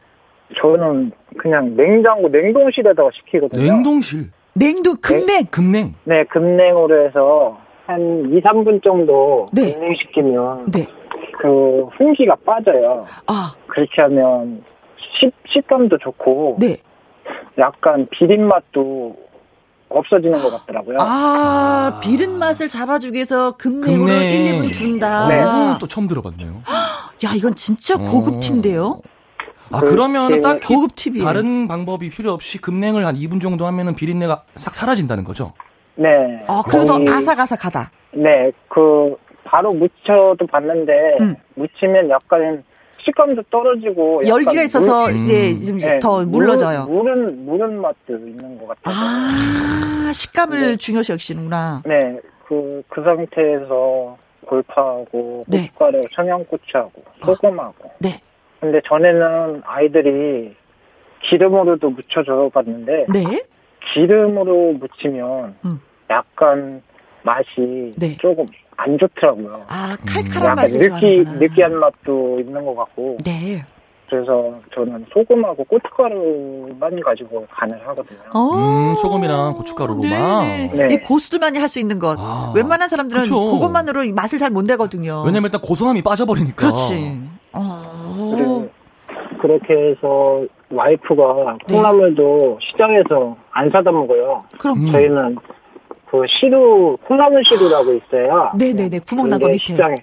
[0.60, 3.62] 저는 그냥 냉장고, 냉동실에다가 식히거든요.
[3.62, 4.30] 냉동실.
[4.54, 5.46] 냉동 급냉.
[5.50, 5.94] 급냉.
[6.04, 9.72] 네, 급냉으로 해서 한 2, 3분 정도 네.
[9.72, 10.86] 급냉시키면 네.
[11.42, 13.04] 그 훈기가 빠져요.
[13.26, 14.62] 아, 그렇게 하면
[15.18, 16.76] 식, 식감도 좋고 네.
[17.58, 19.16] 약간 비린 맛도
[19.88, 20.98] 없어지는 것 같더라고요.
[21.00, 24.30] 아, 비린 맛을 잡아주기 위해서 급냉으로 급냉.
[24.30, 25.26] 1, 2분 둔다.
[25.28, 25.42] 네.
[25.42, 26.62] 어, 또 처음 들어봤네요.
[27.24, 28.40] 야, 이건 진짜 고급 어.
[28.40, 29.00] 팁인데요.
[29.72, 31.24] 아, 그- 그러면 그 딱히 고급 팁이에요.
[31.24, 35.52] 다른 방법이 필요 없이 급냉을 한 2분 정도 하면은 비린내가 싹 사라진다는 거죠?
[35.96, 36.08] 네.
[36.46, 37.90] 아, 그래도 거의- 아삭아삭하다.
[38.14, 39.16] 네, 그
[39.52, 41.36] 바로 무쳐도 봤는데 음.
[41.56, 42.64] 무치면 약간
[43.00, 45.58] 식감도 떨어지고 약간 열기가 있어서 물- 예, 음.
[45.66, 46.86] 좀 네, 더 물러져요.
[46.86, 48.94] 물, 물은 물은 맛도 있는 것 같아요.
[48.96, 50.76] 아, 식감을 네.
[50.76, 51.82] 중요시 여기시는구나.
[51.84, 54.16] 네, 그, 그 상태에서
[54.46, 55.66] 골파하고, 네.
[55.66, 57.90] 고춧가루, 청양고추하고, 소금하고.
[57.98, 58.08] 네.
[58.58, 60.54] 근데 전에는 아이들이
[61.24, 63.42] 기름으로도 무쳐줘 봤는데, 네.
[63.92, 65.80] 기름으로 무치면 음.
[66.08, 66.80] 약간
[67.22, 68.16] 맛이 네.
[68.16, 68.46] 조금
[68.84, 69.64] 안 좋더라고요.
[69.68, 70.04] 아, 음.
[70.08, 71.32] 칼칼한 맛을 느끼, 좋아하는구나.
[71.38, 73.64] 느끼한 맛도 있는 것 같고, 네.
[74.10, 78.18] 그래서 저는 소금하고 고춧가루만 가지고 간을 하거든요.
[78.34, 78.50] 어.
[78.56, 80.44] 음, 소금이랑 고춧가루로만.
[80.44, 80.70] 네.
[80.74, 80.94] 네.
[80.94, 82.16] 이 고수들만이 할 수 있는 것.
[82.20, 82.52] 아.
[82.54, 83.40] 웬만한 사람들은 그쵸.
[83.52, 85.22] 그것만으로 이 맛을 잘 못 내거든요.
[85.24, 86.56] 왜냐면 일단 고소함이 빠져버리니까.
[86.56, 87.22] 그렇지.
[87.52, 88.32] 어.
[88.34, 88.66] 그래서
[89.40, 91.74] 그렇게 해서 와이프가 네.
[91.74, 94.44] 콩나물도 시장에서 안 사다 먹어요.
[94.58, 94.92] 그럼 음.
[94.92, 95.36] 저희는
[96.12, 98.50] 그 시루 콩나물 시루라고 있어요.
[98.58, 99.64] 네네네 구멍 근데 밑에.
[99.64, 99.96] 시장에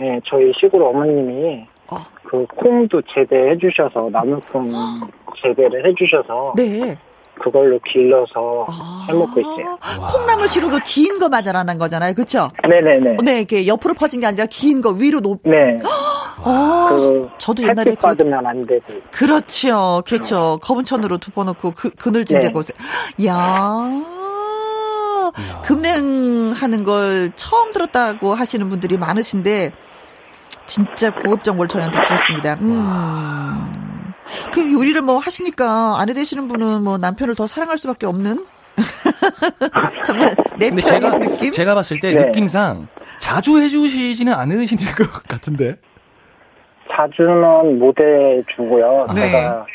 [0.00, 1.98] 네, 저희 시골 어머님이 어.
[2.24, 4.72] 그 콩도 재배해 주셔서 나물콩
[5.40, 6.98] 재배를 해 주셔서 네.
[7.40, 9.06] 그걸로 길러서 아.
[9.08, 9.78] 해 먹고 있어요.
[10.12, 12.14] 콩나물 시루 그 긴거 말하는 거잖아요.
[12.14, 12.48] 그렇죠?
[12.68, 13.18] 네네네.
[13.24, 15.40] 네, 이렇게 옆으로 퍼진 게 아니라 긴 거 위로 높.
[15.44, 15.78] 네.
[16.44, 18.82] 어, 그 저도 옛날에 그, 받으면 안 되고.
[19.12, 20.58] 그렇죠, 그렇죠.
[20.60, 22.52] 검은 천으로 덮어놓고 그 그늘진 데 네.
[22.52, 22.72] 곳에.
[23.26, 23.88] 야.
[25.64, 29.70] 급냉하는 걸 처음 들었다고 하시는 분들이 많으신데
[30.66, 32.54] 진짜 고급 정보를 저희한테 주셨습니다.
[32.60, 34.12] 음.
[34.52, 38.44] 그 요리를 뭐 하시니까 아내 되시는 분은 뭐 남편을 더 사랑할 수밖에 없는
[40.06, 41.50] 정말 내 근데 편의 제가, 느낌.
[41.52, 42.24] 제가 봤을 때 네.
[42.26, 42.88] 느낌상
[43.18, 45.76] 자주 해주시지는 않으시는 것 같은데.
[46.94, 49.06] 자주는 못 해주고요.
[49.14, 49.30] 네.
[49.30, 49.66] 제가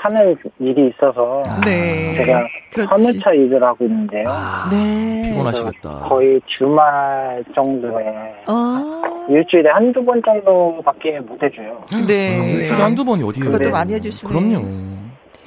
[0.00, 2.14] 하는 일이 있어서 네.
[2.14, 2.40] 제가
[2.72, 2.88] 그렇지.
[2.88, 4.24] 화물차 일을 하고 있는데요.
[4.70, 5.30] 네.
[5.30, 6.00] 피곤하시겠다.
[6.08, 8.04] 거의 주말 정도에
[8.48, 9.02] 어.
[9.28, 11.84] 일주일에 한두 번 정도밖에 못 해줘요.
[12.06, 12.52] 네.
[12.52, 13.46] 일주일에 한두 번이 어디예요?
[13.46, 13.70] 그것도 네.
[13.70, 14.32] 많이 해주시네.
[14.32, 14.66] 그럼요.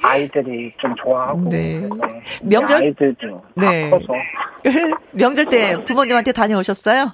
[0.02, 1.88] 아이들이 좀 좋아하고 네.
[2.42, 2.76] 명절?
[2.84, 3.88] 아이들도 네.
[3.88, 4.12] 다 커서
[5.12, 7.12] 명절 때 부모님한테 다녀오셨어요?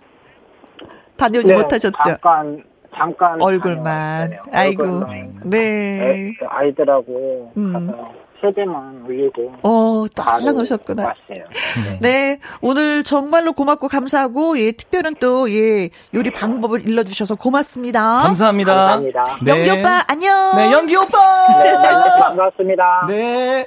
[1.17, 1.97] 다녀오지 네, 못하셨죠?
[2.03, 2.63] 잠깐
[2.97, 3.85] 잠깐 얼굴만.
[4.31, 4.53] 다녀왔어요.
[4.53, 4.83] 아이고.
[4.83, 5.41] 얼굴만.
[5.45, 5.59] 네.
[6.03, 7.73] 애- 아이들하고 음.
[7.73, 8.09] 가서
[8.41, 11.03] 세대만 올리고 어, 또 알아놓으셨구나.
[11.07, 11.45] 왔어요.
[11.85, 11.99] 네.
[12.01, 12.41] 네.
[12.61, 18.01] 오늘 정말로 고맙고 감사하고, 예, 특별한 또, 예, 요리 방법을 일러 주셔서 고맙습니다.
[18.23, 18.73] 감사합니다.
[18.73, 19.25] 감사합니다.
[19.43, 19.51] 네.
[19.51, 20.57] 연기 오빠, 안녕.
[20.57, 21.19] 네, 연기 오빠!
[21.65, 21.75] 네,
[22.21, 23.07] 반갑습니다.
[23.09, 23.67] 네.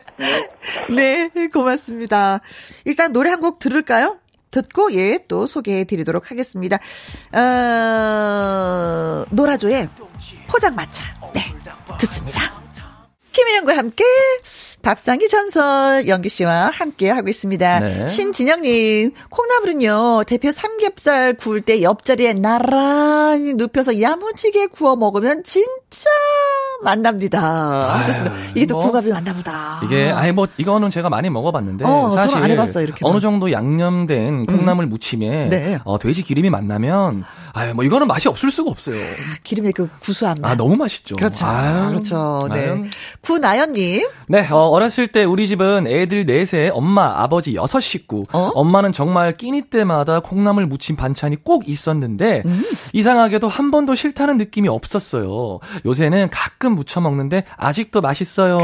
[0.90, 2.40] 네, 고맙습니다.
[2.86, 4.18] 일단 노래 한 곡 들을까요?
[4.52, 6.78] 듣고, 예, 또 소개해 드리도록 하겠습니다.
[7.34, 9.90] 어, 노라조의
[10.50, 11.04] 포장마차.
[11.34, 11.42] 네,
[12.00, 12.62] 듣습니다.
[13.32, 14.04] 김혜영과 함께
[14.82, 17.80] 밥상의 전설 연기 씨와 함께 하고 있습니다.
[17.80, 18.08] 네.
[18.08, 26.10] 신진영님 콩나물은요 대표 삼겹살 구울 때 옆자리에 나란히 눕혀서 야무지게 구워 먹으면 진짜
[26.84, 27.40] 만납니다.
[28.00, 28.36] 하셨습니다.
[28.56, 29.80] 이게 또 뭐, 국밥이 맞나 보다.
[29.84, 33.12] 이게 아니 뭐 이거는 제가 많이 먹어봤는데 어, 저는 사실 안 해봤어요, 이렇게는.
[33.12, 35.80] 어느 정도 양념된 콩나물 무침에 네.
[35.84, 38.96] 어, 돼지 기름이 만나면 아유 뭐 이거는 맛이 없을 수가 없어요.
[39.44, 40.52] 기름의 그 구수한 맛.
[40.52, 41.16] 아 너무 맛있죠.
[41.16, 41.46] 그렇죠.
[41.46, 42.48] 아유, 그렇죠.
[42.52, 42.70] 네.
[42.70, 42.86] 아유.
[43.22, 44.08] 구나연님.
[44.28, 48.24] 네, 어, 어렸을 때 우리 집은 애들 넷에 엄마, 아버지 여섯 식구.
[48.32, 48.52] 어?
[48.56, 52.64] 엄마는 정말 끼니 때마다 콩나물 무침 반찬이 꼭 있었는데 음.
[52.94, 55.60] 이상하게도 한 번도 싫다는 느낌이 없었어요.
[55.86, 58.58] 요새는 가끔 무쳐 먹는데 아직도 맛있어요.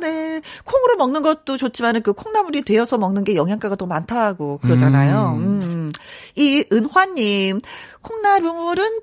[0.00, 0.40] 네.
[0.64, 5.34] 콩으로 먹는 것도 좋지만 그 콩나물이 되어서 먹는 게 영양가가 더 많다고 그러잖아요.
[5.36, 5.92] 음.
[6.36, 7.60] 이 은화님,
[8.02, 9.00] 콩나물은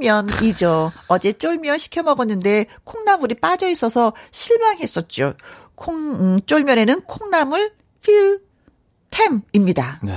[0.00, 0.92] 쫄면이죠.
[1.08, 5.34] 어제 쫄면 시켜 먹었는데 콩나물이 빠져 있어서 실망했었죠.
[5.78, 7.72] 콩, 음, 쫄면에는 콩나물
[9.10, 10.00] 필템입니다.
[10.02, 10.12] 네,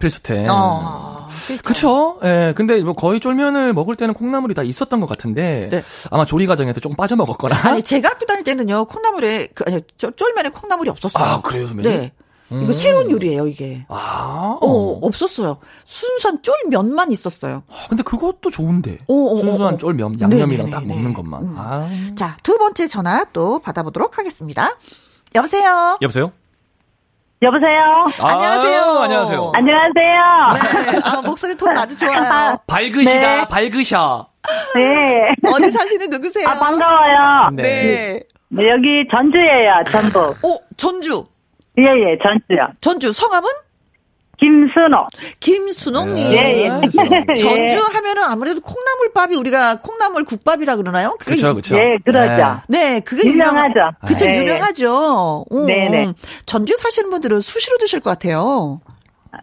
[0.00, 0.46] 필수템.
[0.50, 1.28] 어,
[1.64, 2.18] 그쵸?
[2.24, 5.82] 예, 근데 뭐 거의 쫄면을 먹을 때는 콩나물이 다 있었던 것 같은데 네.
[6.10, 7.56] 아마 조리 과정에서 조금 빠져 먹었거나.
[7.64, 11.24] 아니, 제가 학교 다닐 때는요, 콩나물에, 그, 아니, 저, 쫄면에 콩나물이 없었어요.
[11.24, 11.90] 아, 그래요, 선배님?
[11.90, 12.12] 네.
[12.50, 12.72] 이거 음.
[12.72, 13.86] 새로운 요리예요, 이게.
[13.88, 15.58] 아, 어, 없었어요.
[15.84, 17.62] 순수한 쫄면만 있었어요.
[17.88, 18.98] 근데 그것도 좋은데.
[19.08, 19.78] 어, 어, 순수한 어, 어.
[19.78, 20.70] 쫄면, 양념이랑 네네네네.
[20.70, 21.42] 딱 먹는 것만.
[21.42, 21.54] 음.
[21.56, 21.88] 아.
[22.16, 24.76] 자, 두 번째 전화 또 받아보도록 하겠습니다.
[25.34, 25.98] 여보세요?
[26.00, 26.32] 여보세요?
[27.42, 28.06] 여보세요?
[28.20, 28.82] 안녕하세요.
[28.82, 29.52] 아, 안녕하세요.
[29.52, 29.92] 안녕하세요.
[30.92, 32.56] 네, 아, 목소리 톤 아주 좋아요.
[32.68, 33.48] 밝으시다, 네.
[33.48, 34.28] 밝으셔.
[34.76, 35.34] 네.
[35.52, 36.48] 어디 사시는 누구세요?
[36.48, 37.50] 아, 반가워요.
[37.52, 37.62] 네.
[37.62, 38.22] 네.
[38.48, 40.36] 네, 여기 전주예요, 전북.
[40.44, 41.26] 오, 전주.
[41.78, 42.68] 예, 예, 전주요.
[42.80, 43.48] 전주 성함은?
[44.38, 45.06] 김순호.
[45.40, 46.32] 김순옥님.
[46.32, 46.68] 예, 예.
[47.36, 51.16] 전주 하면은 아무래도 콩나물밥이 우리가 콩나물 국밥이라 그러나요?
[51.18, 51.76] 그게 그쵸, 그쵸.
[51.76, 52.60] 예, 그러죠.
[52.68, 53.68] 네, 그게 유명하죠.
[53.74, 54.38] 유명하- 그쵸, 네.
[54.40, 55.44] 유명하죠.
[55.52, 56.06] 음, 네네.
[56.06, 56.14] 음.
[56.46, 58.80] 전주 사시는 분들은 수시로 드실 것 같아요.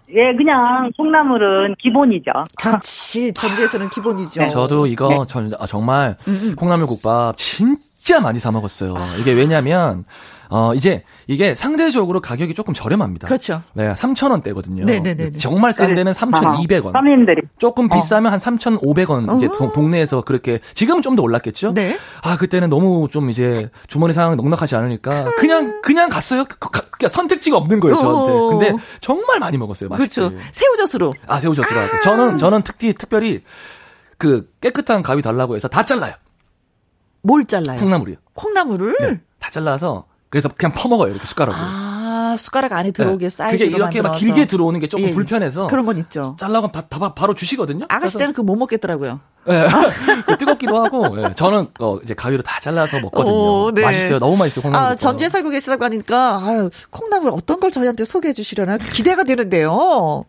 [0.10, 2.32] 예, 그냥 콩나물은 기본이죠.
[2.58, 3.34] 그렇지.
[3.34, 4.48] 전주에서는 기본이죠.
[4.48, 5.18] 저도 이거 네.
[5.28, 8.94] 전, 아, 정말 음, 콩나물 국밥 진짜 많이 사 먹었어요.
[9.20, 10.06] 이게 왜냐면
[10.54, 13.26] 어 이제 이게 상대적으로 가격이 조금 저렴합니다.
[13.26, 13.62] 그렇죠.
[13.74, 14.84] 네, 3,000원대거든요.
[14.84, 15.38] 네네네네.
[15.38, 16.92] 정말 싼 데는 3,200원.
[16.92, 17.42] 서민들이.
[17.58, 19.52] 조금 비싸면 한 3,500원 이제 어.
[19.58, 21.74] 동, 동네에서 그렇게 지금은 좀 더 올랐겠죠?
[21.74, 21.98] 네.
[22.22, 26.44] 아, 그때는 너무 좀 이제 주머니 상황 넉넉하지 않으니까 그냥 그냥 갔어요.
[26.46, 28.32] 그- 그- 그냥 선택지가 없는 거예요, 저한테.
[28.32, 28.48] 어.
[28.50, 29.88] 근데 정말 많이 먹었어요.
[29.90, 30.22] 맛있게.
[30.22, 30.38] 그렇죠.
[30.52, 31.14] 새우젓으로.
[31.28, 32.00] 아, 새우젓으로 하고.
[32.02, 33.42] 저는 저는 특히 특별히
[34.18, 36.14] 그 깨끗한 가위 달라고 해서 다 잘라요.
[37.24, 37.80] 뭘 잘라요?
[37.80, 38.18] 콩나물이요.
[38.34, 38.96] 콩나물을?
[39.00, 39.20] 네.
[39.40, 41.62] 다 잘라서 그래서 그냥 퍼먹어요, 이렇게 숟가락으로.
[41.64, 43.30] 아, 숟가락 안에 들어오게 네.
[43.30, 44.20] 사이즈로 그게 이렇게 막 만들어서.
[44.26, 45.14] 길게 들어오는 게 조금 예, 예.
[45.14, 46.38] 불편해서 그런 건 있죠.
[46.40, 47.84] 잘라고 바, 바, 바로 주시거든요.
[47.90, 49.20] 아가씨 그래서- 때는 그거 못 먹겠더라고요.
[49.50, 49.66] 예.
[50.26, 51.34] 그 뜨겁기도 하고 예.
[51.36, 53.34] 저는 어, 이제 가위로 다 잘라서 먹거든요.
[53.34, 53.82] 오, 네.
[53.82, 54.20] 맛있어요.
[54.20, 54.64] 너무 맛있어요.
[54.64, 54.88] 콩나물.
[54.92, 60.24] 아, 전주에 살고 계시다고 하니까, 아유, 콩나물 어떤 걸 저희한테 소개해 주시려나 기대가 되는데요.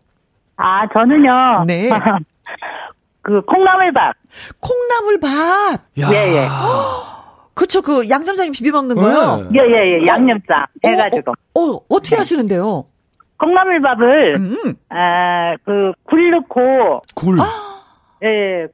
[0.57, 1.63] 아, 저는요.
[1.65, 1.89] 네.
[3.21, 4.15] 그 콩나물밥.
[4.59, 5.29] 콩나물 밥.
[6.01, 6.11] 야.
[6.11, 6.47] 예, 예.
[7.53, 9.47] 그쵸, 그 양념장에 비벼 먹는 거요.
[9.51, 9.59] 네.
[9.59, 10.07] 예, 예, 예.
[10.07, 11.33] 양념장 해가지고.
[11.53, 12.85] 어, 어, 어, 떻게 하시는데요?
[13.37, 14.73] 콩나물밥을, 음.
[14.89, 17.37] 아, 그, 굴 넣고, 굴.
[18.23, 18.67] 예,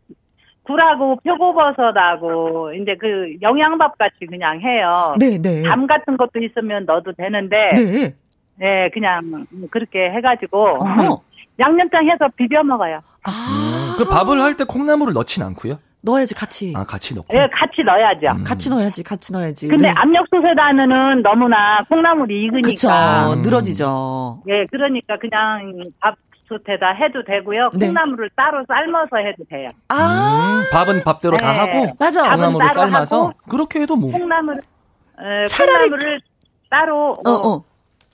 [0.64, 5.16] 굴하고 표고버섯하고, 이제 그 영양밥 같이 그냥 해요.
[5.20, 5.64] 네, 네.
[5.64, 8.16] 담 같은 것도 있으면 넣어도 되는데, 네.
[8.62, 11.22] 예, 그냥 그렇게 해가지고, 어허.
[11.60, 13.02] 양념장 해서 비벼 먹어요.
[13.24, 13.96] 아.
[13.98, 15.80] 그 밥을 할 때 콩나물을 넣진 않고요.
[16.02, 16.74] 넣어야지, 같이.
[16.76, 17.36] 아, 같이 넣고.
[17.38, 18.28] 예, 같이 넣어야죠.
[18.40, 18.44] 음.
[18.44, 19.68] 같이 넣어야지, 같이 넣어야지.
[19.68, 19.94] 근데 네.
[19.96, 22.58] 압력솥에다는 너무나 콩나물이 그쵸.
[22.60, 23.34] 익으니까.
[23.34, 23.42] 음.
[23.42, 24.42] 늘어지죠.
[24.48, 27.72] 예, 그러니까 그냥 밥솥에다 해도 되고요.
[27.74, 27.88] 네.
[27.88, 29.72] 콩나물을 따로 삶아서 해도 돼요.
[29.90, 30.62] 아.
[30.62, 31.58] 음, 밥은 밥대로 다 네.
[31.60, 32.24] 하고 맞아.
[32.24, 34.12] 밥은 콩나물을 따로 삶아서 하고, 그렇게 해도 뭐.
[34.12, 36.22] 콩나물, 에, 차라리 콩나물을
[36.70, 37.64] 따로 어, 어,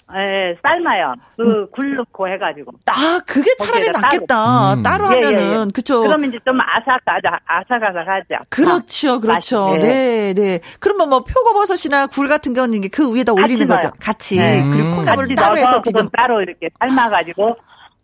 [0.08, 0.14] 어.
[0.18, 1.16] 예, 삶아요.
[1.36, 2.72] 그 굴 넣고 해가지고.
[2.88, 4.76] 아, 그게 차라리 낫겠다.
[4.76, 4.84] 음.
[4.84, 6.02] 따로 예, 예, 하면은, 그쵸.
[6.02, 8.46] 그러면 이제 좀 아삭아삭 아삭아삭하죠.
[8.50, 9.66] 그렇죠, 그렇죠.
[9.68, 10.60] 맛이, 네, 네.
[10.80, 13.68] 그러면 뭐 표고버섯이나 굴 같은 경우는 이게 그 위에다 올리는.
[13.68, 13.92] 거죠.
[14.00, 14.38] 같이.
[14.38, 14.64] 네.
[14.64, 14.96] 그리고 음.
[14.98, 15.98] 콩나물 같이 따로 해서 비벼.
[16.00, 17.56] 그건 따로 이렇게 삶아가지고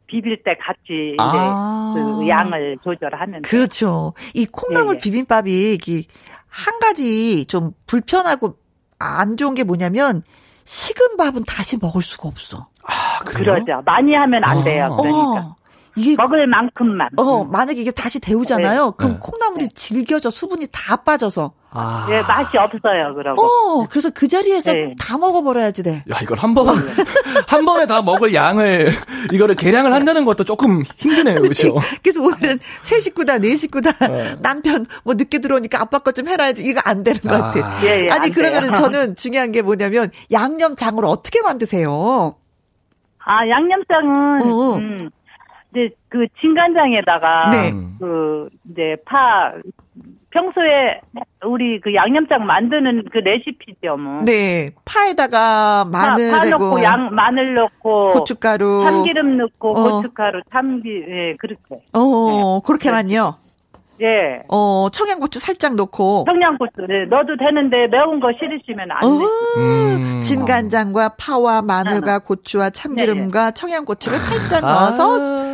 [0.08, 1.94] 비빌 때 같이 이제 아.
[1.96, 3.44] 그 양을 조절하면.
[3.44, 4.14] 그렇죠.
[4.34, 5.02] 이 콩나물 예, 예.
[5.02, 6.04] 비빔밥이 이게
[6.50, 8.56] 한 가지 좀 불편하고
[9.00, 10.22] 안 좋은 게 뭐냐면
[10.66, 12.68] 식은 밥은 다시 먹을 수가 없어.
[12.84, 13.54] 아, 그래요?
[13.64, 13.82] 그러죠.
[13.86, 14.86] 많이 하면 안 돼요.
[14.86, 14.96] 아.
[14.96, 15.56] 그러니까 어,
[16.02, 17.10] 이게 먹을 만큼만.
[17.18, 17.52] 어 음.
[17.52, 18.94] 만약에 이게 다시 데우잖아요.
[18.98, 19.18] 그럼 네.
[19.22, 21.54] 콩나물이 질겨져 수분이 다 빠져서.
[21.74, 22.06] 아.
[22.10, 23.14] 예, 맛이 없어요.
[23.16, 23.44] 그러고.
[23.44, 24.94] 어 그래서 그 자리에서 네.
[25.00, 26.04] 다 먹어버려야지 돼.
[26.12, 26.68] 야, 이걸 한 번,
[27.48, 28.92] 한 번에 다 먹을 양을,
[29.32, 31.36] 이거를 계량을 한다는 것도 조금 힘드네요.
[31.36, 31.76] 그죠?
[32.04, 34.36] 그래서 오늘은 세 식구다, 네 식구다, 네.
[34.42, 36.64] 남편 뭐 늦게 들어오니까 아빠 것좀 해라야지.
[36.66, 37.66] 이거 안 되는 것 같아.
[37.66, 37.80] 아.
[37.84, 38.82] 예, 예, 아니, 안 그러면은 돼요.
[38.82, 42.36] 저는 중요한 게 뭐냐면 양념장을 어떻게 만드세요?
[43.24, 44.76] 아, 양념장은, 어.
[44.78, 45.10] 음,
[45.72, 47.72] 이제 그 진간장에다가, 네.
[47.72, 47.96] 음.
[48.00, 49.54] 그, 이제 파,
[50.32, 51.02] 평소에
[51.46, 54.22] 우리 그 양념장 만드는 그 레시피죠, 뭐.
[54.24, 54.72] 네.
[54.86, 60.02] 파에다가 파, 마늘 파 하고 넣고 양 마늘 넣고 고춧가루 참기름 넣고 어.
[60.02, 63.36] 고춧가루 참기 예 그렇게 어, 그렇게만요.
[64.02, 69.26] 예 어, 청양고추 살짝 넣고 청양고추 네, 넣어도 되는데 매운 거 싫으시면 안 어, 돼.
[69.62, 70.22] 음.
[70.22, 75.51] 진간장과 파와 마늘과 고추와 참기름과 청양고추를 살짝 넣어서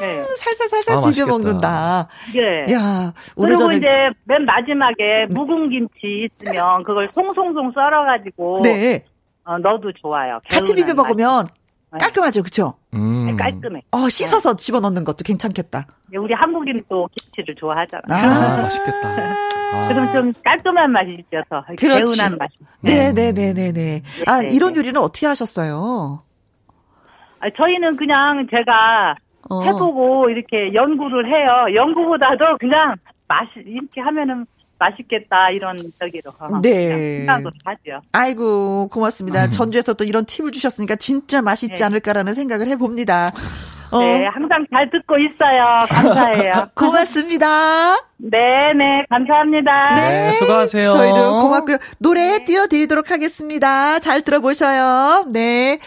[0.00, 0.22] 네.
[0.22, 1.30] 살살살살 아, 비벼 맛있겠다.
[1.30, 2.08] 먹는다.
[2.34, 2.72] 예.
[2.72, 3.88] 야, 그리고 이제
[4.24, 9.04] 맨 마지막에 묵은 김치 있으면 그걸 송송송 썰어가지고 네.
[9.44, 10.40] 어, 넣어도 좋아요.
[10.50, 11.46] 같이 비벼 먹으면
[11.90, 12.00] 맛이.
[12.00, 12.74] 깔끔하죠, 그쵸?
[12.94, 13.26] 음.
[13.26, 13.82] 네, 깔끔해.
[13.92, 15.86] 어, 씻어서 집어넣는 것도 괜찮겠다.
[16.10, 18.02] 네, 우리 한국인 또 김치를 좋아하잖아.
[18.08, 19.08] 아, 맛있겠다.
[19.08, 19.88] 아.
[19.88, 22.16] 그럼 좀 깔끔한 맛이 있어서 그렇지.
[22.16, 22.54] 개운한 맛이.
[22.80, 24.02] 네, 네, 네, 네, 네.
[24.26, 24.80] 아, 네, 이런 네.
[24.80, 26.22] 요리는 어떻게 하셨어요?
[27.40, 29.14] 아, 저희는 그냥 제가
[29.50, 29.62] 어.
[29.62, 31.66] 해보고 이렇게 연구를 해요.
[31.74, 32.94] 연구보다도 그냥
[33.28, 34.46] 맛이 이렇게 하면은
[34.78, 36.32] 맛있겠다 이런 저기로
[36.62, 36.86] 네.
[36.86, 38.00] 그냥 생각으로 하죠.
[38.12, 39.48] 아이고, 고맙습니다.
[39.48, 41.84] 전주에서 또 이런 팁을 주셨으니까 진짜 맛있지 네.
[41.84, 43.28] 않을까라는 생각을 해봅니다.
[43.90, 45.78] 어, 네, 항상 잘 듣고 있어요.
[45.88, 46.68] 감사해요.
[46.74, 47.96] 고맙습니다.
[48.18, 48.38] 네,
[48.74, 49.94] 네, 감사합니다.
[49.96, 50.90] 네, 수고하세요.
[50.94, 51.76] 저희도 고맙고요.
[51.98, 53.98] 노래 띄워드리도록 하겠습니다.
[53.98, 55.26] 잘 들어보셔요.
[55.28, 55.78] 네.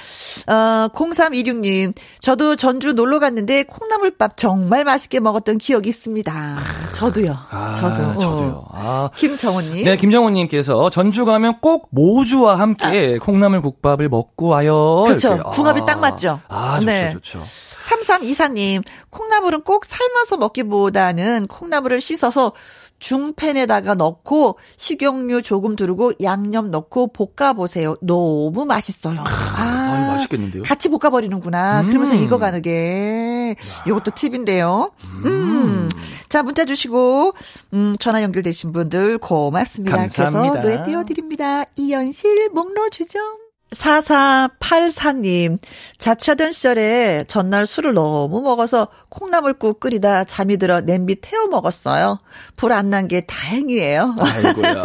[0.47, 1.93] 어, 0326님.
[2.19, 6.57] 저도 전주 놀러 갔는데 콩나물밥 정말 맛있게 먹었던 기억이 있습니다.
[6.93, 7.35] 저도요.
[7.49, 8.03] 아, 저도.
[8.03, 8.19] 어.
[8.19, 8.65] 저도요.
[8.73, 9.09] 아.
[9.15, 9.83] 김정훈님.
[9.85, 15.03] 네, 김정훈님께서 전주 가면 꼭 모주와 함께 콩나물 국밥을 먹고 와요.
[15.07, 15.33] 그렇죠.
[15.33, 15.49] 이렇게.
[15.49, 15.85] 궁합이 아.
[15.85, 16.39] 딱 맞죠.
[16.47, 17.11] 아, 좋죠, 네.
[17.13, 17.41] 좋죠.
[17.41, 22.53] 3324님, 콩나물은 꼭 삶아서 먹기보다는 콩나물을 씻어서
[22.99, 27.95] 중팬에다가 넣고 식용유 조금 두르고 양념 넣고 볶아 보세요.
[28.01, 29.19] 너무 맛있어요.
[29.25, 30.63] 아, 이거 맛있겠는데요?
[30.63, 31.81] 같이 볶아 버리는구나.
[31.81, 31.87] 음.
[31.87, 33.55] 그러면서 익어가는 게.
[33.87, 34.91] 이것도 팁인데요.
[35.25, 35.89] 음.
[36.27, 37.33] 자, 문자 주시고,
[37.73, 39.95] 음, 전화 연결되신 분들 고맙습니다.
[39.95, 40.61] 감사합니다.
[40.61, 41.63] 그래서 노래 띄워드립니다.
[41.75, 43.48] 이연실 목로 주점.
[43.71, 45.57] 4484님,
[45.97, 52.17] 자취하던 시절에 전날 술을 너무 먹어서 콩나물국 끓이다 잠이 들어 냄비 태워 먹었어요.
[52.55, 54.15] 불 안 난 게 다행이에요.
[54.19, 54.83] 아이고야.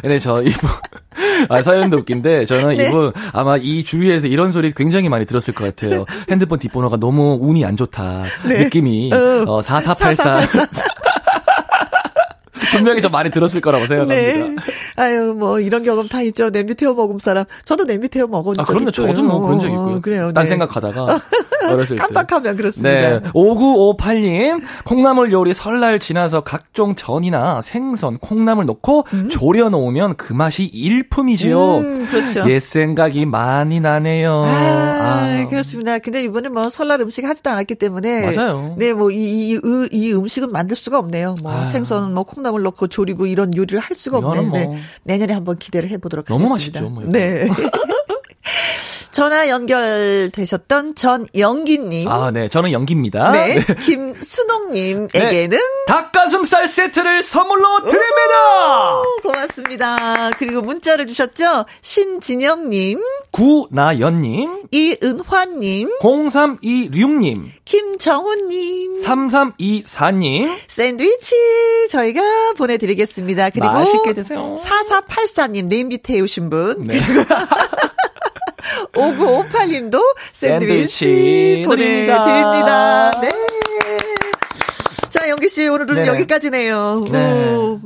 [0.00, 0.70] 근데 저 이분
[1.48, 2.86] 아 사연도 웃긴데 저는 네.
[2.88, 6.04] 이분 아마 이 주위에서 이런 소리 굉장히 많이 들었을 것 같아요.
[6.30, 8.24] 핸드폰 뒷번호가 너무 운이 안 좋다.
[8.48, 8.64] 네.
[8.64, 9.44] 느낌이 어.
[9.46, 10.46] 어, 4484
[12.72, 14.20] 분명히 좀 많이 들었을 거라고 생각합니다.
[14.20, 14.56] 네.
[14.96, 16.50] 아유, 뭐, 이런 경험 다 있죠.
[16.50, 17.44] 냄비 태워 먹은 사람.
[17.64, 18.90] 저도 냄비 태워 먹은 아, 적 그럼요.
[18.90, 19.06] 있고요.
[19.08, 19.96] 저도 뭐 그런 적 있고요.
[19.96, 20.32] 어, 그래요.
[20.32, 20.48] 딴 네.
[20.48, 21.18] 생각하다가
[21.70, 22.02] 어렸을 때.
[22.02, 23.20] 깜빡하면 그렇습니다.
[23.20, 23.30] 네.
[23.32, 31.78] 5958님, 콩나물 요리 설날 지나서 각종 전이나 생선, 콩나물 넣고 졸여 놓으면 그 맛이 일품이지요.
[31.78, 32.48] 음, 그렇죠.
[32.50, 34.42] 옛 생각이 많이 나네요.
[34.46, 35.46] 아, 아.
[35.48, 35.98] 그렇습니다.
[35.98, 38.34] 근데 이번에 뭐 설날 음식 하지도 않았기 때문에.
[38.34, 38.74] 맞아요.
[38.78, 41.34] 네, 뭐, 이, 이, 이, 이 음식은 만들 수가 없네요.
[41.42, 41.70] 뭐, 아유.
[41.70, 44.64] 생선, 뭐, 콩나물 넣고 조리고 이런 요리를 할 수가 없는데.
[44.64, 44.76] 뭐.
[45.04, 46.80] 내년에 한번 기대를 해보도록 너무 하겠습니다.
[46.80, 47.04] 맛있죠, 뭐.
[47.10, 47.48] 네.
[49.10, 52.06] 전화 연결되셨던 전영기님.
[52.06, 52.48] 아, 네.
[52.48, 53.32] 저는 연기입니다.
[53.32, 53.58] 네.
[53.82, 55.58] 김순옥님에게는
[55.88, 59.02] 닭가슴살 세트를 선물로 드립니다!
[59.38, 60.30] 오, 고맙습니다.
[60.38, 61.64] 그리고 문자를 주셨죠?
[61.80, 63.00] 신진영님,
[63.30, 71.36] 구나연님, 이은화님, 0326님, 김정훈님, 3324님, 샌드위치
[71.90, 72.20] 저희가
[72.56, 73.50] 보내드리겠습니다.
[73.50, 74.56] 그리고 맛있게 드세요.
[74.58, 76.84] 4484님 네임비 태우신 분.
[76.86, 76.98] 네.
[78.94, 80.02] 5958님도
[80.32, 82.24] 샌드위치, 샌드위치 보내드립니다.
[82.24, 83.20] 드립니다.
[83.20, 83.30] 네.
[85.10, 86.06] 자, 영기 씨, 오늘은 네네.
[86.08, 87.04] 여기까지네요.
[87.10, 87.54] 네.
[87.54, 87.78] 오.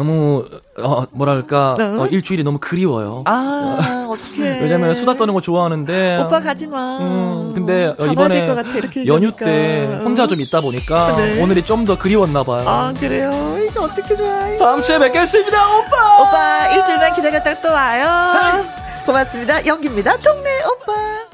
[0.00, 0.46] 너무,
[0.78, 1.84] 어, 뭐랄까, 네.
[1.84, 3.22] 어, 일주일이 너무 그리워요.
[3.26, 4.60] 아, 어떡해.
[4.64, 6.22] 왜냐면 수다 떠는 거 좋아하는데.
[6.24, 6.98] 오빠 가지 마.
[7.02, 9.30] 음, 근데 어, 이번에 될것 같아, 이렇게 연휴.
[9.32, 11.42] 때 혼자 좀 있다 보니까 네.
[11.42, 12.64] 오늘이 좀 더 그리웠나 봐요.
[12.66, 13.30] 아, 그래요?
[13.68, 14.28] 이거 어떻게 좋아.
[14.58, 16.22] 다음 주에 뵙겠습니다, 오빠!
[16.22, 18.64] 오빠, 일주일만 기다렸다가 또 와요.
[19.06, 19.66] 고맙습니다.
[19.66, 20.16] 영기입니다.
[20.18, 21.29] 동네 오빠.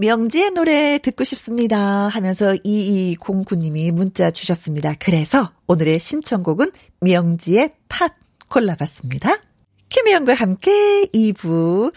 [0.00, 1.78] 명지의 노래 듣고 싶습니다
[2.08, 4.94] 하면서 2209님이 문자 주셨습니다.
[4.98, 6.72] 그래서 오늘의 신청곡은
[7.02, 8.14] 명지의 탓
[8.48, 9.49] 골라봤습니다.
[9.90, 11.92] 김혜영과 함께 2부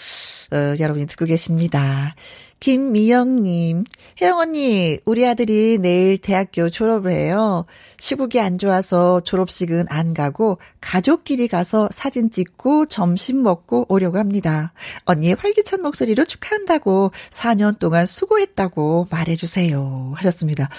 [0.51, 2.15] 어, 여러분이 듣고 계십니다.
[2.59, 3.83] 김미영님,
[4.21, 7.65] 혜영 언니, 우리 아들이 내일 대학교 졸업을 해요.
[7.99, 14.71] 시국이 안 좋아서 졸업식은 안 가고 가족끼리 가서 사진 찍고 점심 먹고 오려고 합니다.
[15.03, 20.13] 언니의 활기찬 목소리로 축하한다고 4년 동안 수고했다고 말해주세요.
[20.15, 20.69] 하셨습니다.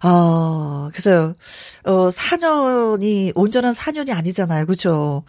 [0.00, 1.34] 아, 그래서,
[1.84, 4.64] 어, 4년이, 온전한 4년이 아니잖아요.
[4.64, 5.24] 그죠?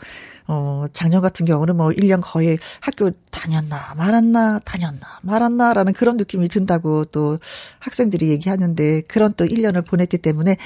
[0.51, 6.47] 어, 작년 같은 경우는 뭐 1년 거의 학교 다녔나 말았나 다녔나 말았나 라는 그런 느낌이
[6.47, 7.37] 든다고 또
[7.77, 10.57] 학생들이 얘기하는데 그런 또 1년을 보냈기 때문에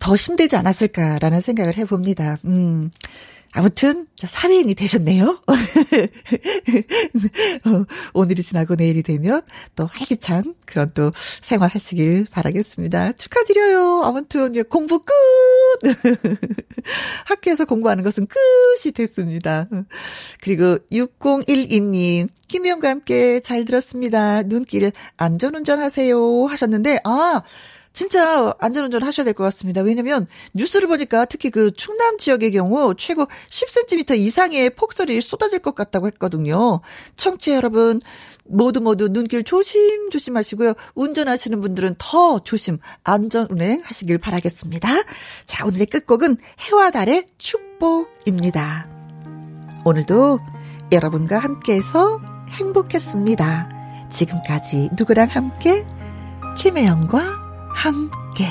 [0.00, 2.36] 더 힘들지 않았을까라는 생각을 해봅니다.
[2.44, 2.90] 음.
[3.52, 5.42] 아무튼 사회인이 되셨네요.
[7.66, 9.42] 어, 오늘이 지나고 내일이 되면
[9.74, 11.10] 또 활기찬 그런 또
[11.42, 13.12] 생활 하시길 바라겠습니다.
[13.12, 14.02] 축하드려요.
[14.04, 15.12] 아무튼 이제 공부 끝.
[17.26, 19.66] 학교에서 공부하는 것은 끝이 됐습니다.
[20.40, 24.42] 그리고 6012님 김영과 함께 잘 들었습니다.
[24.44, 27.42] 눈길 안전운전하세요 하셨는데 아
[27.92, 29.80] 진짜 안전운전 하셔야 될 것 같습니다.
[29.82, 36.06] 왜냐면 뉴스를 보니까 특히 그 충남 지역의 경우 최고 10cm 이상의 폭설이 쏟아질 것 같다고
[36.08, 36.80] 했거든요.
[37.16, 38.00] 청취자 여러분
[38.44, 40.74] 모두 모두 눈길 조심 조심 하시고요.
[40.94, 44.88] 운전하시는 분들은 더 조심 안전 운행 하시길 바라겠습니다.
[45.44, 48.88] 자, 오늘의 끝곡은 해와 달의 축복입니다.
[49.84, 50.38] 오늘도
[50.92, 54.08] 여러분과 함께해서 행복했습니다.
[54.10, 55.86] 지금까지 누구랑 함께
[56.56, 58.48] 김혜영과 함께